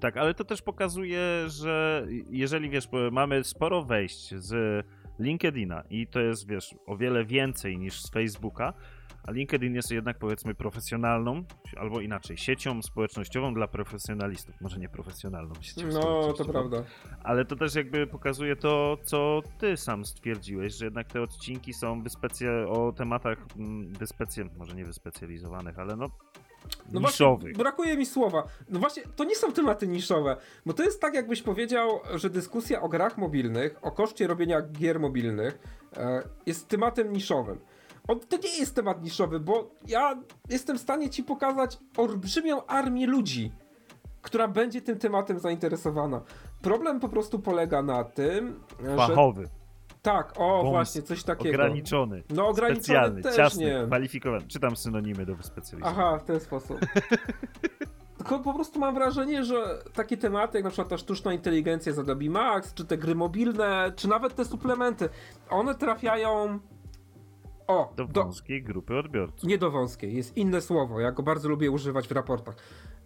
Tak, 0.00 0.16
ale 0.16 0.34
to 0.34 0.44
też 0.44 0.62
pokazuje, 0.62 1.20
że 1.46 2.06
jeżeli 2.30 2.70
wiesz, 2.70 2.88
mamy 3.12 3.44
sporo 3.44 3.82
wejść 3.82 4.34
z 4.34 4.84
LinkedIna 5.18 5.82
i 5.90 6.06
to 6.06 6.20
jest, 6.20 6.48
wiesz, 6.48 6.74
o 6.86 6.96
wiele 6.96 7.24
więcej 7.24 7.78
niż 7.78 8.02
z 8.02 8.10
Facebooka, 8.10 8.72
a 9.26 9.30
LinkedIn 9.30 9.74
jest 9.74 9.90
jednak 9.90 10.18
powiedzmy 10.18 10.54
profesjonalną, 10.54 11.44
albo 11.76 12.00
inaczej, 12.00 12.36
siecią 12.36 12.82
społecznościową 12.82 13.54
dla 13.54 13.68
profesjonalistów. 13.68 14.60
Może 14.60 14.78
nie 14.78 14.88
profesjonalną 14.88 15.54
siecią 15.60 15.86
No, 15.92 16.32
to 16.32 16.44
prawda. 16.44 16.82
Ale 17.22 17.44
to 17.44 17.56
też 17.56 17.74
jakby 17.74 18.06
pokazuje 18.06 18.56
to, 18.56 18.98
co 19.04 19.42
ty 19.58 19.76
sam 19.76 20.04
stwierdziłeś, 20.04 20.74
że 20.74 20.84
jednak 20.84 21.06
te 21.06 21.22
odcinki 21.22 21.72
są 21.72 22.02
wyspecja- 22.02 22.68
o 22.68 22.92
tematach 22.92 23.38
mm, 23.56 23.92
wyspecy... 23.92 24.44
może 24.58 24.74
nie 24.74 24.84
wyspecjalizowanych, 24.84 25.78
ale 25.78 25.96
no, 25.96 26.10
No 26.92 27.00
niszowych. 27.00 27.40
właśnie, 27.40 27.58
brakuje 27.58 27.96
mi 27.96 28.06
słowa. 28.06 28.46
No 28.68 28.80
właśnie, 28.80 29.02
to 29.16 29.24
nie 29.24 29.36
są 29.36 29.52
tematy 29.52 29.88
niszowe, 29.88 30.36
bo 30.66 30.72
to 30.72 30.82
jest 30.82 31.00
tak, 31.00 31.14
jakbyś 31.14 31.42
powiedział, 31.42 32.00
że 32.14 32.30
dyskusja 32.30 32.82
o 32.82 32.88
grach 32.88 33.18
mobilnych, 33.18 33.78
o 33.82 33.90
koszcie 33.90 34.26
robienia 34.26 34.62
gier 34.62 35.00
mobilnych 35.00 35.58
e, 35.96 36.22
jest 36.46 36.68
tematem 36.68 37.12
niszowym. 37.12 37.58
On, 38.08 38.20
to 38.20 38.36
nie 38.36 38.58
jest 38.58 38.74
temat 38.74 39.02
niszowy, 39.02 39.40
bo 39.40 39.70
ja 39.86 40.22
jestem 40.48 40.78
w 40.78 40.80
stanie 40.80 41.10
ci 41.10 41.22
pokazać 41.24 41.78
olbrzymią 41.96 42.66
armię 42.66 43.06
ludzi, 43.06 43.52
która 44.22 44.48
będzie 44.48 44.82
tym 44.82 44.98
tematem 44.98 45.38
zainteresowana. 45.38 46.20
Problem 46.62 47.00
po 47.00 47.08
prostu 47.08 47.38
polega 47.38 47.82
na 47.82 48.04
tym, 48.04 48.60
że 48.84 48.96
Fachowy. 48.96 49.48
Tak, 50.06 50.32
o 50.36 50.62
Wąs- 50.62 50.70
właśnie, 50.70 51.02
coś 51.02 51.22
takiego. 51.22 51.50
Ograniczony. 51.50 52.22
No 52.30 52.48
ograniczony 52.48 52.82
Specjalny, 52.84 53.22
też 53.22 53.36
ciasny, 53.36 53.64
nie. 53.64 53.86
kwalifikowany. 53.86 54.46
Czytam 54.46 54.76
synonimy 54.76 55.26
do 55.26 55.34
wyspecjalizacji. 55.36 55.96
Aha, 55.98 56.18
w 56.18 56.24
ten 56.24 56.40
sposób. 56.40 56.78
Tylko 58.18 58.38
po 58.38 58.54
prostu 58.54 58.80
mam 58.80 58.94
wrażenie, 58.94 59.44
że 59.44 59.78
takie 59.94 60.16
tematy 60.16 60.58
jak 60.58 60.64
na 60.64 60.70
przykład 60.70 60.88
ta 60.88 60.98
sztuczna 60.98 61.32
inteligencja 61.32 61.92
z 61.92 61.98
Adobe 61.98 62.30
Max, 62.30 62.74
czy 62.74 62.84
te 62.84 62.98
gry 62.98 63.14
mobilne, 63.14 63.92
czy 63.96 64.08
nawet 64.08 64.34
te 64.34 64.44
suplementy, 64.44 65.08
one 65.50 65.74
trafiają 65.74 66.58
o, 67.66 67.92
Do 67.96 68.04
do, 68.04 68.24
wąskiej 68.24 68.62
grupy 68.62 68.98
odbiorców. 68.98 69.48
nie 69.48 69.58
do 69.58 69.70
wąskiej, 69.70 70.16
jest 70.16 70.36
inne 70.36 70.60
słowo, 70.60 71.00
ja 71.00 71.12
go 71.12 71.22
bardzo 71.22 71.48
lubię 71.48 71.70
używać 71.70 72.08
w 72.08 72.12
raportach. 72.12 72.56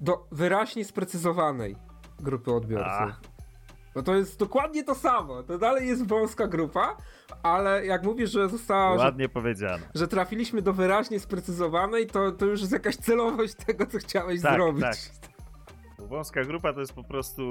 Do 0.01 0.27
wyraźnie 0.33 0.85
sprecyzowanej 0.85 1.77
grupy 2.21 2.53
odbiorców. 2.53 2.93
Ach. 3.01 3.21
No 3.95 4.03
to 4.03 4.15
jest 4.15 4.39
dokładnie 4.39 4.85
to 4.85 4.95
samo. 4.95 5.43
To 5.43 5.59
dalej 5.59 5.89
jest 5.89 6.07
wąska 6.07 6.47
grupa, 6.47 6.97
ale 7.43 7.87
jak 7.87 8.05
mówisz, 8.05 8.31
że 8.31 8.49
została. 8.49 8.99
Że, 8.99 9.05
Ładnie 9.05 9.29
powiedziane. 9.29 9.83
że 9.95 10.09
trafiliśmy 10.09 10.63
do 10.63 10.73
wyraźnie 10.73 11.21
sprecyzowanej, 11.21 12.07
to, 12.07 12.33
to 12.33 12.47
już 12.47 12.61
jest 12.61 12.73
jakaś 12.73 12.97
celowość 12.97 13.55
tego, 13.67 13.87
co 13.87 13.99
chciałeś 13.99 14.43
Tak, 14.43 14.55
zrobić. 14.55 14.83
tak. 14.83 14.97
Wąska 15.99 16.45
grupa 16.45 16.73
to 16.73 16.81
jest 16.81 16.93
po 16.93 17.05
prostu 17.05 17.43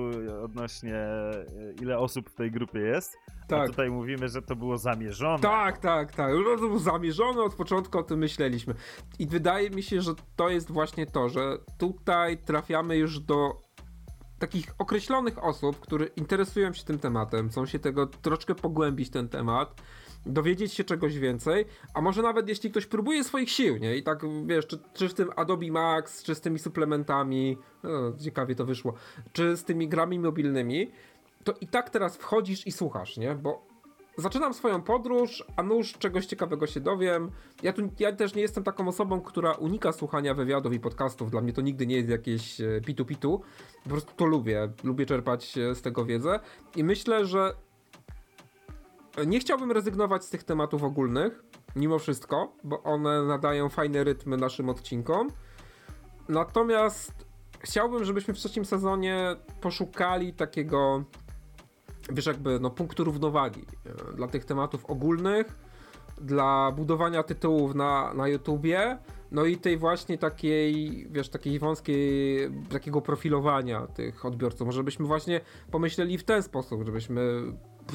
odnośnie 0.43 0.95
e, 0.95 1.45
ile 1.81 1.97
osób 1.97 2.29
w 2.29 2.33
tej 2.35 2.51
grupie 2.51 2.79
jest. 2.79 3.17
A 3.43 3.47
Tak. 3.47 3.69
tutaj 3.69 3.89
mówimy, 3.89 4.29
że 4.29 4.41
to 4.41 4.55
było 4.55 4.77
zamierzone. 4.77 5.39
Tak, 5.39 5.77
tak, 5.77 6.15
tak. 6.15 6.33
No, 6.33 6.43
to 6.43 6.57
było 6.57 6.79
zamierzone 6.79 7.41
od 7.41 7.55
początku, 7.55 7.97
o 7.97 8.03
tym 8.03 8.19
myśleliśmy. 8.19 8.73
I 9.19 9.27
wydaje 9.27 9.69
mi 9.69 9.83
się, 9.83 10.01
że 10.01 10.11
to 10.35 10.49
jest 10.49 10.71
właśnie 10.71 11.05
to, 11.05 11.29
że 11.29 11.57
tutaj 11.77 12.37
trafiamy 12.37 12.97
już 12.97 13.19
do 13.19 13.51
takich 14.39 14.65
określonych 14.77 15.43
osób, 15.43 15.79
które 15.79 16.05
interesują 16.05 16.73
się 16.73 16.83
tym 16.83 16.99
tematem, 16.99 17.49
chcą 17.49 17.65
się 17.65 17.79
tego 17.79 18.07
troszkę 18.07 18.55
pogłębić 18.55 19.09
ten 19.09 19.29
temat, 19.29 19.81
dowiedzieć 20.25 20.73
się 20.73 20.83
czegoś 20.83 21.19
więcej, 21.19 21.65
a 21.93 22.01
może 22.01 22.21
nawet 22.21 22.49
jeśli 22.49 22.71
ktoś 22.71 22.85
próbuje 22.85 23.23
swoich 23.23 23.49
sił, 23.49 23.77
nie? 23.77 23.97
I 23.97 24.03
tak 24.03 24.21
wiesz, 24.45 24.67
czy, 24.67 24.79
czy 24.93 25.09
tym 25.09 25.29
Adobe 25.35 25.71
Max, 25.71 26.23
czy 26.23 26.35
z 26.35 26.41
tymi 26.41 26.59
suplementami, 26.59 27.57
no, 27.83 28.13
ciekawie 28.23 28.55
to 28.55 28.65
wyszło, 28.65 28.93
czy 29.33 29.57
z 29.57 29.63
tymi 29.63 29.87
grami 29.87 30.19
mobilnymi, 30.19 30.91
to 31.43 31.53
i 31.61 31.67
tak 31.67 31.89
teraz 31.89 32.17
wchodzisz 32.17 32.67
i 32.67 32.71
słuchasz, 32.71 33.17
nie? 33.17 33.35
Bo 33.35 33.68
zaczynam 34.19 34.53
swoją 34.53 34.81
podróż, 34.81 35.43
a 35.55 35.63
nuż 35.63 35.93
czegoś 35.93 36.25
ciekawego 36.25 36.67
się 36.67 36.79
dowiem. 36.79 37.31
Ja, 37.63 37.73
tu, 37.73 37.81
ja 37.99 38.11
też 38.11 38.35
nie 38.35 38.41
jestem 38.41 38.63
taką 38.63 38.87
osobą, 38.87 39.21
która 39.21 39.51
unika 39.51 39.91
słuchania 39.91 40.33
wywiadów 40.33 40.73
i 40.73 40.79
podcastów. 40.79 41.31
Dla 41.31 41.41
mnie 41.41 41.53
to 41.53 41.61
nigdy 41.61 41.87
nie 41.87 41.95
jest 41.95 42.09
jakieś 42.09 42.61
e, 42.61 42.81
pitu-pitu. 42.81 43.39
Po 43.83 43.89
prostu 43.89 44.11
to 44.15 44.25
lubię. 44.25 44.69
Lubię 44.83 45.05
czerpać 45.05 45.57
e, 45.57 45.75
z 45.75 45.81
tego 45.81 46.05
wiedzę. 46.05 46.39
I 46.75 46.83
myślę, 46.83 47.25
że 47.25 47.53
nie 49.27 49.39
chciałbym 49.39 49.71
rezygnować 49.71 50.25
z 50.25 50.29
tych 50.29 50.43
tematów 50.43 50.83
ogólnych, 50.83 51.43
mimo 51.75 51.99
wszystko, 51.99 52.53
bo 52.63 52.83
one 52.83 53.23
nadają 53.23 53.69
fajne 53.69 54.03
rytmy 54.03 54.37
naszym 54.37 54.69
odcinkom. 54.69 55.27
Natomiast 56.29 57.25
chciałbym, 57.59 58.05
żebyśmy 58.05 58.33
w 58.33 58.37
trzecim 58.37 58.65
sezonie 58.65 59.35
poszukali 59.61 60.33
takiego 60.33 61.03
wiesz, 62.11 62.25
jakby 62.25 62.59
no, 62.59 62.69
punktu 62.69 63.03
równowagi 63.03 63.61
e, 63.61 64.15
dla 64.15 64.27
tych 64.27 64.45
tematów 64.45 64.85
ogólnych, 64.85 65.55
dla 66.21 66.71
budowania 66.71 67.23
tytułów 67.23 67.75
na, 67.75 68.13
na 68.13 68.27
YouTubie, 68.27 68.97
no 69.31 69.45
i 69.45 69.57
tej 69.57 69.77
właśnie 69.77 70.17
takiej, 70.17 71.07
wiesz, 71.11 71.29
takiej 71.29 71.59
wąskiej, 71.59 72.39
takiego 72.69 73.01
profilowania 73.01 73.87
tych 73.87 74.25
odbiorców. 74.25 74.65
Może 74.65 74.83
byśmy 74.83 75.05
właśnie 75.05 75.41
pomyśleli 75.71 76.17
w 76.17 76.23
ten 76.23 76.43
sposób, 76.43 76.85
żebyśmy 76.85 77.41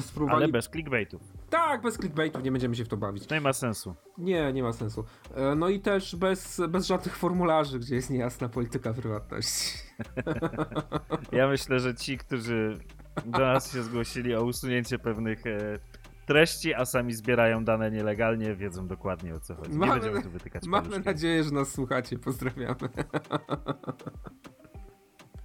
spróbowali... 0.01 0.43
Ale 0.43 0.51
bez 0.51 0.69
clickbaitów. 0.69 1.21
Tak, 1.49 1.81
bez 1.81 1.97
clickbaitów, 1.97 2.43
nie 2.43 2.51
będziemy 2.51 2.75
się 2.75 2.85
w 2.85 2.87
to 2.87 2.97
bawić. 2.97 3.27
To 3.27 3.35
nie 3.35 3.41
ma 3.41 3.53
sensu. 3.53 3.95
Nie, 4.17 4.53
nie 4.53 4.63
ma 4.63 4.73
sensu. 4.73 5.05
E, 5.35 5.55
No 5.55 5.69
i 5.69 5.79
też 5.79 6.15
bez, 6.15 6.61
bez 6.69 6.87
żadnych 6.87 7.15
formularzy, 7.15 7.79
gdzie 7.79 7.95
jest 7.95 8.09
niejasna 8.09 8.49
polityka 8.49 8.93
prywatności. 8.93 9.77
Ja 11.31 11.47
myślę, 11.47 11.79
że 11.79 11.95
ci, 11.95 12.17
którzy 12.17 12.79
do 13.25 13.39
nas 13.39 13.73
się 13.73 13.83
zgłosili 13.83 14.35
o 14.35 14.43
usunięcie 14.43 14.99
pewnych 14.99 15.45
e, 15.47 15.79
treści, 16.25 16.73
a 16.73 16.85
sami 16.85 17.13
zbierają 17.13 17.63
dane 17.65 17.91
nielegalnie, 17.91 18.55
wiedzą 18.55 18.87
dokładnie 18.87 19.33
o 19.35 19.39
co 19.39 19.55
chodzi. 19.55 19.71
Nie 19.71 19.77
Mamy- 19.77 19.93
będziemy 19.93 20.21
tu 20.23 20.29
wytykać 20.29 20.63
Mamy 20.67 20.83
paluszkiem. 20.83 21.13
nadzieję, 21.13 21.43
że 21.43 21.51
nas 21.51 21.71
słuchacie. 21.71 22.19
Pozdrawiamy. 22.19 22.75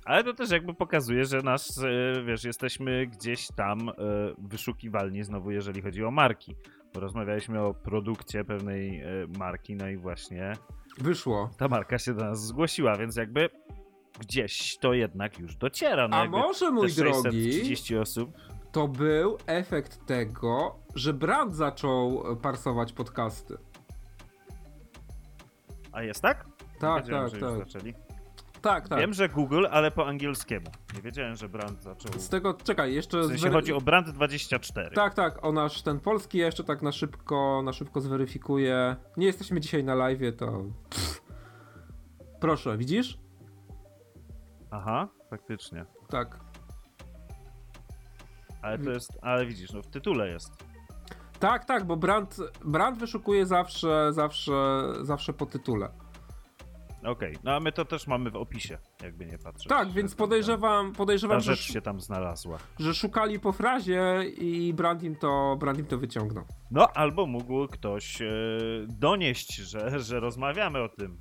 Ale 0.04 0.24
to 0.24 0.34
też 0.34 0.50
jakby 0.50 0.74
pokazuje, 0.74 1.24
że 1.24 1.38
nasz, 1.42 1.78
e, 1.78 2.22
wiesz, 2.26 2.44
jesteśmy 2.44 3.06
gdzieś 3.06 3.46
tam 3.56 3.88
e, 3.88 3.92
wyszukiwalni 4.38 5.22
znowu, 5.24 5.50
jeżeli 5.50 5.82
chodzi 5.82 6.04
o 6.04 6.10
marki. 6.10 6.56
Bo 6.94 7.00
rozmawialiśmy 7.00 7.60
o 7.60 7.74
produkcie 7.74 8.44
pewnej 8.44 9.00
e, 9.00 9.06
marki, 9.38 9.76
no 9.76 9.88
i 9.88 9.96
właśnie 9.96 10.52
Wyszło. 10.98 11.50
ta 11.58 11.68
marka 11.68 11.98
się 11.98 12.14
do 12.14 12.24
nas 12.24 12.46
zgłosiła, 12.46 12.96
więc 12.96 13.16
jakby 13.16 13.50
gdzieś 14.20 14.78
to 14.78 14.92
jednak 14.92 15.38
już 15.38 15.56
dociera. 15.56 16.08
No 16.08 16.16
A 16.16 16.24
może, 16.24 16.70
mój 16.70 16.92
drogi, 16.92 17.12
630 17.22 17.96
osób. 17.96 18.30
to 18.72 18.88
był 18.88 19.38
efekt 19.46 20.06
tego, 20.06 20.78
że 20.94 21.12
Brand 21.14 21.54
zaczął 21.54 22.32
e, 22.32 22.36
parsować 22.36 22.92
podcasty. 22.92 23.58
A 25.92 26.02
jest 26.02 26.22
tak? 26.22 26.46
Tak, 26.78 27.08
tak, 27.08 27.30
że 27.30 27.40
tak. 27.40 27.58
zaczęli. 27.58 27.94
Tak, 28.62 28.88
tak. 28.88 28.98
Wiem, 28.98 29.14
że 29.14 29.28
Google, 29.28 29.66
ale 29.70 29.90
po 29.90 30.06
angielskiemu. 30.06 30.66
Nie 30.94 31.02
wiedziałem, 31.02 31.36
że 31.36 31.48
brand 31.48 31.82
zaczął. 31.82 32.12
Z 32.20 32.28
tego, 32.28 32.54
czekaj, 32.54 32.94
jeszcze... 32.94 33.20
W 33.20 33.26
sensie 33.26 33.48
zwery- 33.48 33.52
chodzi 33.52 33.72
o 33.72 33.80
brand 33.80 34.10
24. 34.10 34.94
Tak, 34.94 35.14
tak, 35.14 35.44
o 35.44 35.52
nasz 35.52 35.82
ten 35.82 36.00
polski 36.00 36.38
jeszcze 36.38 36.64
tak 36.64 36.82
na 36.82 36.92
szybko, 36.92 37.62
na 37.64 37.72
szybko 37.72 38.00
zweryfikuję. 38.00 38.96
Nie 39.16 39.26
jesteśmy 39.26 39.60
dzisiaj 39.60 39.84
na 39.84 39.94
live, 39.94 40.36
to... 40.36 40.64
Pff. 40.90 41.22
Proszę, 42.40 42.78
widzisz? 42.78 43.18
Aha, 44.70 45.08
faktycznie. 45.30 45.84
Tak. 46.08 46.40
Ale 48.62 48.78
to 48.78 48.90
jest. 48.90 49.18
Ale 49.22 49.46
widzisz, 49.46 49.72
no 49.72 49.82
w 49.82 49.86
tytule 49.86 50.28
jest. 50.28 50.64
Tak, 51.40 51.64
tak, 51.64 51.84
bo 51.84 51.96
brand, 51.96 52.36
brand 52.64 52.98
wyszukuje 52.98 53.46
zawsze, 53.46 54.12
zawsze, 54.12 54.52
zawsze 55.02 55.32
po 55.32 55.46
tytule. 55.46 55.90
Okej, 57.04 57.36
no 57.44 57.52
a 57.54 57.60
my 57.60 57.72
to 57.72 57.84
też 57.84 58.06
mamy 58.06 58.30
w 58.30 58.36
opisie, 58.36 58.78
jakby 59.02 59.26
nie 59.26 59.38
patrzeć. 59.38 59.68
Tak, 59.68 59.90
więc 59.92 60.10
to- 60.12 60.18
podejrzewam, 60.18 60.92
Ta 60.92 60.96
podejrzewam 60.98 61.40
że, 61.40 61.54
rzecz 61.54 61.72
się 61.72 61.80
tam 61.82 62.00
znalazła. 62.00 62.58
że 62.78 62.94
szukali 62.94 63.40
po 63.40 63.52
frazie 63.52 64.24
i 64.38 64.74
brand 64.74 65.02
im 65.02 65.16
to, 65.16 65.56
brand 65.60 65.78
im 65.78 65.86
to 65.86 65.98
wyciągnął. 65.98 66.44
No, 66.70 66.88
albo 66.94 67.26
mógł 67.26 67.68
ktoś 67.68 68.22
e, 68.22 68.26
donieść, 68.88 69.56
że, 69.56 70.00
że 70.00 70.20
rozmawiamy 70.20 70.82
o 70.82 70.88
tym. 70.88 71.18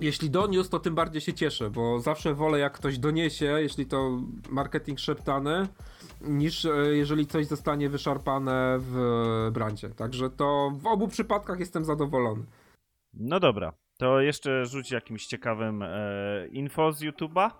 Jeśli 0.00 0.30
doniósł, 0.30 0.70
to 0.70 0.80
tym 0.80 0.94
bardziej 0.94 1.20
się 1.20 1.32
cieszę, 1.32 1.70
bo 1.70 2.00
zawsze 2.00 2.34
wolę 2.34 2.58
jak 2.58 2.72
ktoś 2.72 2.98
doniesie, 2.98 3.46
jeśli 3.46 3.86
to 3.86 4.20
marketing 4.50 4.98
szeptany, 4.98 5.68
niż 6.20 6.64
e, 6.64 6.70
jeżeli 6.92 7.26
coś 7.26 7.46
zostanie 7.46 7.88
wyszarpane 7.88 8.76
w 8.78 9.50
brandzie. 9.52 9.90
Także 9.90 10.30
to 10.30 10.72
w 10.74 10.86
obu 10.86 11.08
przypadkach 11.08 11.60
jestem 11.60 11.84
zadowolony. 11.84 12.44
No 13.14 13.40
dobra, 13.40 13.72
to 13.98 14.20
jeszcze 14.20 14.66
rzuć 14.66 14.90
jakimś 14.90 15.26
ciekawym 15.26 15.82
e, 15.82 16.46
info 16.50 16.92
z 16.92 17.02
YouTube'a, 17.02 17.50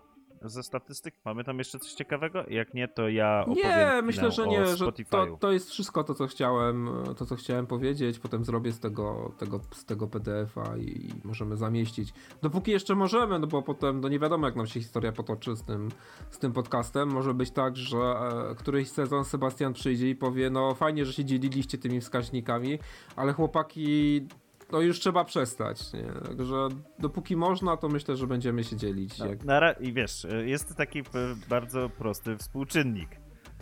ze 0.42 0.62
statystyk. 0.62 1.14
Mamy 1.24 1.44
tam 1.44 1.58
jeszcze 1.58 1.78
coś 1.78 1.92
ciekawego? 1.92 2.44
Jak 2.48 2.74
nie, 2.74 2.88
to 2.88 3.08
ja 3.08 3.40
opowiem 3.40 3.64
Nie, 3.64 4.02
myślę, 4.02 4.30
że 4.30 4.46
nie, 4.46 4.66
że 4.66 4.92
to, 5.10 5.36
to 5.40 5.52
jest 5.52 5.70
wszystko 5.70 6.04
to, 6.04 6.14
co 6.14 6.26
chciałem, 6.26 6.90
to, 7.16 7.26
co 7.26 7.36
chciałem 7.36 7.66
powiedzieć. 7.66 8.18
Potem 8.18 8.44
zrobię 8.44 8.72
z 8.72 8.80
tego, 8.80 9.32
tego, 9.38 9.60
z 9.72 9.84
tego 9.84 10.08
PDF-a 10.08 10.76
i, 10.76 10.82
i 10.82 11.10
możemy 11.24 11.56
zamieścić. 11.56 12.12
Dopóki 12.42 12.70
jeszcze 12.70 12.94
możemy, 12.94 13.38
no 13.38 13.46
bo 13.46 13.62
potem, 13.62 14.00
no 14.00 14.08
nie 14.08 14.18
wiadomo, 14.18 14.46
jak 14.46 14.56
nam 14.56 14.66
się 14.66 14.80
historia 14.80 15.12
potoczy 15.12 15.56
z 15.56 15.62
tym, 15.62 15.88
z 16.30 16.38
tym 16.38 16.52
podcastem. 16.52 17.08
Może 17.08 17.34
być 17.34 17.50
tak, 17.50 17.76
że 17.76 17.98
e, 17.98 18.54
któryś 18.54 18.90
sezon 18.90 19.24
Sebastian 19.24 19.72
przyjdzie 19.72 20.10
i 20.10 20.14
powie, 20.16 20.50
no 20.50 20.74
fajnie, 20.74 21.06
że 21.06 21.12
się 21.12 21.24
dzieliliście 21.24 21.78
tymi 21.78 22.00
wskaźnikami, 22.00 22.78
ale 23.16 23.32
chłopaki, 23.32 24.26
no 24.72 24.80
już 24.80 25.00
trzeba 25.00 25.24
przestać, 25.24 25.92
nie? 25.92 26.12
Także 26.36 26.68
dopóki 26.98 27.36
można, 27.36 27.76
to 27.76 27.88
myślę, 27.88 28.16
że 28.16 28.26
będziemy 28.26 28.64
się 28.64 28.76
dzielić. 28.76 29.18
No, 29.18 29.26
Jak... 29.26 29.44
ra- 29.44 29.72
I 29.72 29.92
wiesz, 29.92 30.24
e, 30.24 30.46
jest 30.46 30.76
taki 30.76 30.98
e, 30.98 31.02
bardzo 31.48 31.88
prosty 31.88 32.36
współczynnik 32.36 33.10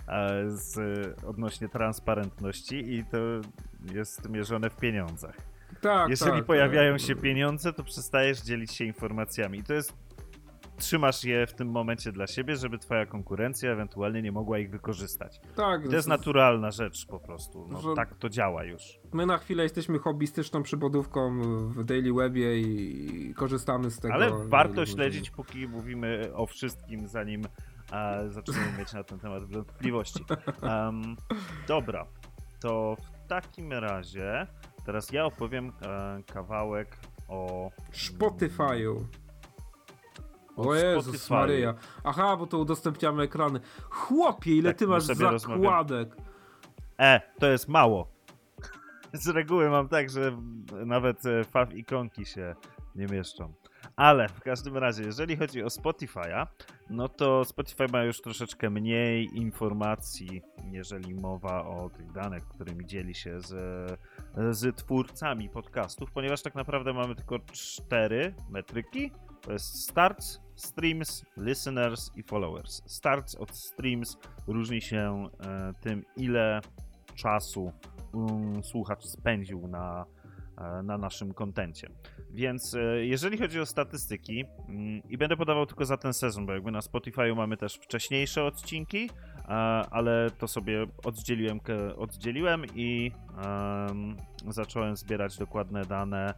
e, 0.08 0.44
z, 0.50 0.76
odnośnie 1.26 1.68
transparentności 1.68 2.94
i 2.94 3.04
to 3.04 3.18
jest 3.94 4.28
mierzone 4.28 4.70
w 4.70 4.76
pieniądzach. 4.76 5.36
Tak, 5.80 6.10
Jeżeli 6.10 6.32
tak, 6.36 6.44
pojawiają 6.44 6.92
tak. 6.92 7.00
się 7.00 7.16
pieniądze, 7.16 7.72
to 7.72 7.84
przestajesz 7.84 8.40
dzielić 8.42 8.72
się 8.72 8.84
informacjami. 8.84 9.58
I 9.58 9.62
to 9.62 9.74
jest. 9.74 9.92
Trzymasz 10.78 11.24
je 11.24 11.46
w 11.46 11.54
tym 11.54 11.68
momencie 11.70 12.12
dla 12.12 12.26
siebie, 12.26 12.56
żeby 12.56 12.78
twoja 12.78 13.06
konkurencja 13.06 13.70
ewentualnie 13.72 14.22
nie 14.22 14.32
mogła 14.32 14.58
ich 14.58 14.70
wykorzystać. 14.70 15.40
Tak, 15.56 15.88
to 15.88 15.96
jest 15.96 16.08
naturalna 16.08 16.70
rzecz 16.70 17.06
po 17.06 17.20
prostu. 17.20 17.66
No, 17.70 17.80
Że- 17.80 17.94
Tak 17.96 18.14
to 18.16 18.28
działa 18.28 18.64
już. 18.64 18.82
My 19.12 19.26
na 19.26 19.38
chwilę 19.38 19.62
jesteśmy 19.62 19.98
hobbystyczną 19.98 20.62
przybudówką 20.62 21.40
w 21.68 21.84
Daily 21.84 22.12
Webie 22.12 22.60
i 22.60 23.34
korzystamy 23.36 23.90
z 23.90 24.00
tego. 24.00 24.14
Ale 24.14 24.30
warto 24.48 24.86
śledzić, 24.86 25.30
póki 25.30 25.68
mówimy 25.68 26.30
o 26.34 26.46
wszystkim, 26.46 27.08
zanim 27.08 27.42
a, 27.90 28.14
zaczniemy 28.28 28.78
mieć 28.78 28.92
na 28.92 29.04
ten 29.04 29.18
temat 29.18 29.44
wątpliwości. 29.44 30.24
Em, 30.62 31.16
dobra. 31.68 32.06
to 32.60 32.96
w 33.24 33.28
takim 33.28 33.72
razie 33.72 34.46
teraz 34.86 35.12
ja 35.12 35.24
opowiem 35.24 35.72
e, 35.82 36.22
kawałek 36.32 36.96
o 37.28 37.70
Spotify'u. 37.92 39.04
O 40.58 40.74
Jezus. 40.74 41.30
Maryja. 41.30 41.74
Aha, 42.04 42.36
bo 42.36 42.46
to 42.46 42.58
udostępniamy 42.58 43.22
ekrany. 43.22 43.60
Chłopie, 43.90 44.56
ile 44.56 44.70
Tak, 44.70 44.78
ty 44.78 44.86
masz 44.86 45.04
zakładek. 45.04 46.16
E, 46.98 47.20
to 47.38 47.46
jest 47.46 47.68
mało. 47.68 48.08
Z 49.12 49.28
reguły 49.28 49.70
mam 49.70 49.88
tak, 49.88 50.10
że 50.10 50.38
nawet 50.86 51.26
e, 51.26 51.44
faw 51.44 51.74
ikonki 51.74 52.26
się 52.26 52.54
nie 52.94 53.06
mieszczą. 53.06 53.54
Ale 53.96 54.28
w 54.28 54.40
każdym 54.40 54.76
razie, 54.76 55.02
jeżeli 55.02 55.36
chodzi 55.36 55.62
o 55.62 55.66
Spotify'a, 55.66 56.46
no 56.90 57.08
to 57.08 57.44
Spotify 57.44 57.86
ma 57.92 58.02
już 58.04 58.20
troszeczkę 58.20 58.70
mniej 58.70 59.38
informacji, 59.38 60.42
jeżeli 60.70 61.14
mowa 61.14 61.64
o 61.64 61.90
tych 61.90 62.12
danych, 62.12 62.48
którymi 62.48 62.86
dzieli 62.86 63.14
się 63.14 63.40
z, 63.40 63.54
z 64.50 64.76
twórcami 64.76 65.48
podcastów, 65.48 66.12
ponieważ 66.12 66.42
tak 66.42 66.54
naprawdę 66.54 66.92
mamy 66.92 67.14
tylko 67.14 67.38
cztery 67.52 68.34
metryki. 68.50 69.10
To 69.40 69.52
jest 69.52 69.82
starts, 69.82 70.40
streams, 70.58 71.24
listeners 71.36 72.10
i 72.16 72.22
followers. 72.22 72.82
Starts 72.86 73.34
od 73.34 73.56
streams 73.56 74.18
różni 74.46 74.80
się 74.80 75.28
e, 75.40 75.72
tym, 75.80 76.04
ile 76.16 76.60
czasu 77.14 77.72
um, 78.12 78.64
słuchacz 78.64 79.04
spędził 79.04 79.68
na, 79.68 80.06
e, 80.58 80.82
na 80.82 80.98
naszym 80.98 81.34
kontencie. 81.34 81.90
Więc 82.30 82.74
e, 82.74 83.06
jeżeli 83.06 83.38
chodzi 83.38 83.60
o 83.60 83.66
statystyki, 83.66 84.44
mm, 84.68 85.02
i 85.08 85.18
będę 85.18 85.36
podawał 85.36 85.66
tylko 85.66 85.84
za 85.84 85.96
ten 85.96 86.12
sezon, 86.12 86.46
bo 86.46 86.52
jakby 86.52 86.70
na 86.70 86.82
Spotify 86.82 87.34
mamy 87.34 87.56
też 87.56 87.74
wcześniejsze 87.74 88.44
odcinki, 88.44 89.10
ale 89.90 90.30
to 90.38 90.48
sobie 90.48 90.86
oddzieliłem, 91.04 91.60
oddzieliłem 91.96 92.62
i 92.74 93.12
em, 93.90 94.16
zacząłem 94.48 94.96
zbierać 94.96 95.38
dokładne 95.38 95.84
dane 95.84 96.34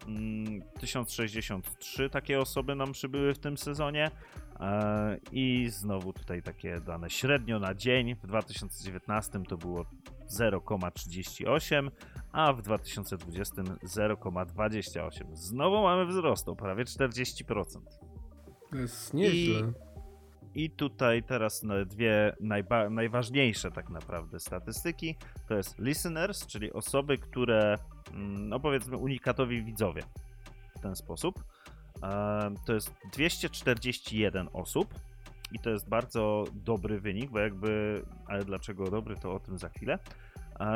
Mm, 0.08 0.62
1063 0.80 2.10
takie 2.10 2.40
osoby 2.40 2.76
nam 2.76 2.92
przybyły 2.92 3.34
w 3.34 3.40
tym 3.40 3.58
sezonie 3.58 4.12
e, 4.60 5.18
i 5.32 5.68
znowu 5.70 6.14
tutaj 6.14 6.42
takie 6.42 6.82
dane 6.82 7.10
średnio 7.10 7.60
na 7.60 7.76
dzień. 7.76 8.16
W 8.16 8.28
2019 8.28 9.40
to 9.48 9.58
było 9.58 9.86
0,38, 10.40 11.92
a 12.32 12.54
w 12.54 12.62
2020 12.62 13.56
0,28. 13.62 15.10
Znowu 15.34 15.84
mamy 15.84 16.06
wzrost 16.06 16.50
o 16.50 16.56
prawie 16.56 16.84
40%. 16.84 17.64
To 18.72 18.78
jest 18.78 19.14
nieźle. 19.14 19.60
I 19.60 19.95
tutaj 20.70 21.24
teraz 21.24 21.66
dwie 21.86 22.36
najba- 22.42 22.90
najważniejsze 22.90 23.72
tak 23.72 23.90
naprawdę 23.90 24.40
statystyki. 24.40 25.16
To 25.48 25.54
jest 25.56 25.80
listeners, 25.80 26.48
czyli 26.48 26.74
osoby, 26.74 27.18
które, 27.18 27.78
mm, 28.14 28.50
no 28.50 28.60
powiedzmy, 28.60 28.98
unikatowi 28.98 29.64
widzowie 29.64 30.02
w 30.78 30.80
ten 30.80 30.96
sposób. 30.96 31.44
E, 32.04 32.54
To 32.66 32.74
jest 32.74 32.94
241 33.14 34.50
osób 34.54 34.94
i 35.52 35.60
to 35.60 35.70
jest 35.70 35.90
bardzo 35.90 36.44
dobry 36.54 37.00
wynik, 37.00 37.32
bo 37.32 37.40
jakby, 37.40 38.02
ale 38.28 38.46
dlaczego 38.46 38.92
dobry, 38.92 39.16
to 39.16 39.34
o 39.34 39.40
tym 39.40 39.58
za 39.58 39.70
chwilę. 39.70 40.00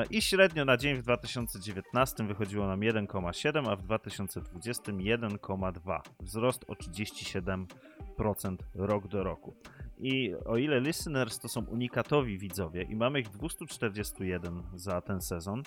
I 0.10 0.22
średnio 0.22 0.66
na 0.66 0.78
dzień 0.78 0.96
w 0.96 1.02
2019 1.02 2.24
wychodziło 2.24 2.68
nam 2.68 2.80
1,7, 2.80 3.72
a 3.72 3.76
w 3.76 3.82
2020 3.82 4.92
1,2. 4.92 6.00
Wzrost 6.20 6.66
o 6.68 6.74
37% 6.74 7.66
rok 8.76 9.08
do 9.08 9.24
roku. 9.24 9.56
I 9.98 10.36
o 10.46 10.58
ile 10.58 10.80
listeners 10.80 11.40
to 11.40 11.50
są 11.50 11.66
unikatowi 11.66 12.38
widzowie 12.38 12.84
i 12.84 12.96
mamy 12.96 13.20
ich 13.20 13.30
241 13.30 14.64
za 14.76 15.02
ten 15.02 15.22
sezon, 15.22 15.64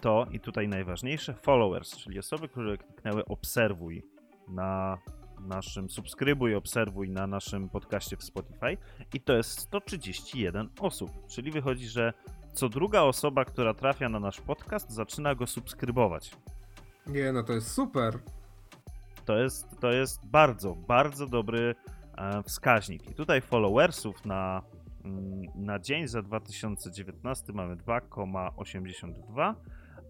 to 0.00 0.26
i 0.30 0.40
tutaj 0.40 0.68
najważniejsze 0.68 1.34
followers, 1.34 1.96
czyli 1.96 2.18
osoby, 2.18 2.48
które 2.48 2.78
kliknęły 2.78 3.24
obserwuj 3.24 4.02
na 4.48 4.98
naszym 5.40 5.90
subskrybuj, 5.90 6.54
obserwuj 6.54 7.10
na 7.10 7.26
naszym 7.26 7.68
podcaście 7.68 8.16
w 8.16 8.24
Spotify 8.24 8.76
i 9.14 9.20
to 9.20 9.36
jest 9.36 9.60
131 9.60 10.68
osób, 10.80 11.10
czyli 11.28 11.50
wychodzi, 11.50 11.88
że 11.88 12.12
co 12.56 12.68
druga 12.68 13.02
osoba, 13.02 13.44
która 13.44 13.74
trafia 13.74 14.08
na 14.08 14.20
nasz 14.20 14.40
podcast, 14.40 14.90
zaczyna 14.90 15.34
go 15.34 15.46
subskrybować. 15.46 16.30
Nie, 17.06 17.32
no 17.32 17.42
to 17.42 17.52
jest 17.52 17.72
super. 17.72 18.18
To 19.24 19.38
jest, 19.38 19.66
to 19.80 19.92
jest 19.92 20.26
bardzo, 20.26 20.74
bardzo 20.74 21.26
dobry 21.26 21.74
e, 22.18 22.42
wskaźnik. 22.42 23.10
I 23.10 23.14
tutaj 23.14 23.40
followersów 23.40 24.24
na, 24.24 24.62
mm, 25.04 25.42
na 25.54 25.78
dzień 25.78 26.08
za 26.08 26.22
2019 26.22 27.52
mamy 27.52 27.76
2,82, 27.76 29.54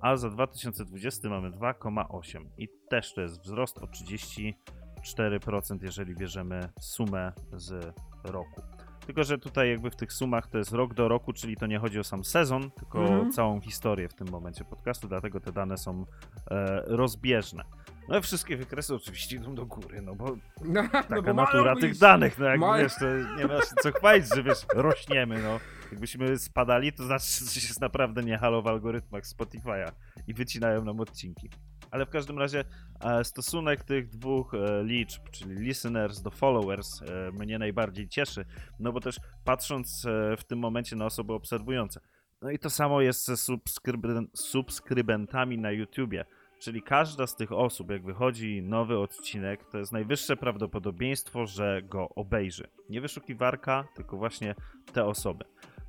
a 0.01 0.17
za 0.17 0.31
2020 0.31 1.29
mamy 1.29 1.51
2,8. 1.51 2.45
I 2.59 2.69
też 2.91 3.15
to 3.15 3.21
jest 3.21 3.41
wzrost 3.43 3.79
o 3.79 3.87
34%, 3.87 5.83
jeżeli 5.83 6.15
bierzemy 6.15 6.69
sumę 6.81 7.33
z 7.53 7.95
roku. 8.25 8.76
Tylko, 9.07 9.25
że 9.25 9.39
tutaj 9.39 9.71
jakby 9.71 9.91
w 9.91 9.97
tych 9.97 10.13
sumach 10.13 10.47
to 10.47 10.59
jest 10.59 10.73
rok 10.73 10.95
do 10.95 11.09
roku, 11.09 11.33
czyli 11.33 11.57
to 11.57 11.67
nie 11.67 11.79
chodzi 11.79 11.99
o 12.01 12.05
sam 12.05 12.25
sezon, 12.25 12.71
tylko 12.71 12.99
o 13.21 13.27
całą 13.33 13.61
historię 13.61 14.09
w 14.09 14.15
tym 14.15 14.29
momencie 14.31 14.65
podcastu, 14.65 15.09
dlatego 15.09 15.41
te 15.41 15.53
dane 15.53 15.79
są 15.79 16.07
e, 16.51 16.83
rozbieżne. 16.87 17.65
No 18.09 18.19
i 18.19 18.23
wszystkie 18.23 18.57
wykresy 18.57 18.95
oczywiście 18.95 19.37
idą 19.37 19.55
do 19.55 19.67
góry, 19.67 20.03
no 20.03 20.15
bo 20.15 20.37
No, 20.65 20.83
taka 20.93 21.15
no 21.17 21.23
bo 21.23 21.33
natura 21.35 21.75
tych 21.77 21.91
iść. 21.91 22.01
danych, 22.01 22.39
no 22.39 22.47
jak 22.47 22.61
Mają- 22.61 22.85
wiesz, 22.85 22.95
to 22.99 23.05
nie 23.39 23.47
ma 23.47 23.57
się 23.61 23.75
co 23.83 23.93
chwalić, 23.93 24.27
że 24.35 24.43
wiesz, 24.43 24.67
rośniemy, 24.75 25.43
no. 25.43 25.61
Jakbyśmy 25.93 26.39
spadali, 26.39 26.93
to 26.93 27.05
znaczy, 27.05 27.45
że 27.45 27.61
jest 27.69 27.81
naprawdę 27.81 28.23
nie 28.23 28.39
halo 28.39 28.63
w 28.63 28.67
algorytmach 28.67 29.23
Spotify'a 29.23 29.93
i 30.27 30.35
wycinają 30.35 30.85
nam 30.85 31.01
odcinki. 31.01 31.51
Ale 31.91 32.07
w 32.07 32.11
każdym 32.11 32.39
razie 32.39 32.65
e, 33.01 33.25
stosunek 33.25 33.85
tych 33.85 34.09
dwóch 34.09 34.55
e, 34.55 34.85
liczb, 34.85 35.23
czyli 35.31 35.55
listeners 35.55 36.23
do 36.23 36.31
followers, 36.31 37.03
e, 37.03 37.33
mnie 37.33 37.59
najbardziej 37.59 38.09
cieszy, 38.09 38.45
no 38.81 38.93
bo 38.93 39.01
też 39.01 39.21
patrząc 39.45 40.07
w 40.39 40.45
tym 40.45 40.59
momencie 40.59 40.97
na 40.97 41.07
osoby 41.07 41.33
obserwujące. 41.33 42.01
No 42.43 42.51
i 42.51 42.59
to 42.59 42.71
samo 42.71 43.01
jest 43.01 43.27
ze 43.27 43.35
subskryben- 43.35 44.27
subskrybentami 44.35 45.59
na 45.59 45.71
YouTubie. 45.71 46.25
Czyli 46.59 46.83
każda 46.83 47.27
z 47.27 47.37
tych 47.37 47.53
osób, 47.53 47.91
jak 47.91 48.05
wychodzi 48.05 48.63
nowy 48.63 48.99
odcinek, 48.99 49.65
to 49.65 49.79
jest 49.79 49.93
najwyższe 49.93 50.37
prawdopodobieństwo, 50.37 51.47
że 51.47 51.83
go 51.83 52.09
obejrzy. 52.09 52.69
Nie 52.91 53.01
wyszukiwarka, 53.01 53.85
tylko 53.95 54.17
właśnie 54.17 54.55
te 54.93 55.05
osoby. 55.05 55.45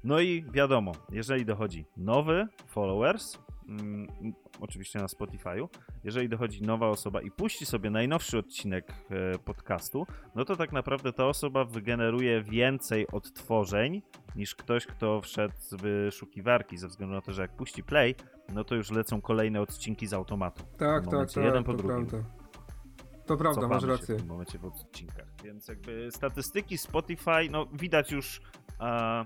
No 0.07 0.19
i 0.19 0.45
wiadomo, 0.51 0.91
jeżeli 1.11 1.45
dochodzi 1.45 1.85
nowy 1.97 2.47
followers, 2.67 3.37
mm, 3.67 4.07
oczywiście 4.59 4.99
na 4.99 5.05
Spotify'u, 5.05 5.67
jeżeli 6.03 6.29
dochodzi 6.29 6.61
nowa 6.61 6.87
osoba 6.89 7.21
i 7.21 7.31
puści 7.31 7.65
sobie 7.65 7.89
najnowszy 7.89 8.37
odcinek 8.37 8.93
e, 9.09 9.39
podcastu, 9.39 10.07
no 10.35 10.45
to 10.45 10.55
tak 10.55 10.71
naprawdę 10.71 11.13
ta 11.13 11.25
osoba 11.25 11.65
wygeneruje 11.65 12.43
więcej 12.43 13.07
odtworzeń 13.07 14.01
niż 14.35 14.55
ktoś, 14.55 14.85
kto 14.85 15.21
wszedł 15.21 15.53
z 15.57 15.73
wyszukiwarki, 15.73 16.77
ze 16.77 16.87
względu 16.87 17.15
na 17.15 17.21
to, 17.21 17.33
że 17.33 17.41
jak 17.41 17.55
puści 17.55 17.83
play, 17.83 18.15
no 18.53 18.63
to 18.63 18.75
już 18.75 18.91
lecą 18.91 19.21
kolejne 19.21 19.61
odcinki 19.61 20.07
z 20.07 20.13
automatu. 20.13 20.63
Tak, 20.77 21.07
tak, 21.07 21.31
tak, 21.33 21.43
jeden 21.43 21.63
po 21.63 21.71
to 21.71 21.77
drugim. 21.77 22.05
prawda. 22.05 22.29
To 23.25 23.37
prawda, 23.37 23.61
cofamy 23.61 23.75
masz 23.75 23.83
rację. 23.83 24.15
w 24.15 24.19
tym 24.19 24.27
momencie 24.27 24.59
w 24.59 24.65
odcinkach. 24.65 25.27
Więc 25.43 25.67
jakby 25.67 26.11
statystyki 26.11 26.77
Spotify, 26.77 27.49
no 27.51 27.65
widać 27.73 28.11
już 28.11 28.41
e, 28.79 29.25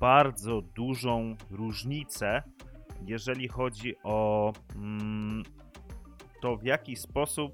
bardzo 0.00 0.62
dużą 0.62 1.36
różnicę, 1.50 2.42
jeżeli 3.06 3.48
chodzi 3.48 3.94
o 4.02 4.52
mm, 4.76 5.42
to, 6.42 6.56
w 6.56 6.64
jaki 6.64 6.96
sposób 6.96 7.52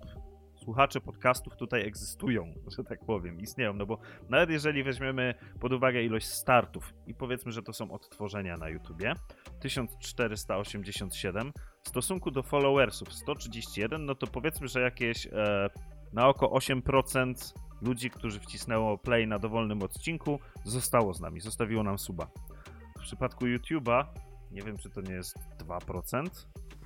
słuchacze 0.64 1.00
podcastów 1.00 1.56
tutaj 1.56 1.86
egzystują, 1.86 2.54
że 2.76 2.84
tak 2.84 3.04
powiem, 3.04 3.40
istnieją. 3.40 3.72
No 3.72 3.86
bo 3.86 3.98
nawet 4.28 4.50
jeżeli 4.50 4.84
weźmiemy 4.84 5.34
pod 5.60 5.72
uwagę 5.72 6.02
ilość 6.02 6.26
startów 6.26 6.94
i 7.06 7.14
powiedzmy, 7.14 7.52
że 7.52 7.62
to 7.62 7.72
są 7.72 7.90
odtworzenia 7.90 8.56
na 8.56 8.68
YouTubie, 8.68 9.14
1487, 9.60 11.52
w 11.82 11.88
stosunku 11.88 12.30
do 12.30 12.42
followersów 12.42 13.12
131, 13.12 14.04
no 14.04 14.14
to 14.14 14.26
powiedzmy, 14.26 14.68
że 14.68 14.80
jakieś 14.80 15.26
e, 15.26 15.70
na 16.12 16.28
oko 16.28 16.46
8% 16.46 17.54
ludzi, 17.84 18.10
którzy 18.10 18.40
wcisnęło 18.40 18.98
play 18.98 19.26
na 19.26 19.38
dowolnym 19.38 19.82
odcinku, 19.82 20.38
zostało 20.64 21.14
z 21.14 21.20
nami, 21.20 21.40
zostawiło 21.40 21.82
nam 21.82 21.98
suba. 21.98 22.26
W 22.98 23.00
przypadku 23.00 23.44
YouTube'a, 23.44 24.04
nie 24.52 24.62
wiem, 24.62 24.78
czy 24.78 24.90
to 24.90 25.00
nie 25.00 25.14
jest 25.14 25.36
2%. 25.58 26.26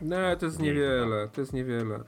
Nie, 0.00 0.36
to 0.36 0.46
jest 0.46 0.60
niewiele, 0.60 1.28
to 1.28 1.40
jest 1.40 1.52
niewiele. 1.52 2.04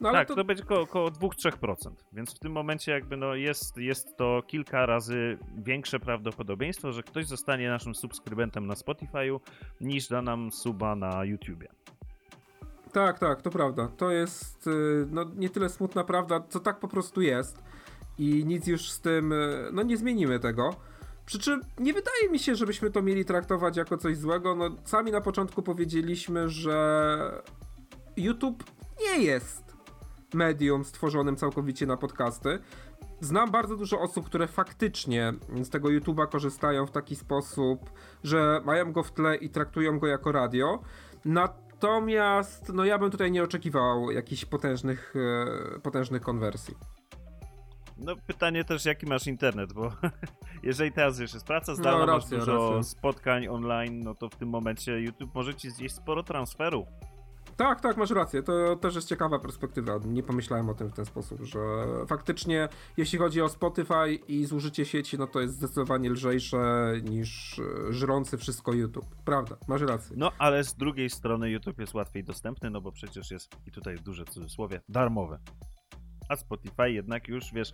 No 0.00 0.12
tak, 0.12 0.28
to, 0.28 0.34
to... 0.34 0.44
będzie 0.44 0.62
około, 0.62 0.80
około 0.80 1.08
2-3%, 1.08 1.90
więc 2.12 2.34
w 2.34 2.38
tym 2.38 2.52
momencie 2.52 2.92
jakby 2.92 3.16
no 3.16 3.34
jest, 3.34 3.76
jest 3.76 4.16
to 4.16 4.42
kilka 4.46 4.86
razy 4.86 5.38
większe 5.56 6.00
prawdopodobieństwo, 6.00 6.92
że 6.92 7.02
ktoś 7.02 7.26
zostanie 7.26 7.68
naszym 7.68 7.94
subskrybentem 7.94 8.66
na 8.66 8.74
Spotify'u 8.74 9.40
niż 9.80 10.08
da 10.08 10.22
nam 10.22 10.52
suba 10.52 10.96
na 10.96 11.24
YouTubie. 11.24 11.68
Tak, 12.92 13.18
tak, 13.18 13.42
to 13.42 13.50
prawda. 13.50 13.88
To 13.96 14.10
jest 14.10 14.66
y, 14.66 15.06
no, 15.10 15.24
nie 15.36 15.50
tyle 15.50 15.68
smutna 15.68 16.04
prawda, 16.04 16.40
co 16.48 16.60
tak 16.60 16.78
po 16.78 16.88
prostu 16.88 17.20
jest. 17.20 17.62
I 18.18 18.44
nic 18.44 18.66
już 18.66 18.90
z 18.90 19.00
tym, 19.00 19.32
y, 19.32 19.70
no 19.72 19.82
nie 19.82 19.96
zmienimy 19.96 20.40
tego. 20.40 20.76
Przy 21.26 21.38
czym 21.38 21.60
nie 21.78 21.92
wydaje 21.92 22.28
mi 22.30 22.38
się, 22.38 22.54
żebyśmy 22.54 22.90
to 22.90 23.02
mieli 23.02 23.24
traktować 23.24 23.76
jako 23.76 23.96
coś 23.96 24.16
złego. 24.16 24.54
No, 24.54 24.70
sami 24.84 25.12
na 25.12 25.20
początku 25.20 25.62
powiedzieliśmy, 25.62 26.48
że 26.48 27.42
YouTube 28.16 28.64
nie 29.00 29.24
jest 29.24 29.76
medium 30.34 30.84
stworzonym 30.84 31.36
całkowicie 31.36 31.86
na 31.86 31.96
podcasty. 31.96 32.58
Znam 33.20 33.50
bardzo 33.50 33.76
dużo 33.76 34.00
osób, 34.00 34.26
które 34.26 34.46
faktycznie 34.46 35.32
z 35.62 35.70
tego 35.70 35.88
YouTube'a 35.88 36.28
korzystają 36.28 36.86
w 36.86 36.90
taki 36.90 37.16
sposób, 37.16 37.90
że 38.24 38.60
mają 38.64 38.92
go 38.92 39.02
w 39.02 39.12
tle 39.12 39.36
i 39.36 39.50
traktują 39.50 39.98
go 39.98 40.06
jako 40.06 40.32
radio. 40.32 40.82
Natomiast 41.24 42.72
no 42.74 42.84
ja 42.84 42.98
bym 42.98 43.10
tutaj 43.10 43.30
nie 43.30 43.42
oczekiwał 43.42 44.10
jakichś 44.10 44.44
potężnych, 44.44 45.14
e, 45.76 45.80
potężnych 45.80 46.22
konwersji. 46.22 46.99
No 48.00 48.16
pytanie 48.26 48.64
też, 48.64 48.84
jaki 48.84 49.06
masz 49.06 49.26
internet, 49.26 49.72
bo 49.72 49.92
jeżeli 50.62 50.92
teraz 50.92 51.18
już 51.18 51.34
jest 51.34 51.46
praca 51.46 51.72
No, 51.72 51.76
zdalna, 51.76 52.06
racja, 52.06 52.38
masz 52.38 52.46
dużo 52.46 52.70
racja. 52.70 52.82
spotkań 52.82 53.48
online, 53.48 54.02
no 54.02 54.14
to 54.14 54.28
w 54.28 54.36
tym 54.36 54.48
momencie 54.48 55.00
YouTube 55.00 55.34
może 55.34 55.54
ci 55.54 55.70
zjeść 55.70 55.94
sporo 55.94 56.22
transferu. 56.22 56.86
Tak, 57.56 57.80
tak, 57.80 57.96
masz 57.96 58.10
rację. 58.10 58.42
To 58.42 58.76
też 58.76 58.94
jest 58.94 59.08
ciekawa 59.08 59.38
perspektywa. 59.38 59.98
Nie 60.04 60.22
pomyślałem 60.22 60.68
o 60.68 60.74
tym 60.74 60.88
w 60.88 60.92
ten 60.92 61.04
sposób, 61.04 61.42
że 61.42 61.58
faktycznie 62.06 62.68
jeśli 62.96 63.18
chodzi 63.18 63.42
o 63.42 63.48
Spotify 63.48 64.14
i 64.28 64.44
zużycie 64.44 64.84
sieci, 64.84 65.18
no 65.18 65.26
to 65.26 65.40
jest 65.40 65.54
zdecydowanie 65.54 66.10
lżejsze 66.10 66.92
niż 67.02 67.58
e, 67.58 67.92
żrący 67.92 68.38
wszystko 68.38 68.72
YouTube. 68.72 69.06
Prawda, 69.24 69.56
masz 69.68 69.82
rację. 69.82 70.16
No 70.18 70.32
ale 70.38 70.64
z 70.64 70.74
drugiej 70.74 71.10
strony 71.10 71.50
YouTube 71.50 71.78
jest 71.78 71.94
łatwiej 71.94 72.24
dostępny, 72.24 72.70
no 72.70 72.80
bo 72.80 72.92
przecież 72.92 73.30
jest, 73.30 73.56
i 73.66 73.70
tutaj 73.70 73.96
duże 73.96 74.24
cudzysłowie, 74.24 74.80
darmowe. 74.88 75.38
A 76.30 76.36
Spotify 76.36 76.90
jednak 76.90 77.28
już, 77.28 77.52
wiesz, 77.52 77.72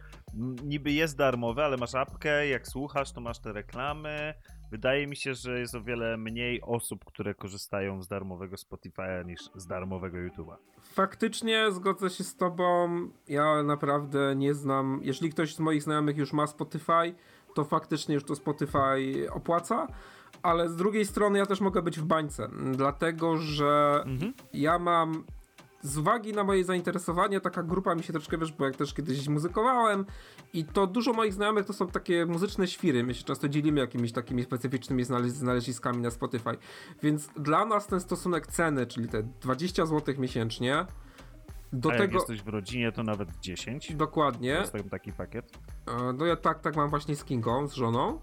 niby 0.65 0.93
jest 0.93 1.17
darmowe, 1.17 1.65
ale 1.65 1.77
masz 1.77 1.95
apkę, 1.95 2.49
jak 2.49 2.69
słuchasz, 2.69 3.13
to 3.13 3.21
masz 3.21 3.39
te 3.39 3.53
reklamy. 3.53 4.35
Wydaje 4.71 5.07
mi 5.07 5.17
się, 5.17 5.35
że 5.35 5.61
jest 5.61 5.75
o 5.75 5.83
wiele 5.83 6.17
mniej 6.17 6.63
osób, 6.63 7.05
które 7.05 7.35
korzystają 7.35 8.03
z 8.03 8.09
darmowego 8.09 8.57
Spotify'a 8.57 9.25
niż 9.27 9.41
z 9.55 9.67
darmowego 9.67 10.17
YouTube'a. 10.17 10.57
Faktycznie 10.83 11.73
zgodzę 11.73 12.11
się 12.11 12.25
z 12.25 12.37
tobą. 12.37 12.89
Ja 13.29 13.63
naprawdę 13.63 14.37
nie 14.37 14.55
znam. 14.55 15.01
Jeżeli 15.03 15.31
ktoś 15.31 15.55
z 15.55 15.61
moich 15.61 15.83
znajomych 15.83 16.17
już 16.17 16.33
ma 16.33 16.47
Spotify, 16.47 17.15
to 17.55 17.65
faktycznie 17.65 18.15
już 18.15 18.25
to 18.25 18.37
Spotify 18.37 19.27
opłaca. 19.33 19.87
Ale 20.43 20.69
z 20.69 20.77
drugiej 20.77 21.05
strony 21.05 21.39
ja 21.39 21.47
też 21.47 21.61
mogę 21.61 21.83
być 21.83 21.99
w 22.01 22.05
bańce, 22.05 22.49
dlatego 22.73 23.37
że 23.37 24.03
Mhm. 24.07 24.33
ja 24.53 24.79
mam 24.79 25.25
z 25.87 25.99
uwagi 25.99 26.33
na 26.33 26.45
moje 26.45 26.65
zainteresowanie, 26.65 27.41
taka 27.41 27.63
grupa 27.63 27.95
mi 27.95 28.03
się 28.03 28.13
troszkę, 28.13 28.39
wiesz, 28.39 28.53
bo 28.53 28.65
jak 28.65 28.77
też 28.77 28.95
kiedyś 28.95 29.29
muzykowałem 29.29 30.05
i 30.53 30.65
to 30.65 30.87
dużo 30.87 31.13
moich 31.13 31.33
znajomych 31.33 31.67
to 31.67 31.73
są 31.73 31.87
takie 31.87 32.27
muzyczne 32.27 32.67
świry, 32.67 33.05
my 33.05 33.15
się 33.15 33.25
często 33.25 33.49
dzielimy 33.49 33.81
jakimiś 33.81 34.13
takimi 34.13 34.43
specyficznymi 34.43 35.05
znale- 35.05 35.29
znaleziskami 35.29 36.03
na 36.03 36.11
Spotify, 36.11 36.57
więc 37.03 37.29
dla 37.37 37.65
nas 37.65 37.87
ten 37.87 38.01
stosunek 38.01 38.47
ceny, 38.47 38.87
czyli 38.87 39.09
te 39.09 39.23
20 39.23 39.87
zł 39.87 40.15
miesięcznie, 40.19 40.87
do 41.73 41.91
A 41.91 41.93
jak 41.93 42.03
tego... 42.03 42.15
jesteś 42.19 42.43
w 42.43 42.49
rodzinie, 42.49 42.93
to 42.93 43.03
nawet 43.03 43.29
10. 43.41 43.95
Dokładnie. 43.95 44.49
Jest 44.49 44.73
taki 44.91 45.13
pakiet. 45.13 45.59
E, 45.87 46.13
No 46.13 46.27
ja 46.27 46.37
tak, 46.37 46.61
tak 46.61 46.77
mam 46.77 46.91
właśnie 46.91 47.17
z 47.17 47.25
Kingą, 47.25 47.67
z 47.69 47.75
żoną. 47.75 48.21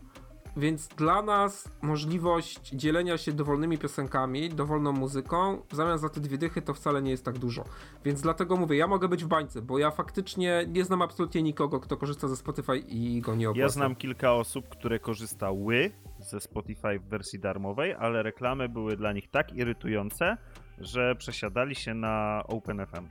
Więc 0.57 0.87
dla 0.87 1.21
nas 1.21 1.71
możliwość 1.81 2.69
dzielenia 2.69 3.17
się 3.17 3.33
dowolnymi 3.33 3.77
piosenkami, 3.77 4.49
dowolną 4.49 4.91
muzyką, 4.91 5.61
w 5.69 5.75
zamian 5.75 5.99
za 5.99 6.09
te 6.09 6.21
dwie 6.21 6.37
dychy 6.37 6.61
to 6.61 6.73
wcale 6.73 7.01
nie 7.01 7.11
jest 7.11 7.25
tak 7.25 7.37
dużo. 7.37 7.63
Więc 8.05 8.21
dlatego 8.21 8.57
mówię, 8.57 8.77
ja 8.77 8.87
mogę 8.87 9.07
być 9.07 9.23
w 9.23 9.27
bańce, 9.27 9.61
bo 9.61 9.79
ja 9.79 9.91
faktycznie 9.91 10.65
nie 10.67 10.83
znam 10.83 11.01
absolutnie 11.01 11.43
nikogo, 11.43 11.79
kto 11.79 11.97
korzysta 11.97 12.27
ze 12.27 12.35
Spotify 12.35 12.77
i 12.77 13.21
go 13.21 13.35
nie 13.35 13.49
opłaca. 13.49 13.61
Ja 13.61 13.69
znam 13.69 13.95
kilka 13.95 14.33
osób, 14.33 14.69
które 14.69 14.99
korzystały 14.99 15.91
ze 16.19 16.39
Spotify 16.39 16.99
w 16.99 17.07
wersji 17.09 17.39
darmowej, 17.39 17.93
ale 17.93 18.23
reklamy 18.23 18.69
były 18.69 18.97
dla 18.97 19.13
nich 19.13 19.29
tak 19.29 19.53
irytujące, 19.53 20.37
że 20.77 21.15
przesiadali 21.15 21.75
się 21.75 21.93
na 21.93 22.43
OpenFM. 22.47 23.07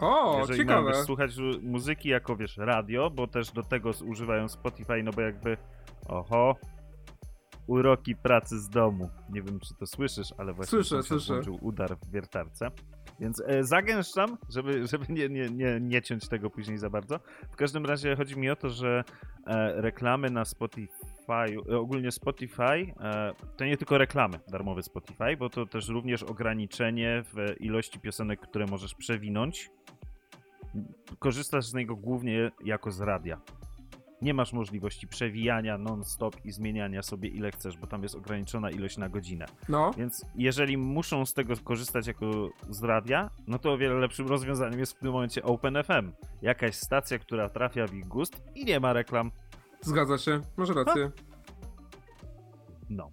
O, 0.00 0.38
Jeżeli 0.40 0.58
ciekawe. 0.58 0.90
wiesz, 0.92 1.00
słuchać 1.06 1.30
muzyki 1.62 2.08
jako, 2.08 2.36
wiesz, 2.36 2.56
radio, 2.56 3.10
bo 3.10 3.26
też 3.26 3.50
do 3.52 3.62
tego 3.62 3.90
używają 4.04 4.48
Spotify, 4.48 5.02
no 5.02 5.10
bo 5.12 5.20
jakby, 5.20 5.56
oho, 6.08 6.56
uroki 7.66 8.16
pracy 8.16 8.60
z 8.60 8.68
domu. 8.68 9.10
Nie 9.30 9.42
wiem, 9.42 9.60
czy 9.60 9.74
to 9.74 9.86
słyszysz, 9.86 10.28
ale 10.38 10.52
właśnie 10.52 10.70
Słyszę, 10.82 11.02
słyszę. 11.02 11.40
udar 11.60 11.96
w 11.96 12.10
wiertarce. 12.10 12.70
Więc 13.20 13.42
e, 13.46 13.64
zagęszczam, 13.64 14.38
żeby, 14.48 14.86
żeby 14.86 15.06
nie, 15.08 15.28
nie, 15.28 15.48
nie, 15.50 15.80
nie 15.80 16.02
ciąć 16.02 16.28
tego 16.28 16.50
później 16.50 16.78
za 16.78 16.90
bardzo. 16.90 17.20
W 17.52 17.56
każdym 17.56 17.86
razie 17.86 18.16
chodzi 18.16 18.38
mi 18.38 18.50
o 18.50 18.56
to, 18.56 18.70
że 18.70 19.04
e, 19.46 19.80
reklamy 19.80 20.30
na 20.30 20.44
Spotify, 20.44 20.92
e, 21.72 21.78
ogólnie 21.78 22.10
Spotify, 22.12 22.62
e, 23.00 23.34
to 23.56 23.64
nie 23.64 23.76
tylko 23.76 23.98
reklamy 23.98 24.40
darmowe 24.48 24.82
Spotify, 24.82 25.36
bo 25.38 25.50
to 25.50 25.66
też 25.66 25.88
również 25.88 26.22
ograniczenie 26.22 27.24
w 27.34 27.60
ilości 27.60 28.00
piosenek, 28.00 28.40
które 28.40 28.66
możesz 28.66 28.94
przewinąć. 28.94 29.70
Korzystasz 31.18 31.66
z 31.66 31.74
niego 31.74 31.96
głównie 31.96 32.50
jako 32.64 32.90
z 32.90 33.00
radia. 33.00 33.40
Nie 34.22 34.34
masz 34.34 34.52
możliwości 34.52 35.08
przewijania 35.08 35.78
non-stop 35.78 36.36
i 36.44 36.52
zmieniania 36.52 37.02
sobie 37.02 37.28
ile 37.28 37.50
chcesz, 37.52 37.76
bo 37.78 37.86
tam 37.86 38.02
jest 38.02 38.14
ograniczona 38.14 38.70
ilość 38.70 38.96
na 38.96 39.08
godzinę. 39.08 39.46
No, 39.68 39.90
Więc 39.98 40.24
jeżeli 40.34 40.76
muszą 40.76 41.26
z 41.26 41.34
tego 41.34 41.54
korzystać 41.64 42.06
jako 42.06 42.50
z 42.68 42.82
radia, 42.82 43.30
no 43.46 43.58
to 43.58 43.72
o 43.72 43.78
wiele 43.78 43.94
lepszym 43.94 44.28
rozwiązaniem 44.28 44.80
jest 44.80 44.92
w 44.92 44.98
tym 44.98 45.12
momencie 45.12 45.42
OpenFM. 45.42 46.12
Jakaś 46.42 46.74
stacja, 46.74 47.18
która 47.18 47.48
trafia 47.48 47.86
w 47.86 47.94
ich 47.94 48.08
gust 48.08 48.42
i 48.54 48.64
nie 48.64 48.80
ma 48.80 48.92
reklam. 48.92 49.30
zgadza 49.80 50.18
się, 50.18 50.40
masz 50.56 50.68
rację. 50.68 51.10
No. 52.90 53.10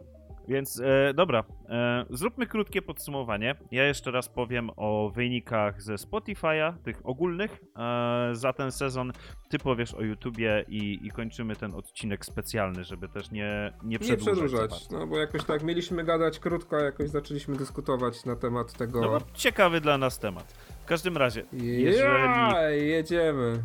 Więc 0.47 0.79
e, 0.79 1.13
dobra, 1.13 1.43
e, 1.69 2.05
zróbmy 2.09 2.47
krótkie 2.47 2.81
podsumowanie. 2.81 3.55
Ja 3.71 3.83
jeszcze 3.83 4.11
raz 4.11 4.29
powiem 4.29 4.69
o 4.75 5.11
wynikach 5.15 5.81
ze 5.81 5.95
Spotify'a, 5.95 6.73
tych 6.83 7.01
ogólnych 7.03 7.59
e, 7.77 8.29
za 8.35 8.53
ten 8.53 8.71
sezon. 8.71 9.11
Ty 9.49 9.59
powiesz 9.59 9.93
o 9.93 10.01
YouTubie 10.01 10.65
i, 10.67 10.99
i 11.07 11.11
kończymy 11.11 11.55
ten 11.55 11.73
odcinek 11.73 12.25
specjalny, 12.25 12.83
żeby 12.83 13.07
też 13.09 13.31
nie, 13.31 13.73
nie 13.83 13.89
Nie 13.89 13.99
przedłużać. 13.99 14.35
za 14.35 14.37
przedłużać, 14.37 14.89
no 14.89 15.07
bo 15.07 15.17
jakoś 15.17 15.43
tak 15.43 15.63
mieliśmy 15.63 16.03
gadać 16.03 16.39
krótko, 16.39 16.77
a 16.77 16.81
jakoś 16.81 17.09
zaczęliśmy 17.09 17.55
dyskutować 17.55 18.25
na 18.25 18.35
temat 18.35 18.73
tego. 18.73 19.01
No 19.01 19.07
bo 19.09 19.19
ciekawy 19.33 19.81
dla 19.81 19.97
nas 19.97 20.19
temat. 20.19 20.51
W 20.83 20.85
każdym 20.85 21.17
razie, 21.17 21.43
jeżeli... 21.53 22.01
Ja, 22.01 22.69
jedziemy. 22.69 23.63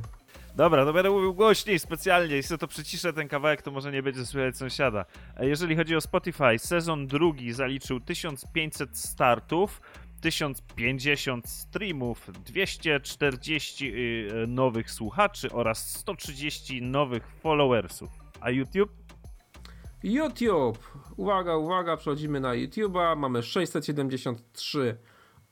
Dobra, 0.57 0.85
to 0.85 0.93
będę 0.93 1.11
mówił 1.11 1.35
głośniej, 1.35 1.79
specjalnie. 1.79 2.37
Jeśli 2.37 2.59
to 2.59 2.69
przyciszę 2.69 3.13
ten 3.13 3.29
kawałek, 3.29 3.63
to 3.63 3.71
może 3.71 3.93
nie 3.93 4.03
będzie 4.03 4.27
słychać 4.27 4.57
sąsiada. 4.57 5.05
E, 5.37 5.49
Jeżeli 5.49 5.77
chodzi 5.77 5.97
o 5.97 6.01
Spotify, 6.01 6.59
sezon 6.59 7.07
drugi 7.07 7.53
zaliczył 7.53 8.01
1500 8.01 8.99
startów, 8.99 9.81
1050 10.21 11.49
streamów, 11.49 12.31
240 12.45 13.93
y, 13.95 14.47
nowych 14.47 14.91
słuchaczy 14.91 15.53
oraz 15.53 15.91
130 15.91 16.83
nowych 16.83 17.27
followersów. 17.29 18.11
A 18.41 18.51
YouTube? 18.51 18.91
YouTube. 20.03 20.79
Uwaga, 21.17 21.57
uwaga, 21.57 21.97
przechodzimy 21.97 22.41
na 22.41 22.53
YouTube'a. 22.53 23.17
Mamy 23.17 23.43
673 23.43 24.97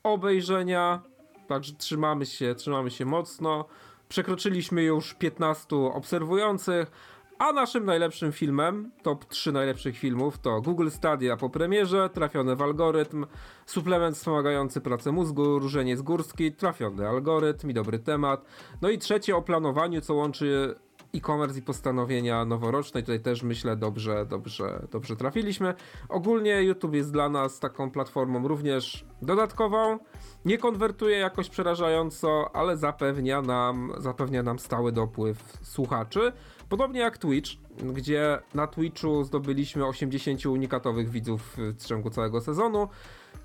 obejrzenia. 0.03 1.01
Także 1.47 1.73
trzymamy 1.73 2.25
się, 2.25 2.55
trzymamy 2.55 2.91
się 2.91 3.05
mocno. 3.05 3.65
Przekroczyliśmy 4.11 4.83
już 4.83 5.13
15 5.13 5.75
obserwujących, 5.75 6.91
a 7.39 7.51
naszym 7.51 7.85
najlepszym 7.85 8.31
filmem, 8.31 8.91
top 9.03 9.25
3 9.25 9.51
najlepszych 9.51 9.97
filmów 9.97 10.39
to 10.39 10.61
Google 10.61 10.89
Stadia 10.89 11.37
po 11.37 11.49
premierze, 11.49 12.09
trafiony 12.09 12.55
w 12.55 12.61
algorytm, 12.61 13.25
suplement 13.65 14.17
wspomagający 14.17 14.81
pracę 14.81 15.11
mózgu, 15.11 15.59
różeniec 15.59 16.01
górski, 16.01 16.51
trafiony 16.51 17.07
algorytm 17.07 17.69
i 17.69 17.73
dobry 17.73 17.99
temat. 17.99 18.45
No 18.81 18.89
i 18.89 18.97
trzecie 18.97 19.35
o 19.35 19.41
planowaniu, 19.41 20.01
co 20.01 20.13
łączy 20.13 20.75
e-commerce 21.15 21.59
i 21.59 21.61
postanowienia 21.61 22.45
noworoczne. 22.45 22.99
I 22.99 23.03
tutaj 23.03 23.19
też 23.19 23.43
myślę 23.43 23.75
dobrze, 23.75 24.25
dobrze, 24.25 24.87
dobrze 24.91 25.15
trafiliśmy. 25.15 25.73
Ogólnie 26.09 26.63
YouTube 26.63 26.93
jest 26.93 27.11
dla 27.11 27.29
nas 27.29 27.59
taką 27.59 27.91
platformą 27.91 28.47
również 28.47 29.05
dodatkową. 29.21 29.99
Nie 30.45 30.57
konwertuje 30.57 31.17
jakoś 31.17 31.49
przerażająco, 31.49 32.55
ale 32.55 32.77
zapewnia 32.77 33.41
nam, 33.41 33.91
zapewnia 33.97 34.43
nam 34.43 34.59
stały 34.59 34.91
dopływ 34.91 35.57
słuchaczy. 35.61 36.31
Podobnie 36.69 36.99
jak 36.99 37.17
Twitch, 37.17 37.51
gdzie 37.93 38.39
na 38.53 38.67
Twitchu 38.67 39.23
zdobyliśmy 39.23 39.85
80 39.85 40.45
unikatowych 40.45 41.09
widzów 41.09 41.57
w 41.57 41.85
ciągu 41.85 42.09
całego 42.09 42.41
sezonu, 42.41 42.87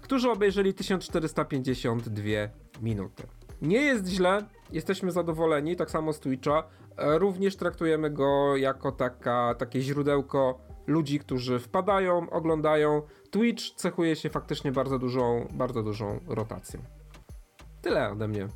którzy 0.00 0.30
obejrzeli 0.30 0.74
1452 0.74 2.22
minuty. 2.82 3.22
Nie 3.62 3.80
jest 3.80 4.06
źle, 4.06 4.46
jesteśmy 4.72 5.12
zadowoleni, 5.12 5.76
tak 5.76 5.90
samo 5.90 6.12
z 6.12 6.20
Twitcha. 6.20 6.62
E, 6.96 7.18
Również 7.18 7.56
traktujemy 7.56 8.10
go 8.10 8.56
jako 8.56 8.92
taka, 8.92 9.54
takie 9.58 9.80
źródełko 9.80 10.58
ludzi, 10.86 11.18
którzy 11.18 11.58
wpadają, 11.58 12.30
oglądają. 12.30 13.02
Twitch 13.30 13.74
cechuje 13.74 14.16
się 14.16 14.30
faktycznie 14.30 14.72
bardzo 14.72 14.98
dużą, 14.98 15.48
bardzo 15.52 15.82
dużą 15.82 16.20
rotacją. 16.28 16.80
Tyle 17.82 18.10
ode 18.10 18.28
mnie. 18.28 18.48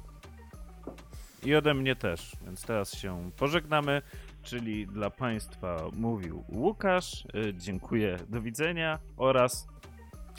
I 1.45 1.55
ode 1.55 1.75
mnie 1.75 1.97
też, 1.97 2.37
więc 2.45 2.63
teraz 2.63 2.95
się 2.95 3.31
pożegnamy, 3.37 4.03
czyli 4.43 4.87
dla 4.87 5.11
Państwa 5.11 5.77
mówił 5.93 6.45
Łukasz, 6.49 7.25
y, 7.25 7.55
dziękuję, 7.55 8.17
do 8.29 8.41
widzenia 8.41 8.99
oraz 9.17 9.67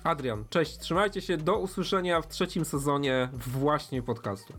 Adrian, 0.04 0.46
cześć, 0.50 0.78
trzymajcie 0.78 1.22
się, 1.22 1.38
do 1.38 1.58
usłyszenia 1.58 2.22
w 2.22 2.28
trzecim 2.28 2.66
sezonie 2.66 3.30
właśnie 3.34 4.02
podcastu. 4.02 4.54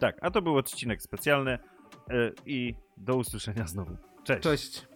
Tak, 0.00 0.16
a 0.20 0.30
to 0.30 0.42
był 0.42 0.56
odcinek 0.56 1.02
specjalny 1.02 1.58
y, 2.10 2.32
i 2.46 2.74
do 2.96 3.16
usłyszenia 3.16 3.66
znowu. 3.66 3.96
Cześć. 4.24 4.42
Cześć. 4.42 4.86